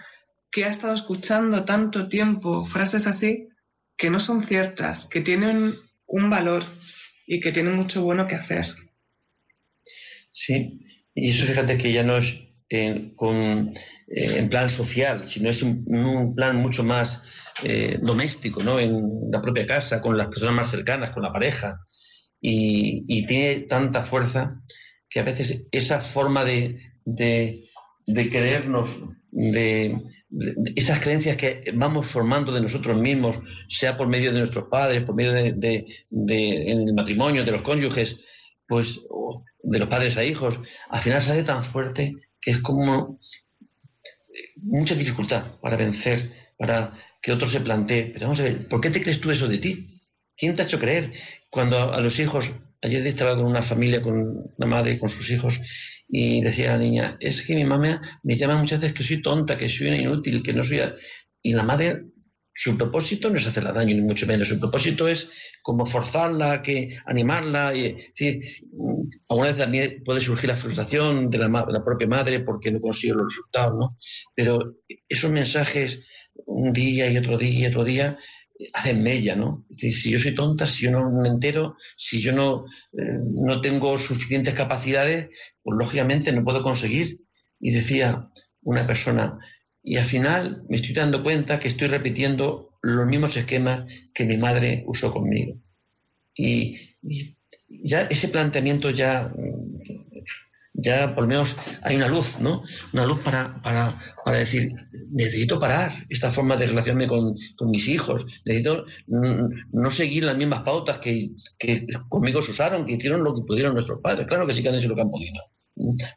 que 0.52 0.66
ha 0.66 0.70
estado 0.70 0.94
escuchando 0.94 1.64
tanto 1.64 2.08
tiempo 2.08 2.66
frases 2.66 3.08
así 3.08 3.50
que 3.98 4.10
no 4.10 4.20
son 4.20 4.44
ciertas, 4.44 5.08
que 5.08 5.22
tienen 5.22 5.76
un 6.08 6.30
valor 6.30 6.64
y 7.28 7.40
que 7.40 7.52
tienen 7.52 7.76
mucho 7.76 8.04
bueno 8.04 8.28
que 8.28 8.36
hacer. 8.36 8.66
Sí, 10.32 10.82
y 11.14 11.30
eso 11.30 11.46
fíjate 11.46 11.78
que 11.78 11.94
ya 11.94 12.04
no 12.04 12.18
es 12.18 12.36
en, 12.70 13.16
con, 13.16 13.74
eh, 14.08 14.36
en 14.38 14.50
plan 14.50 14.70
social, 14.70 15.24
sino 15.24 15.50
es 15.50 15.62
un, 15.62 16.36
plan 16.36 16.58
mucho 16.58 16.84
más 16.84 17.24
eh, 17.64 17.98
doméstico, 18.02 18.64
¿no? 18.64 18.80
En 18.80 19.32
la 19.32 19.42
propia 19.42 19.66
casa, 19.66 20.02
con 20.02 20.18
las 20.18 20.28
personas 20.28 20.56
más 20.56 20.72
cercanas, 20.72 21.12
con 21.12 21.24
la 21.24 21.32
pareja. 21.32 21.80
Y, 22.42 23.26
tiene 23.26 23.62
tanta 23.62 24.04
fuerza 24.04 24.62
que 25.16 25.22
a 25.22 25.24
veces 25.24 25.64
esa 25.72 26.02
forma 26.02 26.44
de, 26.44 26.92
de, 27.06 27.64
creernos, 28.30 29.02
de, 29.32 29.98
esas 30.76 31.00
creencias 31.00 31.38
que 31.38 31.72
vamos 31.74 32.08
formando 32.08 32.52
de 32.52 32.60
nosotros 32.60 32.98
mismos, 32.98 33.38
sea 33.70 33.96
por 33.96 34.10
medio 34.10 34.34
de 34.34 34.40
nuestros 34.40 34.66
padres, 34.70 35.06
por 35.06 35.16
medio 35.16 35.32
de, 35.32 35.86
en 36.12 36.96
matrimonio, 36.96 37.46
de 37.46 37.52
los 37.54 37.62
cónyuges, 37.62 38.20
pues 38.68 39.00
de 39.64 39.80
los 39.80 39.88
padres 39.88 40.18
a 40.18 40.26
hijos, 40.26 40.60
al 40.90 41.00
final 41.00 41.22
se 41.22 41.32
hace 41.32 41.44
tan 41.44 41.64
fuerte 41.64 42.14
que 42.42 42.52
es 42.52 42.58
como 42.58 43.22
mucha 44.58 44.96
dificultad 44.96 45.46
para 45.62 45.78
vencer, 45.78 46.30
para 46.58 46.92
que 47.22 47.32
otro 47.32 47.48
se 47.48 47.62
plantee. 47.62 48.12
Pero 48.12 48.26
vamos 48.26 48.42
a 48.42 48.44
ver, 48.44 48.68
¿por 48.68 48.82
qué 48.82 48.90
te 48.90 49.02
crees 49.02 49.22
tú 49.22 49.32
eso 49.32 49.48
de 49.48 49.60
ti? 49.60 50.02
¿Quién 50.36 50.56
te 50.56 50.64
ha 50.64 50.66
hecho 50.66 50.78
creer? 50.78 51.14
Cuando 51.50 51.94
a 51.94 52.02
los 52.02 52.20
hijos, 52.20 52.52
ayer 52.86 53.06
estaba 53.08 53.36
con 53.36 53.46
una 53.46 53.62
familia, 53.62 54.02
con 54.02 54.16
una 54.58 54.68
madre, 54.68 55.00
con 55.00 55.10
sus 55.10 55.30
hijos, 55.30 55.60
y 56.08 56.42
decía 56.42 56.74
la 56.74 56.78
niña, 56.78 57.18
es 57.20 57.42
que 57.42 57.56
mi 57.56 57.66
mamá 57.66 58.02
me 58.24 58.36
llama 58.36 58.58
muchas 58.58 58.82
veces 58.82 58.96
que 58.96 59.04
soy 59.04 59.22
tonta, 59.22 59.58
que 59.58 59.68
soy 59.68 59.88
una 59.88 59.98
inútil, 59.98 60.44
que 60.44 60.54
no 60.54 60.64
soy... 60.64 60.82
Y 61.42 61.54
la 61.54 61.64
madre 61.64 62.06
su 62.58 62.78
propósito 62.78 63.30
no 63.30 63.36
es 63.38 63.46
hacerla 63.46 63.74
daño, 63.74 63.94
ni 63.94 64.02
mucho 64.02 64.26
menos. 64.26 64.48
Su 64.48 64.58
propósito 64.58 65.10
es 65.10 65.30
como 65.62 65.86
forzarla, 65.86 66.62
que 66.62 66.98
animarla. 67.06 67.76
Y, 67.76 67.94
decir, 67.94 68.40
mm, 68.72 69.58
también 69.58 70.02
puede 70.06 70.22
surgir 70.22 70.50
la 70.50 70.56
frustración 70.56 71.30
de 71.30 71.38
la, 71.38 71.84
propia 71.84 72.08
madre 72.08 72.40
porque 72.40 72.72
no 72.72 72.80
consigue 72.80 73.14
los 73.14 73.26
resultados, 73.26 73.78
¿no? 73.78 73.98
Pero 74.34 74.78
esos 75.10 75.32
mensajes, 75.32 76.06
un 76.46 76.72
día 76.72 77.10
y 77.10 77.18
otro 77.18 77.38
día 77.38 77.60
y 77.60 77.66
otro 77.66 77.84
día, 77.84 78.18
hacen 78.74 79.04
mella, 79.04 79.36
¿no? 79.36 79.66
Si 79.78 80.10
yo 80.10 80.20
soy 80.20 80.34
tonta, 80.34 80.66
si 80.66 80.84
yo 80.84 80.92
no 80.92 81.10
me 81.12 81.28
entero, 81.28 81.76
si 81.98 82.22
yo 82.22 82.32
no, 82.32 82.66
eh, 82.94 83.20
no 83.46 83.62
tengo 83.62 83.98
suficientes 83.98 84.54
capacidades, 84.54 85.30
pues 85.62 85.78
lógicamente 85.78 86.32
no 86.32 86.44
puedo 86.44 86.64
conseguir. 86.64 87.20
Y 87.60 87.72
decía 87.72 88.30
una 88.62 88.86
persona, 88.88 89.38
y 89.84 89.98
al 89.98 90.06
final 90.06 90.64
me 90.70 90.78
estoy 90.78 90.94
dando 90.94 91.22
cuenta 91.22 91.60
que 91.60 91.68
estoy 91.68 91.88
repitiendo 91.88 92.78
los 92.82 93.08
mismos 93.08 93.36
esquemas 93.38 93.86
que 94.14 94.26
mi 94.26 94.38
madre 94.38 94.84
usó 94.88 95.12
conmigo. 95.12 95.62
Y, 96.36 96.78
ya 97.68 98.02
ese 98.02 98.30
planteamiento 98.30 98.90
ya, 98.92 99.34
ya 100.78 101.14
por 101.16 101.24
lo 101.24 101.30
menos 101.30 101.56
hay 101.82 101.96
una 101.96 102.08
luz, 102.08 102.40
¿no? 102.40 102.64
Una 102.94 103.06
luz 103.06 103.20
para, 103.20 103.62
para, 103.62 104.38
decir, 104.38 104.72
necesito 105.12 105.60
parar 105.60 106.06
esta 106.10 106.32
forma 106.32 106.56
de 106.58 106.68
relacionarme 106.68 107.08
con, 107.08 107.36
mis 107.70 107.88
hijos, 107.88 108.26
necesito 108.46 108.86
no 109.08 109.92
seguir 109.92 110.26
las 110.26 110.38
mismas 110.38 110.62
pautas 110.64 111.00
que, 111.00 111.32
que 111.58 111.88
conmigo 112.10 112.42
se 112.42 112.52
usaron, 112.52 112.86
que 112.86 112.94
hicieron 112.94 113.24
lo 113.24 113.34
que 113.34 113.42
pudieron 113.42 113.74
nuestros 113.74 114.00
padres. 114.02 114.28
Claro 114.28 114.46
que 114.46 114.54
sí 114.54 114.62
que 114.62 114.70
han 114.70 114.76
hecho 114.76 114.90
lo 114.90 114.96
que 114.96 115.02
han 115.02 115.12
podido. 115.12 115.42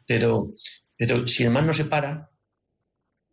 Pero, 0.05 0.53
pero 0.97 1.27
si 1.27 1.47
mal 1.49 1.65
no 1.65 1.73
se 1.73 1.85
para, 1.85 2.29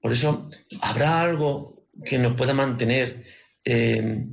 por 0.00 0.12
eso, 0.12 0.48
¿habrá 0.80 1.20
algo 1.20 1.88
que 2.04 2.18
nos 2.18 2.36
pueda 2.36 2.54
mantener, 2.54 3.24
eh, 3.64 4.26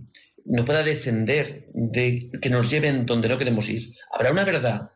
nos 0.46 0.66
pueda 0.66 0.84
defender 0.84 1.68
de 1.74 2.30
que 2.42 2.50
nos 2.50 2.70
lleven 2.70 3.06
donde 3.06 3.30
no 3.30 3.38
queremos 3.38 3.68
ir? 3.70 3.94
¿Habrá 4.12 4.32
una 4.32 4.44
verdad? 4.44 4.92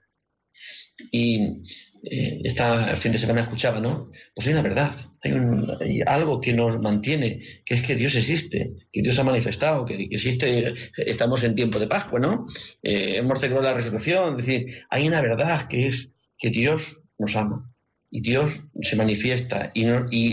Y 1.12 1.64
eh, 2.04 2.42
esta 2.44 2.96
fin 2.98 3.12
de 3.12 3.18
semana 3.18 3.42
escuchaba, 3.42 3.80
¿no? 3.80 4.12
Pues 4.36 4.48
hay 4.48 4.54
una 4.54 4.62
verdad, 4.62 4.92
hay, 5.24 6.02
algo 6.06 6.40
que 6.40 6.54
nos 6.54 6.80
mantiene, 6.80 7.42
que 7.66 7.76
es 7.76 7.82
que 7.82 7.96
Dios 7.96 8.16
existe, 8.16 8.74
que 8.92 9.02
Dios 9.02 9.18
ha 9.20 9.24
manifestado, 9.24 9.86
que, 9.86 10.08
existe, 10.12 10.74
estamos 10.98 11.44
en 11.44 11.56
tiempo 11.56 11.80
de 11.80 11.88
Pascua, 11.88 12.20
¿no? 12.20 12.46
Eh, 12.84 13.16
hemos 13.18 13.40
celebrado 13.40 13.70
la 13.70 13.76
resurrección, 13.76 14.40
es 14.40 14.46
decir, 14.46 14.84
hay 14.90 15.08
una 15.08 15.22
verdad 15.22 15.68
que 15.68 15.88
es 15.88 16.14
que 16.38 16.50
Dios 16.50 17.02
nos 17.18 17.36
ama 17.36 17.74
y 18.10 18.22
Dios 18.22 18.62
se 18.82 18.96
manifiesta 18.96 19.72
y, 19.74 19.86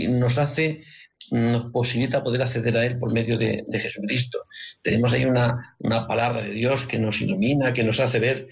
nos 0.07 0.37
hace, 0.37 0.83
nos 1.31 1.71
posibilita 1.71 2.23
poder 2.23 2.41
acceder 2.41 2.77
a 2.77 2.85
Él 2.85 2.99
por 2.99 3.13
medio 3.13 3.37
de, 3.37 3.65
Jesucristo. 3.71 4.45
Tenemos 4.81 5.13
ahí 5.13 5.25
una, 5.25 5.75
palabra 6.07 6.41
de 6.43 6.51
Dios 6.51 6.85
que 6.85 6.99
nos 6.99 7.21
ilumina, 7.21 7.73
que 7.73 7.83
nos 7.83 7.99
hace 7.99 8.19
ver. 8.19 8.47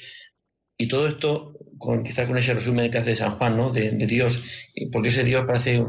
Y 0.78 0.88
todo 0.88 1.07
esto, 1.07 1.53
con, 1.84 2.03
quizá 2.03 2.25
con 2.25 2.38
ese 2.38 2.53
resumen 2.53 2.89
que 2.89 2.97
hace 2.97 3.15
San 3.15 3.38
Juan, 3.38 3.57
¿no? 3.57 3.71
De, 3.71 3.91
Dios, 3.91 4.43
porque 4.91 5.09
ese 5.09 5.23
Dios 5.23 5.45
parece, 5.45 5.84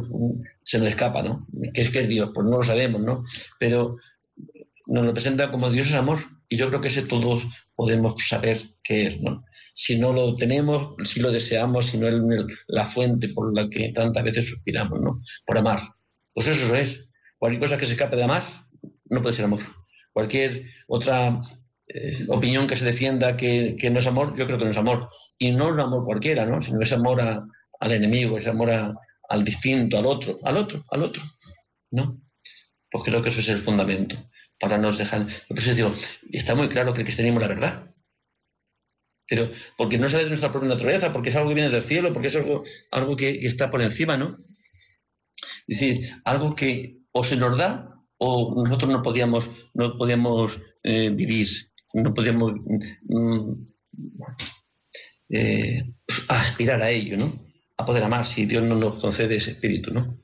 se 0.65 0.79
nos 0.79 0.89
escapa, 0.89 1.23
¿no? 1.23 1.47
¿Qué 1.73 1.81
es 1.81 1.91
que 1.91 2.01
es 2.01 2.09
Dios? 2.09 2.31
Pues 2.35 2.45
no 2.47 2.57
lo 2.59 2.63
sabemos, 2.63 3.01
¿no? 3.01 3.25
Pero 3.59 3.97
nos 4.87 5.05
lo 5.05 5.13
presenta 5.13 5.51
como 5.51 5.71
Dios 5.71 5.89
es 5.89 5.95
amor. 5.95 6.19
Y 6.49 6.57
yo 6.57 6.69
creo 6.69 6.81
que 6.81 6.89
ese 6.89 7.03
todos 7.03 7.45
podemos 7.75 8.15
saber 8.27 8.61
qué 8.83 9.07
es, 9.07 9.21
¿no? 9.21 9.45
si 9.75 9.99
no 9.99 10.13
lo 10.13 10.37
tenemos, 10.37 10.95
si 11.03 11.21
lo 11.21 11.33
deseamos, 11.33 11.87
si 11.87 11.99
no 11.99 12.09
es 12.09 12.15
la 12.69 12.87
fuente 12.87 13.29
por 13.29 13.55
la 13.55 13.69
que 13.69 13.93
tantas 13.93 14.23
veces 14.23 14.49
suspiramos, 14.49 15.01
¿no? 15.01 15.21
Por 15.45 15.59
amar. 15.59 15.81
Pues 16.33 16.47
eso 16.47 16.75
es. 16.77 17.09
Cualquier 17.39 17.61
cosa 17.61 17.77
que 17.77 17.87
se 17.87 17.93
escape 17.93 18.17
de 18.17 18.25
amar 18.25 18.45
no 19.11 19.21
puede 19.21 19.35
ser 19.35 19.47
amor. 19.47 19.61
Cualquier 20.13 20.71
otra 20.87 21.43
eh, 21.89 22.25
opinión 22.29 22.67
que 22.67 22.77
se 22.77 22.85
defienda 22.85 23.37
que, 23.37 23.77
no 23.91 23.99
es 23.99 24.07
amor, 24.07 24.37
yo 24.37 24.47
creo 24.47 24.59
que 24.59 24.65
no 24.65 24.71
es 24.71 24.77
amor. 24.77 25.09
Y 25.39 25.53
no 25.53 25.69
es 25.69 25.75
un 25.75 25.81
amor 25.81 26.05
cualquiera, 26.05 26.45
¿no? 26.47 26.61
Sino 26.63 26.81
es 26.81 26.93
amor 26.93 27.21
al 27.21 27.93
enemigo, 27.93 28.39
es 28.39 28.47
amor 28.47 28.71
al 29.29 29.45
distinto, 29.45 29.99
al 29.99 30.07
otro, 30.07 30.39
al 30.45 30.57
otro, 30.57 30.85
al 30.91 31.03
otro, 31.03 31.23
¿no? 31.91 32.21
Pues 32.91 33.05
creo 33.05 33.23
que 33.23 33.31
eso 33.31 33.41
es 33.41 33.49
el 33.49 33.59
fundamento 33.59 34.17
para 34.59 34.79
nos 34.79 34.99
dejar. 34.99 35.27
Por 35.49 35.61
digo, 35.61 35.93
está 36.33 36.55
muy 36.55 36.69
claro 36.69 36.93
que 36.93 37.01
el 37.01 37.07
cristianismo 37.07 37.41
es 37.41 37.49
la 37.49 37.55
verdad 37.55 37.95
pero 39.29 39.51
porque 39.77 39.99
no 39.99 40.09
sale 40.09 40.25
de 40.25 40.31
nuestra 40.31 40.51
propia 40.51 40.69
naturaleza, 40.69 41.13
porque 41.13 41.31
es 41.31 41.37
algo 41.37 41.49
que 41.49 41.55
viene 41.55 41.71
del 41.71 41.83
cielo, 41.83 42.13
porque 42.13 42.29
es 42.29 42.37
algo, 42.37 42.65
algo 42.91 43.17
que, 43.17 43.31
está 43.47 43.71
por 43.71 43.83
encima, 43.83 44.17
¿no? 44.17 44.39
Es 45.67 45.81
decir, 45.81 46.11
algo 46.25 46.55
que 46.55 46.99
o 47.13 47.25
se 47.25 47.37
nos 47.37 47.57
da 47.57 47.91
o 48.19 48.63
nosotros 48.63 48.91
no 48.91 49.03
podíamos, 49.03 49.51
no 49.73 49.97
podíamos 49.97 50.61
eh, 50.83 51.11
vivir, 51.11 51.49
no 51.95 52.13
podíamos 52.13 52.53
mm, 53.05 53.53
eh, 55.31 55.95
aspirar 56.29 56.83
a 56.83 56.91
ello, 56.91 57.17
¿no? 57.17 57.33
A 57.77 57.87
poder 57.87 58.05
amar 58.05 58.27
si 58.27 58.47
Dios 58.47 58.63
no 58.63 58.75
nos 58.75 59.01
concede 59.01 59.37
ese 59.37 59.53
espíritu, 59.53 59.93
¿no? 59.93 60.21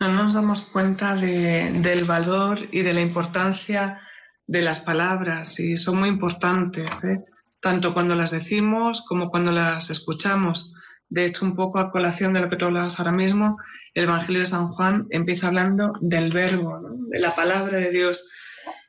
No 0.00 0.12
nos 0.12 0.34
damos 0.34 0.62
cuenta 0.62 1.16
del 1.16 2.04
valor 2.04 2.58
y 2.70 2.82
de 2.82 2.94
la 2.94 3.00
importancia 3.00 4.00
de 4.46 4.62
las 4.62 4.80
palabras 4.80 5.58
y 5.58 5.76
son 5.76 5.98
muy 5.98 6.08
importantes, 6.08 7.04
¿eh? 7.04 7.20
tanto 7.60 7.92
cuando 7.92 8.14
las 8.14 8.30
decimos 8.30 9.04
como 9.06 9.28
cuando 9.28 9.50
las 9.50 9.90
escuchamos. 9.90 10.72
De 11.08 11.24
hecho, 11.24 11.44
un 11.44 11.56
poco 11.56 11.80
a 11.80 11.90
colación 11.90 12.32
de 12.32 12.40
lo 12.40 12.48
que 12.48 12.56
tú 12.56 12.66
hablabas 12.66 12.98
ahora 12.98 13.12
mismo, 13.12 13.58
el 13.94 14.04
Evangelio 14.04 14.40
de 14.40 14.46
San 14.46 14.68
Juan 14.68 15.06
empieza 15.10 15.48
hablando 15.48 15.94
del 16.00 16.30
verbo, 16.30 16.80
de 17.08 17.18
la 17.18 17.34
palabra 17.34 17.78
de 17.78 17.90
Dios. 17.90 18.28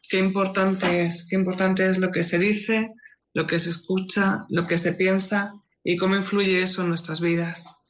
Qué 0.10 0.18
importante 0.18 1.06
es, 1.06 1.28
qué 1.30 1.36
importante 1.36 1.90
es 1.90 2.00
lo 2.00 2.12
que 2.12 2.24
se 2.24 2.40
dice, 2.40 2.94
lo 3.34 3.46
que 3.48 3.60
se 3.60 3.70
escucha, 3.70 4.46
lo 4.50 4.66
que 4.66 4.78
se 4.78 4.94
piensa 4.94 5.54
y 5.84 5.98
cómo 5.98 6.16
influye 6.16 6.64
eso 6.64 6.82
en 6.82 6.90
nuestras 6.90 7.22
vidas. 7.22 7.86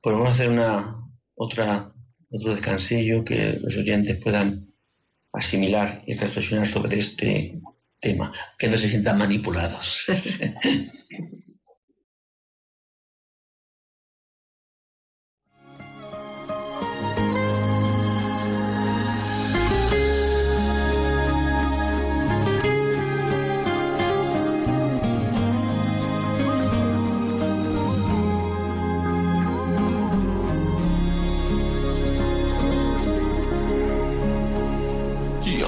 Pues 0.00 0.14
vamos 0.14 0.30
a 0.30 0.32
hacer 0.32 0.48
una 0.48 0.96
otra 1.34 1.92
otro 2.30 2.54
descansillo 2.54 3.24
que 3.24 3.58
los 3.60 3.76
oyentes 3.76 4.18
puedan 4.22 4.74
asimilar 5.32 6.02
y 6.06 6.14
reflexionar 6.14 6.66
sobre 6.66 6.98
este 6.98 7.60
tema, 7.98 8.32
que 8.58 8.68
no 8.68 8.76
se 8.76 8.88
sientan 8.88 9.18
manipulados. 9.18 10.04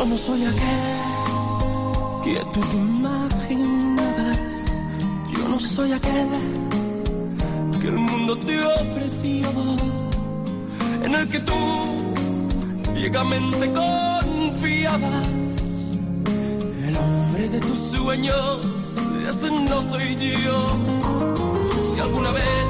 no 0.07 0.17
soy 0.17 0.45
aquel 0.45 0.79
que 2.25 2.41
tú 2.53 2.61
te 2.61 2.77
imaginabas. 2.77 4.55
Yo 5.33 5.49
no 5.49 5.61
soy 5.61 5.93
aquel 5.93 6.29
que 7.81 7.89
el 7.89 7.99
mundo 7.99 8.37
te 8.39 8.61
ofreció, 8.61 9.51
en 11.05 11.15
el 11.15 11.29
que 11.29 11.41
tú 11.41 11.53
ciegamente 12.95 13.73
confiabas. 13.73 15.53
El 16.87 16.97
hombre 16.97 17.49
de 17.49 17.61
tus 17.61 17.79
sueños, 17.79 18.97
ese 19.29 19.51
no 19.51 19.83
soy 19.83 20.17
yo. 20.17 20.67
Si 21.93 22.01
alguna 22.01 22.31
vez, 22.31 22.67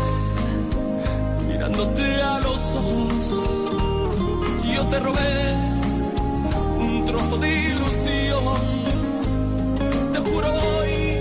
mirándote 1.47 2.22
a 2.22 2.41
los 2.41 2.76
ojos, 2.76 3.70
yo 4.74 4.87
te 4.87 5.01
robé 5.01 5.70
trozo 7.11 7.38
de 7.38 7.50
ilusión, 7.70 8.54
te 10.12 10.18
juro 10.20 10.48
hoy, 10.52 11.18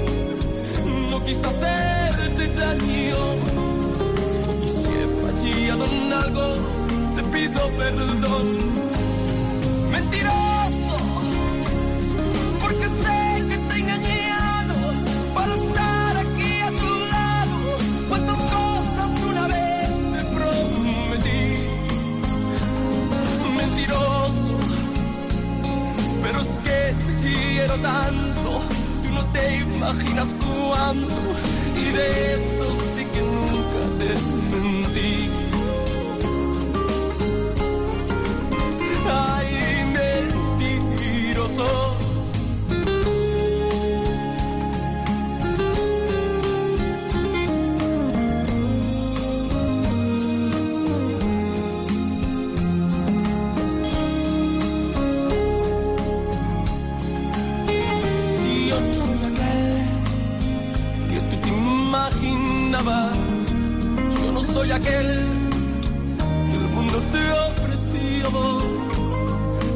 no 1.09 1.23
quise 1.23 1.47
hacerte 1.47 2.47
daño. 2.49 3.21
Y 4.63 4.67
si 4.67 4.89
he 4.99 5.07
fallado 5.21 5.85
en 5.85 6.13
algo, 6.13 6.53
te 7.15 7.23
pido 7.23 7.61
perdón. 7.77 8.78
Imaginas 29.89 30.35
cuánto, 30.39 31.15
y 31.75 31.91
de 31.91 32.35
eso 32.35 32.73
sí 32.73 33.05
que 33.05 33.21
nunca 33.21 33.79
te 33.97 34.13
mentí. 34.55 35.29
Ay, 39.11 39.49
mentiroso. 39.93 41.88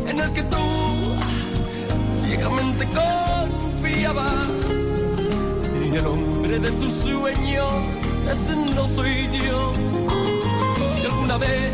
En 0.08 0.20
el 0.20 0.34
que 0.34 0.44
tú 0.44 0.58
ciegamente 2.24 2.86
confiabas. 2.86 4.50
Y 5.92 5.96
el 5.96 6.06
hombre 6.06 6.60
de 6.60 6.72
tus 6.72 6.94
sueños, 6.94 7.74
ese 8.32 8.56
no 8.76 8.86
soy 8.86 9.28
yo. 9.46 9.74
Si 10.96 11.06
alguna 11.06 11.38
vez, 11.38 11.74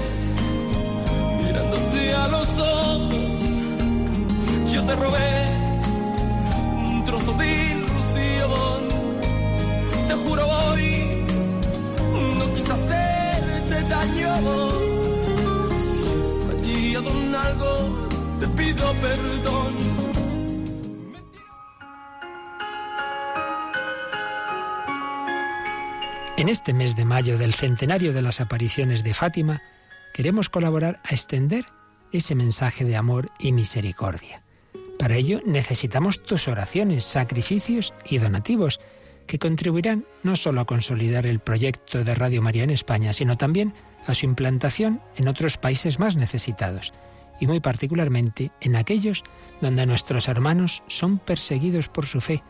mirándote 1.43 2.13
a 2.13 2.27
los 2.30 2.47
ojos, 2.59 3.59
yo 4.71 4.84
te 4.86 4.95
robé 4.95 5.32
un 6.88 7.03
trozo 7.03 7.34
de 7.34 7.73
ilusión. 7.73 8.80
Te 10.07 10.13
juro 10.15 10.47
hoy, 10.47 11.25
no 12.38 12.53
quise 12.53 12.71
hacerte 12.71 13.84
daño. 13.89 14.78
Te 18.39 18.47
pido 18.50 18.93
perdón. 19.02 19.74
En 26.38 26.47
este 26.47 26.74
mes 26.74 26.95
de 26.95 27.04
mayo 27.04 27.38
del 27.38 27.54
centenario 27.54 28.14
de 28.14 28.22
las 28.22 28.39
apariciones 28.39 29.04
de 29.04 29.14
Fátima, 29.14 29.62
queremos 30.14 30.47
colaborar 30.47 31.02
a 31.04 31.14
extender 31.14 31.66
ese 32.12 32.34
mensaje 32.34 32.86
de 32.86 32.95
amor 32.95 33.30
y 33.39 33.52
misericordia. 33.52 34.41
Para 34.97 35.16
ello 35.16 35.41
necesitamos 35.45 36.24
tus 36.24 36.47
oraciones, 36.47 37.04
sacrificios 37.04 37.93
y 38.06 38.20
donativos, 38.20 38.80
que 39.28 39.38
contribuirán 39.38 40.06
no 40.24 40.36
solo 40.36 40.62
a 40.62 40.66
consolidar 40.66 41.26
el 41.26 41.39
proyecto 41.39 42.04
de 42.04 42.16
Radio 42.16 42.41
María 42.41 42.64
en 42.64 42.72
España, 42.72 43.14
sino 43.14 43.38
también 43.38 43.74
a 44.08 44.14
su 44.14 44.26
implantación 44.26 45.02
en 45.18 45.28
otros 45.28 45.58
países 45.58 46.00
más 46.00 46.16
necesitados, 46.16 46.93
y 47.39 47.47
muy 47.47 47.59
particularmente 47.59 48.51
en 48.61 48.75
aquellos 48.75 49.23
donde 49.61 49.85
nuestros 49.85 50.27
hermanos 50.27 50.83
son 50.87 51.19
perseguidos 51.19 51.89
por 51.89 52.05
su 52.05 52.21
fe, 52.21 52.43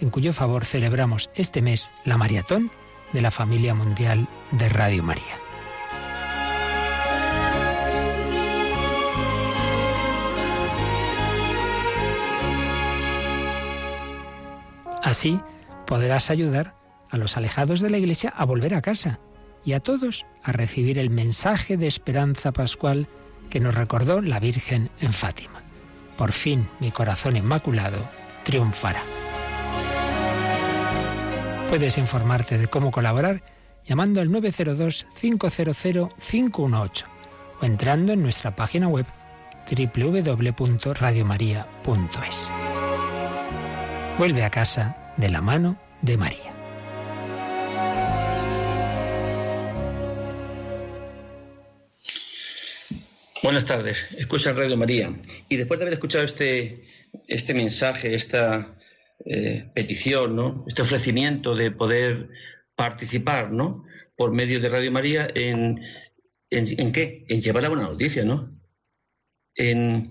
en 0.00 0.10
cuyo 0.10 0.32
favor 0.32 0.64
celebramos 0.64 1.30
este 1.34 1.62
mes 1.62 1.90
la 2.04 2.16
maratón 2.16 2.70
de 3.12 3.22
la 3.22 3.30
familia 3.30 3.74
mundial 3.74 4.28
de 4.52 4.68
Radio 4.68 5.02
María. 5.02 5.38
Así 15.02 15.40
podrás 15.86 16.30
ayudar 16.30 16.74
a 17.08 17.16
los 17.16 17.36
alejados 17.36 17.80
de 17.80 17.88
la 17.88 17.98
Iglesia 17.98 18.30
a 18.36 18.44
volver 18.44 18.74
a 18.74 18.82
casa 18.82 19.20
y 19.64 19.72
a 19.72 19.80
todos 19.80 20.26
a 20.42 20.52
recibir 20.52 20.98
el 20.98 21.08
mensaje 21.08 21.76
de 21.76 21.86
esperanza 21.86 22.52
pascual 22.52 23.08
que 23.48 23.60
nos 23.60 23.74
recordó 23.74 24.20
la 24.20 24.40
Virgen 24.40 24.90
en 25.00 25.12
Fátima. 25.12 25.62
Por 26.16 26.32
fin 26.32 26.68
mi 26.80 26.90
corazón 26.90 27.36
inmaculado 27.36 28.10
triunfará. 28.44 29.02
Puedes 31.68 31.96
informarte 31.98 32.58
de 32.58 32.66
cómo 32.66 32.90
colaborar 32.90 33.44
llamando 33.84 34.20
al 34.20 34.30
902-500-518 34.30 37.04
o 37.60 37.64
entrando 37.64 38.12
en 38.12 38.22
nuestra 38.22 38.56
página 38.56 38.88
web 38.88 39.06
www.radiomaria.es. 39.70 42.50
Vuelve 44.18 44.44
a 44.44 44.50
casa 44.50 45.14
de 45.16 45.30
la 45.30 45.40
mano 45.40 45.76
de 46.02 46.16
María. 46.16 46.47
Buenas 53.48 53.64
tardes, 53.64 54.04
escucha 54.18 54.52
Radio 54.52 54.76
María. 54.76 55.10
Y 55.48 55.56
después 55.56 55.80
de 55.80 55.84
haber 55.84 55.94
escuchado 55.94 56.22
este, 56.22 56.84
este 57.26 57.54
mensaje, 57.54 58.14
esta 58.14 58.78
eh, 59.24 59.70
petición, 59.74 60.36
¿no? 60.36 60.66
este 60.68 60.82
ofrecimiento 60.82 61.54
de 61.54 61.70
poder 61.70 62.28
participar 62.76 63.50
¿no? 63.50 63.86
por 64.18 64.32
medio 64.32 64.60
de 64.60 64.68
Radio 64.68 64.92
María 64.92 65.28
en, 65.34 65.80
en, 66.50 66.66
¿en 66.78 66.92
qué? 66.92 67.24
En 67.26 67.40
llevar 67.40 67.62
la 67.62 67.70
buena 67.70 67.84
noticia, 67.84 68.22
¿no? 68.22 68.54
Eh, 69.56 70.02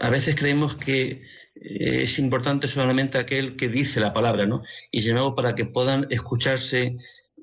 a 0.00 0.10
veces 0.10 0.34
creemos 0.34 0.74
que 0.74 1.22
eh, 1.54 2.02
es 2.02 2.18
importante 2.18 2.66
solamente 2.66 3.18
aquel 3.18 3.54
que 3.54 3.68
dice 3.68 4.00
la 4.00 4.12
palabra, 4.12 4.46
¿no? 4.46 4.64
Y 4.90 5.02
sin 5.02 5.10
embargo, 5.10 5.36
para 5.36 5.54
que 5.54 5.64
puedan 5.64 6.08
escucharse 6.10 6.96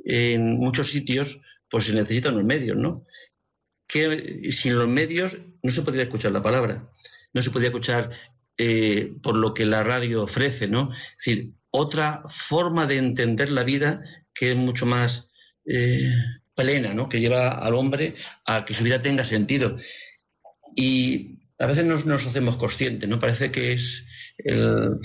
en 0.04 0.58
muchos 0.58 0.90
sitios, 0.90 1.40
pues 1.70 1.86
se 1.86 1.94
necesitan 1.94 2.36
los 2.36 2.44
medios, 2.44 2.76
¿no? 2.76 3.06
Que 3.92 4.52
sin 4.52 4.78
los 4.78 4.88
medios 4.88 5.38
no 5.62 5.72
se 5.72 5.82
podría 5.82 6.04
escuchar 6.04 6.32
la 6.32 6.42
palabra, 6.42 6.90
no 7.34 7.42
se 7.42 7.52
podría 7.52 7.70
escuchar 7.70 8.10
eh, 8.58 9.14
por 9.22 9.36
lo 9.36 9.54
que 9.54 9.66
la 9.66 9.84
radio 9.84 10.24
ofrece, 10.24 10.68
¿no? 10.68 10.92
Es 10.94 11.26
decir, 11.26 11.54
otra 11.72 12.24
forma 12.30 12.86
de 12.86 12.98
entender 12.98 13.52
la 13.52 13.64
vida 13.64 14.02
que 14.34 14.52
es 14.52 14.58
mucho 14.58 14.86
más 14.86 15.30
eh, 15.66 16.14
plena, 16.56 16.94
¿no? 16.94 17.10
Que 17.10 17.20
lleva 17.20 17.50
al 17.50 17.76
hombre 17.76 18.16
a 18.46 18.66
que 18.66 18.74
su 18.74 18.84
vida 18.84 19.02
tenga 19.02 19.26
sentido. 19.26 19.76
Y 20.76 21.40
a 21.60 21.66
veces 21.66 21.86
nos, 21.86 22.06
nos 22.06 22.26
hacemos 22.26 22.58
conscientes, 22.58 23.10
¿no? 23.10 23.20
Parece 23.20 23.52
que 23.52 23.74
es 23.74 24.06
el, 24.38 24.98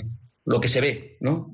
lo 0.47 0.61
que 0.61 0.69
se 0.69 0.79
ve, 0.79 1.17
¿no? 1.19 1.51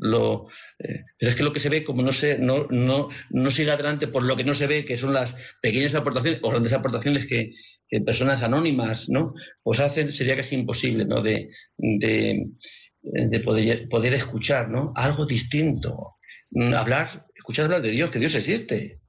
Eh, 0.77 1.03
pero 1.17 1.31
es 1.31 1.35
que 1.35 1.41
lo 1.41 1.51
que 1.51 1.59
se 1.59 1.69
ve, 1.69 1.83
como 1.83 2.03
no 2.03 2.11
se, 2.11 2.37
no, 2.37 2.67
no, 2.69 3.09
no 3.31 3.51
sigue 3.51 3.71
adelante 3.71 4.07
por 4.07 4.23
lo 4.23 4.35
que 4.35 4.43
no 4.43 4.53
se 4.53 4.67
ve, 4.67 4.85
que 4.85 4.97
son 4.97 5.13
las 5.13 5.35
pequeñas 5.63 5.95
aportaciones 5.95 6.39
o 6.43 6.51
grandes 6.51 6.73
aportaciones 6.73 7.27
que, 7.27 7.53
personas 8.05 8.41
anónimas, 8.41 9.07
¿no? 9.09 9.35
Pues 9.61 9.79
hacen, 9.79 10.11
sería 10.11 10.35
casi 10.35 10.55
imposible, 10.55 11.05
¿no? 11.05 11.21
De, 11.21 11.49
de, 11.77 12.47
de 13.01 13.39
poder, 13.39 14.13
escuchar, 14.13 14.69
¿no? 14.69 14.93
Algo 14.95 15.27
distinto. 15.27 16.15
Hablar, 16.75 17.27
escuchar 17.35 17.65
hablar 17.65 17.83
de 17.83 17.91
Dios, 17.91 18.09
que 18.09 18.17
Dios 18.17 18.33
existe. 18.33 18.99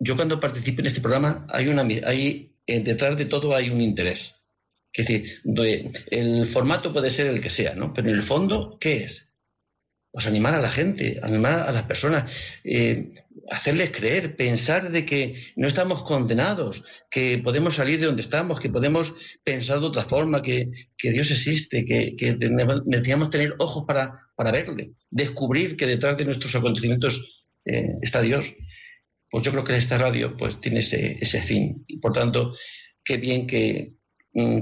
Yo 0.00 0.16
cuando 0.16 0.40
participo 0.40 0.80
en 0.80 0.86
este 0.86 1.00
programa 1.00 1.46
hay 1.48 1.68
una 1.68 1.82
hay 1.82 2.56
detrás 2.66 3.16
de 3.16 3.26
todo 3.26 3.54
hay 3.54 3.70
un 3.70 3.80
interés. 3.80 4.43
Es 4.94 5.06
decir, 5.06 5.40
de, 5.44 5.90
el 6.10 6.46
formato 6.46 6.92
puede 6.92 7.10
ser 7.10 7.26
el 7.26 7.40
que 7.40 7.50
sea, 7.50 7.74
¿no? 7.74 7.92
Pero 7.92 8.08
en 8.08 8.14
el 8.14 8.22
fondo, 8.22 8.78
¿qué 8.80 9.04
es? 9.04 9.34
pues 10.14 10.28
animar 10.28 10.54
a 10.54 10.60
la 10.60 10.70
gente, 10.70 11.18
animar 11.24 11.58
a 11.58 11.72
las 11.72 11.82
personas, 11.82 12.30
eh, 12.62 13.14
hacerles 13.50 13.90
creer, 13.90 14.36
pensar 14.36 14.92
de 14.92 15.04
que 15.04 15.34
no 15.56 15.66
estamos 15.66 16.04
condenados, 16.04 16.84
que 17.10 17.38
podemos 17.38 17.74
salir 17.74 17.98
de 17.98 18.06
donde 18.06 18.22
estamos, 18.22 18.60
que 18.60 18.70
podemos 18.70 19.12
pensar 19.42 19.80
de 19.80 19.86
otra 19.86 20.04
forma, 20.04 20.40
que, 20.40 20.70
Dios 21.02 21.32
existe, 21.32 21.84
que, 21.84 22.14
necesitamos 22.86 23.28
tener 23.28 23.56
ojos 23.58 23.86
para, 23.88 24.12
para 24.36 24.52
verle, 24.52 24.92
descubrir 25.10 25.76
que 25.76 25.88
detrás 25.88 26.16
de 26.16 26.26
nuestros 26.26 26.54
acontecimientos 26.54 27.44
eh, 27.64 27.96
está 28.00 28.22
Dios. 28.22 28.54
Pues 29.28 29.42
yo 29.42 29.50
creo 29.50 29.64
que 29.64 29.76
esta 29.76 29.98
radio 29.98 30.36
pues 30.36 30.60
tiene 30.60 30.78
ese, 30.78 31.18
ese 31.20 31.42
fin. 31.42 31.84
Y 31.88 31.98
por 31.98 32.12
tanto, 32.12 32.54
qué 33.02 33.16
bien 33.16 33.48
que 33.48 33.94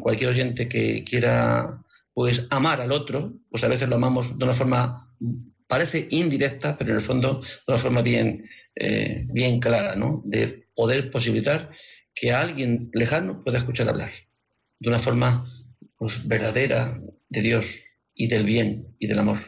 cualquier 0.01 0.31
oyente 0.31 0.69
que 0.69 1.03
quiera 1.05 1.83
pues 2.15 2.47
amar 2.51 2.81
al 2.81 2.93
otro, 2.93 3.35
pues 3.51 3.65
a 3.65 3.69
veces 3.69 3.89
lo 3.89 3.97
amamos 3.97 4.39
de 4.39 4.45
una 4.45 4.55
forma 4.55 5.09
parece 5.67 6.07
indirecta, 6.11 6.77
pero 6.77 6.91
en 6.91 6.97
el 6.97 7.03
fondo 7.03 7.41
de 7.41 7.73
una 7.73 7.79
forma 7.79 8.03
bien, 8.03 8.47
eh, 8.75 9.27
bien 9.31 9.59
clara, 9.59 9.97
¿no? 9.97 10.23
De 10.27 10.69
poder 10.75 11.11
posibilitar 11.11 11.71
que 12.15 12.33
alguien 12.33 12.91
lejano 12.93 13.43
pueda 13.43 13.59
escuchar 13.59 13.89
hablar 13.89 14.11
de 14.79 14.89
una 14.89 14.99
forma 14.99 15.51
pues, 15.97 16.27
verdadera 16.27 17.01
de 17.29 17.41
Dios 17.41 17.85
y 18.15 18.27
del 18.29 18.45
bien 18.45 18.95
y 18.99 19.07
del 19.07 19.21
amor. 19.21 19.39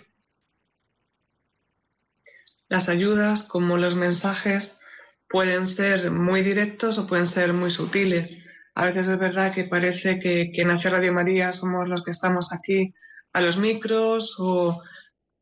Las 2.69 2.89
ayudas, 2.89 3.43
como 3.43 3.77
los 3.77 3.95
mensajes, 3.95 4.81
pueden 5.29 5.67
ser 5.67 6.11
muy 6.11 6.43
directos 6.43 6.97
o 6.99 7.07
pueden 7.07 7.27
ser 7.27 7.53
muy 7.53 7.71
sutiles. 7.71 8.39
A 8.75 8.87
veces 8.87 9.09
es 9.09 9.19
verdad 9.19 9.53
que 9.53 9.65
parece 9.65 10.19
que, 10.19 10.51
que 10.53 10.63
en 10.63 10.71
Hacer 10.71 10.93
Radio 10.93 11.13
María 11.13 11.53
somos 11.53 11.89
los 11.89 12.03
que 12.03 12.11
estamos 12.11 12.53
aquí 12.53 12.95
a 13.33 13.41
los 13.41 13.57
micros 13.57 14.37
o 14.39 14.83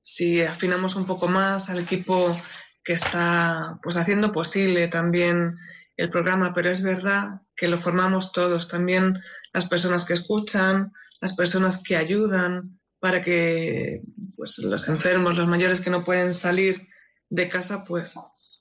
si 0.02 0.42
afinamos 0.42 0.96
un 0.96 1.06
poco 1.06 1.28
más 1.28 1.70
al 1.70 1.78
equipo 1.78 2.36
que 2.84 2.94
está 2.94 3.78
pues 3.82 3.96
haciendo 3.96 4.32
posible 4.32 4.88
también 4.88 5.54
el 5.96 6.10
programa, 6.10 6.52
pero 6.54 6.70
es 6.70 6.82
verdad 6.82 7.42
que 7.54 7.68
lo 7.68 7.78
formamos 7.78 8.32
todos, 8.32 8.68
también 8.68 9.14
las 9.52 9.66
personas 9.66 10.04
que 10.04 10.14
escuchan, 10.14 10.92
las 11.20 11.34
personas 11.34 11.82
que 11.82 11.96
ayudan 11.96 12.80
para 12.98 13.22
que 13.22 14.02
pues, 14.36 14.58
los 14.58 14.88
enfermos, 14.88 15.36
los 15.36 15.48
mayores 15.48 15.80
que 15.80 15.90
no 15.90 16.04
pueden 16.04 16.34
salir 16.34 16.88
de 17.28 17.48
casa, 17.48 17.84
pues 17.84 18.14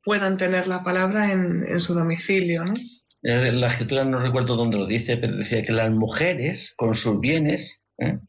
puedan 0.03 0.37
tener 0.37 0.67
la 0.67 0.83
palabra 0.83 1.31
en, 1.31 1.79
su 1.79 1.93
domicilio. 1.93 2.65
¿no? 2.65 2.73
La 3.21 3.67
escritura 3.67 4.03
no 4.03 4.19
recuerdo 4.19 4.55
dónde 4.55 4.77
lo 4.77 4.87
dice, 4.87 5.17
pero 5.17 5.35
decía 5.35 5.61
que 5.61 5.71
las 5.71 5.91
mujeres 5.91 6.73
con 6.75 6.95
sus 6.95 7.19
bienes 7.19 7.83
¿eh? 7.99 8.19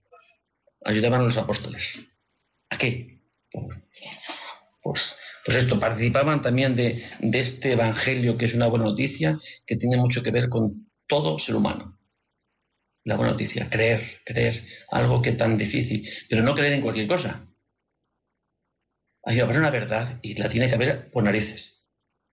ayudaban 0.84 1.22
a 1.22 1.24
los 1.24 1.38
apóstoles. 1.38 2.12
¿A 2.68 2.76
qué? 2.76 3.22
Pues, 4.82 5.16
pues 5.44 5.56
esto, 5.56 5.80
participaban 5.80 6.42
también 6.42 6.76
de, 6.76 7.02
este 7.20 7.72
evangelio 7.72 8.36
que 8.36 8.44
es 8.44 8.54
una 8.54 8.66
buena 8.66 8.84
noticia 8.84 9.40
que 9.66 9.76
tiene 9.76 9.96
mucho 9.96 10.22
que 10.22 10.30
ver 10.30 10.50
con 10.50 10.90
todo 11.06 11.38
ser 11.38 11.56
humano. 11.56 11.98
La 13.04 13.16
buena 13.16 13.32
noticia, 13.32 13.70
creer, 13.70 14.00
creer 14.24 14.62
algo 14.90 15.22
que 15.22 15.32
tan 15.32 15.56
difícil, 15.56 16.08
pero 16.28 16.42
no 16.42 16.54
creer 16.54 16.74
en 16.74 16.82
cualquier 16.82 17.08
cosa. 17.08 17.48
Hay 19.24 19.36
que 19.36 19.42
una 19.42 19.70
verdad 19.70 20.18
y 20.20 20.34
la 20.34 20.48
tiene 20.48 20.68
que 20.68 20.74
haber 20.74 21.10
por 21.10 21.24
narices, 21.24 21.81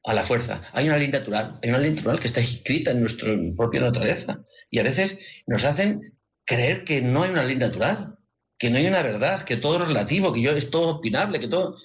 a 0.03 0.13
la 0.13 0.23
fuerza. 0.23 0.63
Hay 0.73 0.87
una 0.87 0.97
ley 0.97 1.09
natural, 1.09 1.59
hay 1.61 1.69
una 1.69 1.79
ley 1.79 1.91
natural 1.91 2.19
que 2.19 2.27
está 2.27 2.41
escrita 2.41 2.91
en 2.91 3.01
nuestra 3.01 3.33
propia 3.55 3.81
naturaleza 3.81 4.45
y 4.69 4.79
a 4.79 4.83
veces 4.83 5.19
nos 5.47 5.63
hacen 5.63 6.17
creer 6.45 6.83
que 6.83 7.01
no 7.01 7.23
hay 7.23 7.31
una 7.31 7.43
ley 7.43 7.57
natural, 7.57 8.17
que 8.57 8.69
no 8.69 8.77
hay 8.77 8.87
una 8.87 9.01
verdad, 9.01 9.43
que 9.43 9.57
todo 9.57 9.81
es 9.81 9.87
relativo, 9.87 10.33
que 10.33 10.41
yo 10.41 10.51
es 10.51 10.69
todo 10.69 10.97
opinable, 10.97 11.39
que 11.39 11.47
todo... 11.47 11.77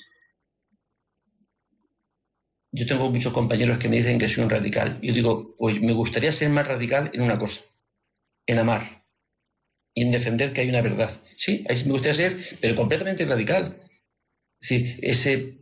Yo 2.73 2.87
tengo 2.87 3.09
muchos 3.09 3.33
compañeros 3.33 3.79
que 3.79 3.89
me 3.89 3.99
dicen 3.99 4.19
que 4.19 4.29
soy 4.29 4.43
un 4.43 4.51
radical. 4.51 4.99
Yo 5.01 5.13
digo, 5.13 5.55
pues 5.57 5.81
me 5.81 5.93
gustaría 5.93 6.33
ser 6.33 6.51
más 6.51 6.67
radical 6.67 7.11
en 7.15 7.21
una 7.23 7.39
cosa, 7.39 7.63
en 8.47 8.59
amar 8.59 9.05
y 9.95 10.03
en 10.03 10.11
defender 10.11 10.53
que 10.53 10.63
hay 10.63 10.69
una 10.69 10.81
verdad. 10.81 11.23
Sí, 11.37 11.65
ahí 11.69 11.85
me 11.85 11.93
gustaría 11.93 12.15
ser, 12.15 12.59
pero 12.61 12.75
completamente 12.75 13.25
radical. 13.25 13.81
Es 14.61 14.69
decir, 14.69 14.99
ese, 15.03 15.59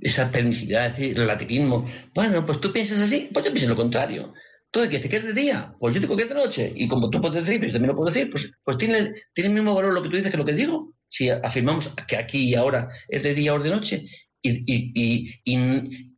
esa 0.00 0.30
permisividad, 0.30 0.86
ese 0.86 1.14
relativismo. 1.14 1.88
Bueno, 2.14 2.44
pues 2.46 2.60
tú 2.60 2.72
piensas 2.72 2.98
así, 2.98 3.28
pues 3.32 3.44
yo 3.44 3.52
pienso 3.52 3.70
lo 3.70 3.76
contrario. 3.76 4.32
Tú 4.70 4.82
dices 4.82 5.10
que 5.10 5.16
es 5.16 5.24
de 5.24 5.32
día, 5.32 5.74
pues 5.80 5.94
yo 5.94 6.00
digo 6.00 6.16
que 6.16 6.22
es 6.22 6.28
de 6.28 6.34
noche. 6.34 6.72
Y 6.74 6.86
como 6.86 7.10
tú 7.10 7.20
puedes 7.20 7.44
decir, 7.44 7.60
yo 7.60 7.72
también 7.72 7.88
lo 7.88 7.96
puedo 7.96 8.10
decir, 8.10 8.30
pues, 8.30 8.52
pues 8.62 8.78
tiene, 8.78 9.12
tiene 9.32 9.48
el 9.48 9.54
mismo 9.54 9.74
valor 9.74 9.92
lo 9.92 10.02
que 10.02 10.08
tú 10.08 10.16
dices 10.16 10.30
que 10.30 10.36
lo 10.36 10.44
que 10.44 10.52
digo. 10.52 10.94
Si 11.08 11.28
afirmamos 11.28 11.88
que 12.06 12.16
aquí 12.16 12.50
y 12.50 12.54
ahora 12.54 12.88
es 13.08 13.22
de 13.22 13.34
día 13.34 13.54
o 13.54 13.58
de 13.58 13.70
noche. 13.70 14.06
Y, 14.42 15.34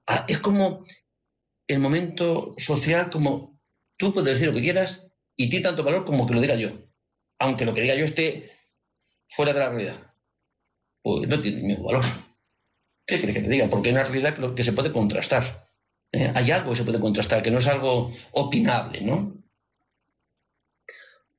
ah, 0.06 0.26
es 0.28 0.38
como 0.38 0.84
el 1.66 1.78
momento 1.78 2.54
social, 2.58 3.08
como 3.10 3.58
tú 3.96 4.12
puedes 4.12 4.34
decir 4.34 4.48
lo 4.48 4.54
que 4.54 4.62
quieras 4.62 5.08
y 5.34 5.48
tiene 5.48 5.64
tanto 5.64 5.82
valor 5.82 6.04
como 6.04 6.26
que 6.26 6.34
lo 6.34 6.40
diga 6.40 6.56
yo. 6.56 6.70
Aunque 7.38 7.64
lo 7.64 7.72
que 7.72 7.80
diga 7.80 7.94
yo 7.94 8.04
esté 8.04 8.50
fuera 9.30 9.54
de 9.54 9.60
la 9.60 9.70
realidad. 9.70 10.14
Pues 11.02 11.26
no 11.26 11.40
tiene 11.40 11.58
el 11.58 11.64
mismo 11.64 11.84
valor. 11.84 12.04
¿Qué 13.06 13.18
quieres 13.18 13.36
que 13.36 13.42
te 13.42 13.48
diga? 13.48 13.68
Porque 13.68 13.88
hay 13.88 13.94
una 13.94 14.04
realidad 14.04 14.54
que 14.54 14.64
se 14.64 14.72
puede 14.72 14.92
contrastar. 14.92 15.68
Eh, 16.12 16.30
hay 16.34 16.50
algo 16.50 16.70
que 16.70 16.76
se 16.76 16.84
puede 16.84 17.00
contrastar, 17.00 17.42
que 17.42 17.50
no 17.50 17.58
es 17.58 17.66
algo 17.66 18.12
opinable, 18.32 19.00
¿no? 19.00 19.42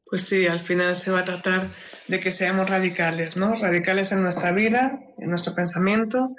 Pues 0.05 0.26
sí, 0.26 0.45
al 0.47 0.59
final 0.59 0.95
se 0.95 1.11
va 1.11 1.20
a 1.20 1.26
tratar 1.26 1.70
de 2.07 2.20
que 2.20 2.32
seamos 2.32 2.70
radicales, 2.70 3.38
¿no? 3.38 3.55
Radicales 3.55 4.11
en 4.11 4.22
nuestra 4.22 4.51
vida, 4.51 4.99
en 5.18 5.30
nuestro 5.30 5.55
pensamiento 5.55 6.36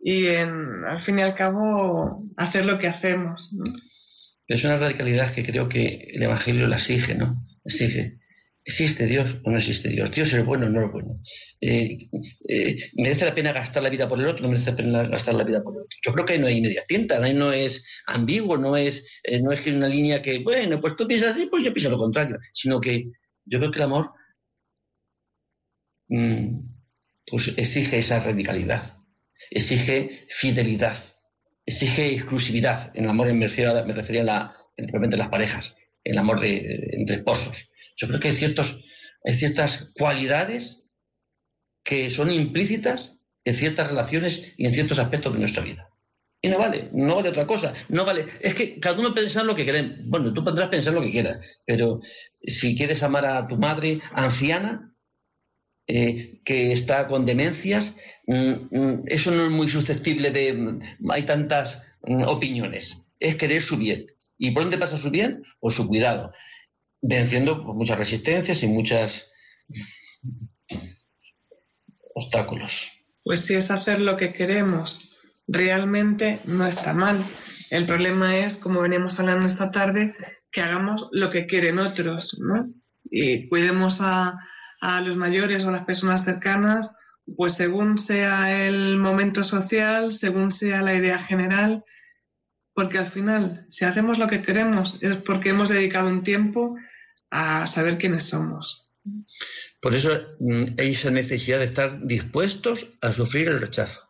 y 0.00 0.26
en, 0.26 0.84
al 0.84 1.02
fin 1.02 1.18
y 1.18 1.22
al 1.22 1.34
cabo, 1.34 2.24
hacer 2.36 2.64
lo 2.64 2.78
que 2.78 2.88
hacemos. 2.88 3.56
Es 4.46 4.64
una 4.64 4.78
radicalidad 4.78 5.32
que 5.32 5.42
creo 5.42 5.68
que 5.68 6.08
el 6.12 6.22
Evangelio 6.22 6.66
la 6.68 6.76
exige, 6.76 7.14
¿no? 7.14 7.44
Exige. 7.64 8.18
¿Existe 8.68 9.06
Dios 9.06 9.38
o 9.44 9.50
no 9.50 9.56
existe 9.56 9.88
Dios? 9.88 10.10
¿Dios 10.10 10.30
es 10.34 10.44
bueno 10.44 10.66
o 10.66 10.68
no 10.68 10.84
es 10.84 10.92
bueno? 10.92 11.22
Eh, 11.58 12.06
eh, 12.46 12.76
¿Merece 12.96 13.24
la 13.24 13.34
pena 13.34 13.50
gastar 13.50 13.82
la 13.82 13.88
vida 13.88 14.06
por 14.06 14.20
el 14.20 14.26
otro 14.26 14.40
o 14.40 14.42
no 14.42 14.48
merece 14.50 14.72
la 14.72 14.76
pena 14.76 15.02
gastar 15.04 15.36
la 15.36 15.44
vida 15.44 15.62
por 15.62 15.74
el 15.74 15.80
otro? 15.84 15.96
Yo 16.04 16.12
creo 16.12 16.26
que 16.26 16.38
no 16.38 16.48
hay 16.48 16.60
media 16.60 16.82
tinta, 16.86 17.16
ahí 17.16 17.32
no 17.32 17.50
es 17.50 17.82
ambiguo, 18.06 18.58
no 18.58 18.76
es, 18.76 19.06
eh, 19.22 19.40
no 19.40 19.52
es 19.52 19.62
que 19.62 19.72
una 19.72 19.88
línea 19.88 20.20
que, 20.20 20.40
bueno, 20.40 20.78
pues 20.82 20.96
tú 20.96 21.08
piensas 21.08 21.34
así, 21.34 21.46
pues 21.46 21.64
yo 21.64 21.72
pienso 21.72 21.88
lo 21.88 21.96
contrario, 21.96 22.36
sino 22.52 22.78
que 22.78 23.06
yo 23.46 23.58
creo 23.58 23.70
que 23.70 23.78
el 23.78 23.84
amor 23.84 24.10
mm, 26.08 26.58
pues 27.26 27.54
exige 27.56 28.00
esa 28.00 28.20
radicalidad, 28.20 28.98
exige 29.50 30.26
fidelidad, 30.28 30.98
exige 31.64 32.12
exclusividad. 32.12 32.92
En 32.94 33.04
el 33.04 33.10
amor 33.10 33.28
me 33.28 33.32
me 33.32 33.46
refería 33.46 34.20
a 34.20 34.24
la, 34.24 34.36
a 34.76 35.16
las 35.16 35.28
parejas, 35.30 35.74
el 36.04 36.18
amor 36.18 36.38
de, 36.38 36.90
entre 36.92 37.16
esposos 37.16 37.70
yo 37.98 38.06
creo 38.06 38.20
que 38.20 38.28
hay, 38.28 38.36
ciertas 39.34 39.90
cualidades 39.98 40.88
que 41.84 42.10
son 42.10 42.32
implícitas 42.32 43.12
en 43.44 43.54
ciertas 43.54 43.88
relaciones 43.88 44.54
y 44.56 44.66
en 44.66 44.74
ciertos 44.74 44.98
aspectos 44.98 45.34
de 45.34 45.40
nuestra 45.40 45.64
vida. 45.64 45.90
Y 46.40 46.48
no 46.48 46.58
vale, 46.58 46.88
no 46.92 47.16
vale 47.16 47.30
otra 47.30 47.46
cosa. 47.46 47.74
No 47.88 48.04
vale. 48.04 48.26
Es 48.40 48.54
que 48.54 48.78
cada 48.78 49.00
uno 49.00 49.12
piensa 49.12 49.42
lo 49.42 49.56
que 49.56 49.64
quiere. 49.64 49.96
Bueno, 50.04 50.32
tú 50.32 50.44
podrás 50.44 50.68
pensar 50.68 50.94
lo 50.94 51.02
que 51.02 51.10
quieras, 51.10 51.58
pero 51.66 52.00
si 52.40 52.76
quieres 52.76 53.02
amar 53.02 53.26
a 53.26 53.48
tu 53.48 53.56
madre 53.56 54.00
anciana, 54.12 54.94
eh, 55.88 56.40
que 56.44 56.72
está 56.72 57.08
con 57.08 57.26
demencias, 57.26 57.94
mm, 58.26 58.52
mm, 58.70 59.04
eso 59.06 59.32
no 59.32 59.46
es 59.46 59.50
muy 59.50 59.68
susceptible 59.68 60.30
de. 60.30 60.52
Mm, 60.52 60.80
hay 61.10 61.24
tantas 61.24 61.82
opiniones. 62.02 62.96
Es 63.18 63.34
querer 63.34 63.60
su 63.60 63.76
bien. 63.76 64.06
¿Y 64.36 64.52
por 64.52 64.62
dónde 64.62 64.78
pasa 64.78 64.96
su 64.96 65.10
bien? 65.10 65.42
Por 65.58 65.72
su 65.72 65.88
cuidado 65.88 66.32
venciendo 67.00 67.56
muchas 67.74 67.98
resistencias 67.98 68.62
y 68.62 68.68
muchos 68.68 69.30
obstáculos. 72.14 72.90
Pues 73.22 73.44
si 73.44 73.54
es 73.54 73.70
hacer 73.70 74.00
lo 74.00 74.16
que 74.16 74.32
queremos, 74.32 75.16
realmente 75.46 76.40
no 76.44 76.66
está 76.66 76.94
mal. 76.94 77.24
El 77.70 77.84
problema 77.86 78.38
es, 78.38 78.56
como 78.56 78.80
venimos 78.80 79.18
hablando 79.18 79.46
esta 79.46 79.70
tarde, 79.70 80.12
que 80.50 80.62
hagamos 80.62 81.08
lo 81.12 81.30
que 81.30 81.46
quieren 81.46 81.78
otros, 81.78 82.38
¿no? 82.40 82.72
Y 83.04 83.48
cuidemos 83.48 83.98
a, 84.00 84.38
a 84.80 85.00
los 85.00 85.16
mayores 85.16 85.64
o 85.64 85.68
a 85.68 85.72
las 85.72 85.84
personas 85.84 86.24
cercanas, 86.24 86.96
pues 87.36 87.54
según 87.54 87.98
sea 87.98 88.66
el 88.66 88.96
momento 88.96 89.44
social, 89.44 90.12
según 90.12 90.50
sea 90.50 90.82
la 90.82 90.94
idea 90.94 91.18
general, 91.18 91.84
porque 92.74 92.98
al 92.98 93.06
final, 93.06 93.66
si 93.68 93.84
hacemos 93.84 94.18
lo 94.18 94.28
que 94.28 94.40
queremos, 94.40 95.02
es 95.02 95.16
porque 95.18 95.50
hemos 95.50 95.68
dedicado 95.68 96.08
un 96.08 96.22
tiempo 96.22 96.76
a 97.30 97.66
saber 97.66 97.98
quiénes 97.98 98.24
somos. 98.24 98.90
Por 99.80 99.94
eso 99.94 100.10
mm, 100.40 100.64
hay 100.78 100.92
esa 100.92 101.10
necesidad 101.10 101.58
de 101.58 101.64
estar 101.64 102.06
dispuestos 102.06 102.98
a 103.00 103.12
sufrir 103.12 103.48
el 103.48 103.60
rechazo. 103.60 104.02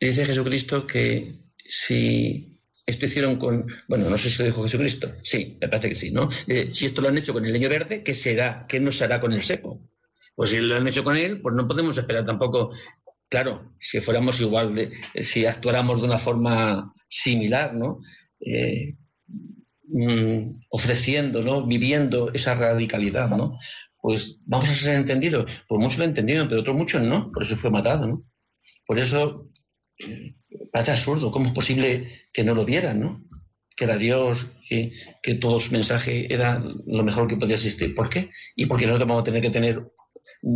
dice 0.00 0.26
Jesucristo 0.26 0.86
que 0.86 1.32
si 1.66 2.60
esto 2.86 3.06
hicieron 3.06 3.36
con, 3.36 3.66
bueno, 3.88 4.10
no 4.10 4.18
sé 4.18 4.28
si 4.28 4.38
lo 4.38 4.44
dijo 4.44 4.62
Jesucristo, 4.62 5.14
sí, 5.22 5.56
me 5.60 5.68
parece 5.68 5.88
que 5.88 5.94
sí, 5.94 6.10
¿no? 6.10 6.28
si 6.70 6.86
esto 6.86 7.00
lo 7.00 7.08
han 7.08 7.16
hecho 7.16 7.32
con 7.32 7.44
el 7.44 7.52
leño 7.52 7.68
verde, 7.68 8.02
¿qué 8.02 8.12
será? 8.12 8.66
¿Qué 8.68 8.78
nos 8.78 9.00
hará 9.00 9.20
con 9.20 9.32
el 9.32 9.42
seco? 9.42 9.80
Pues 10.34 10.50
si 10.50 10.58
lo 10.58 10.76
han 10.76 10.86
hecho 10.86 11.04
con 11.04 11.16
él, 11.16 11.40
pues 11.40 11.54
no 11.54 11.66
podemos 11.66 11.96
esperar 11.96 12.26
tampoco, 12.26 12.72
claro, 13.28 13.74
si 13.80 14.00
fuéramos 14.00 14.38
igual, 14.40 14.74
de, 14.74 14.90
si 15.22 15.46
actuáramos 15.46 16.00
de 16.00 16.06
una 16.06 16.18
forma 16.18 16.92
similar, 17.08 17.74
¿no? 17.74 18.00
Eh, 18.40 18.96
mm, 19.88 20.64
ofreciendo, 20.70 21.42
¿no? 21.42 21.66
Viviendo 21.66 22.32
esa 22.32 22.54
radicalidad, 22.54 23.30
¿no? 23.30 23.58
Pues 24.00 24.42
vamos 24.46 24.68
a 24.68 24.74
ser 24.74 24.96
entendidos. 24.96 25.50
Pues 25.66 25.80
muchos 25.80 25.98
lo 25.98 26.04
entendieron, 26.04 26.48
pero 26.48 26.60
otros 26.60 26.76
muchos 26.76 27.02
no, 27.02 27.30
por 27.30 27.42
eso 27.42 27.56
fue 27.56 27.70
matado, 27.70 28.06
¿no? 28.06 28.24
Por 28.86 28.98
eso 28.98 29.50
eh, 29.98 30.34
parece 30.72 30.92
absurdo, 30.92 31.30
¿cómo 31.30 31.46
es 31.46 31.52
posible 31.52 32.22
que 32.32 32.44
no 32.44 32.54
lo 32.54 32.64
vieran, 32.64 33.00
¿no? 33.00 33.24
Que 33.76 33.84
era 33.84 33.96
Dios, 33.96 34.46
que, 34.68 34.92
que 35.22 35.34
todo 35.34 35.58
su 35.60 35.72
mensaje 35.72 36.32
era 36.32 36.62
lo 36.86 37.02
mejor 37.02 37.28
que 37.28 37.36
podía 37.36 37.54
existir. 37.54 37.94
¿Por 37.94 38.08
qué? 38.08 38.30
Y 38.56 38.66
porque 38.66 38.86
nosotros 38.86 39.08
vamos 39.08 39.22
a 39.22 39.24
tener 39.24 39.42
que 39.42 39.50
tener, 39.50 39.82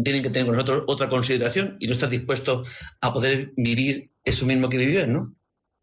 tienen 0.04 0.22
que 0.22 0.30
tener 0.30 0.46
con 0.46 0.56
nosotros 0.56 0.84
otra 0.86 1.08
consideración 1.08 1.76
y 1.80 1.86
no 1.86 1.94
estar 1.94 2.10
dispuestos 2.10 2.68
a 3.00 3.12
poder 3.12 3.52
vivir 3.56 4.10
eso 4.24 4.46
mismo 4.46 4.68
que 4.68 4.78
vivieron, 4.78 5.12
¿no? 5.12 5.34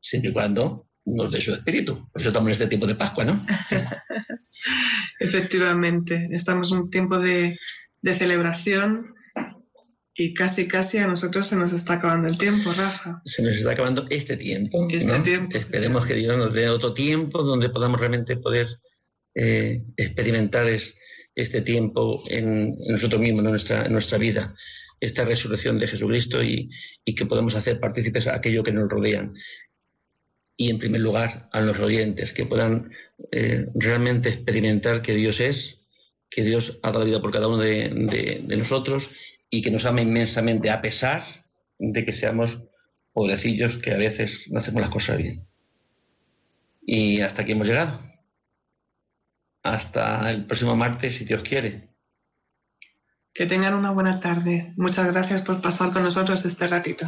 Siempre 0.02 0.30
y 0.30 0.34
cuando 0.34 0.88
nos 1.06 1.32
dé 1.32 1.42
su 1.42 1.54
espíritu. 1.54 2.08
Por 2.12 2.22
eso 2.22 2.30
estamos 2.30 2.48
en 2.48 2.54
este 2.54 2.68
tiempo 2.68 2.88
de 2.88 2.96
Pascua, 2.96 3.26
¿no? 3.26 3.46
Efectivamente, 5.20 6.30
estamos 6.32 6.72
en 6.72 6.80
un 6.80 6.90
tiempo 6.90 7.20
de, 7.20 7.58
de 8.02 8.16
celebración 8.16 9.16
y 10.18 10.34
casi, 10.34 10.68
casi 10.68 10.98
a 10.98 11.08
nosotros 11.08 11.46
se 11.46 11.58
nos 11.58 11.74
está 11.74 11.96
acabando 11.96 12.30
el 12.30 12.38
tiempo, 12.38 12.72
Rafa. 12.72 13.22
Se 13.26 13.44
nos 13.44 13.58
está 13.58 13.72
acabando 13.72 14.06
este 14.10 14.38
tiempo. 14.38 14.88
Este 14.90 15.20
tiempo. 15.20 15.58
Esperemos 15.58 16.06
que 16.06 16.14
Dios 16.14 16.38
nos 16.38 16.54
dé 16.54 16.70
otro 16.70 16.94
tiempo 16.94 17.44
donde 17.44 17.70
podamos 17.70 18.00
realmente 18.00 18.38
poder 18.38 18.68
eh, 19.36 19.84
experimentar 19.98 20.68
este 21.36 21.62
tiempo 21.62 22.24
en, 22.30 22.78
nosotros 22.88 23.20
mismos, 23.20 23.44
en 23.44 23.52
nuestra, 23.52 23.86
en 23.86 23.92
nuestra 23.92 24.18
vida, 24.18 24.56
esta 25.02 25.26
resurrección 25.26 25.78
de 25.80 25.88
Jesucristo 25.90 26.42
y, 26.42 26.70
y 27.04 27.14
que 27.14 27.26
podamos 27.26 27.54
hacer 27.56 27.82
partícipes 27.82 28.28
a 28.28 28.36
aquello 28.36 28.64
que 28.64 28.72
nos 28.72 28.90
rodean. 28.90 29.34
Y 30.58 30.70
en 30.70 30.80
primer 30.80 31.02
lugar 31.02 31.50
a 31.52 31.62
los 31.62 31.80
oyentes, 31.80 32.32
que 32.32 32.46
puedan 32.46 32.92
eh, 33.32 33.68
realmente 33.76 34.30
experimentar 34.30 35.02
que 35.02 35.16
Dios 35.16 35.40
es, 35.40 35.82
que 36.30 36.44
Dios 36.44 36.80
ha 36.82 36.92
dado 36.92 37.06
vida 37.06 37.22
por 37.22 37.32
cada 37.32 37.48
uno 37.48 37.60
de 37.60 38.56
nosotros 38.58 39.10
y 39.50 39.62
que 39.62 39.72
nos 39.72 39.86
ama 39.86 40.02
inmensamente 40.02 40.70
a 40.70 40.82
pesar 40.82 41.24
de 41.78 42.04
que 42.04 42.14
seamos 42.14 42.64
pobrecillos 43.14 43.78
que 43.78 43.94
a 43.94 43.98
veces 43.98 44.52
no 44.52 44.58
hacemos 44.58 44.82
las 44.82 44.90
cosas 44.90 45.18
bien. 45.18 45.48
Y 46.86 47.22
hasta 47.22 47.42
aquí 47.42 47.54
hemos 47.54 47.68
llegado. 47.68 48.00
Hasta 49.64 50.30
el 50.30 50.46
próximo 50.46 50.76
martes, 50.76 51.16
si 51.16 51.26
Dios 51.26 51.42
quiere. 51.42 51.90
Que 53.34 53.46
tengan 53.46 53.74
una 53.74 53.92
buena 53.92 54.20
tarde. 54.20 54.74
Muchas 54.78 55.12
gracias 55.12 55.42
por 55.42 55.62
pasar 55.62 55.92
con 55.92 56.04
nosotros 56.04 56.46
este 56.46 56.68
ratito. 56.68 57.08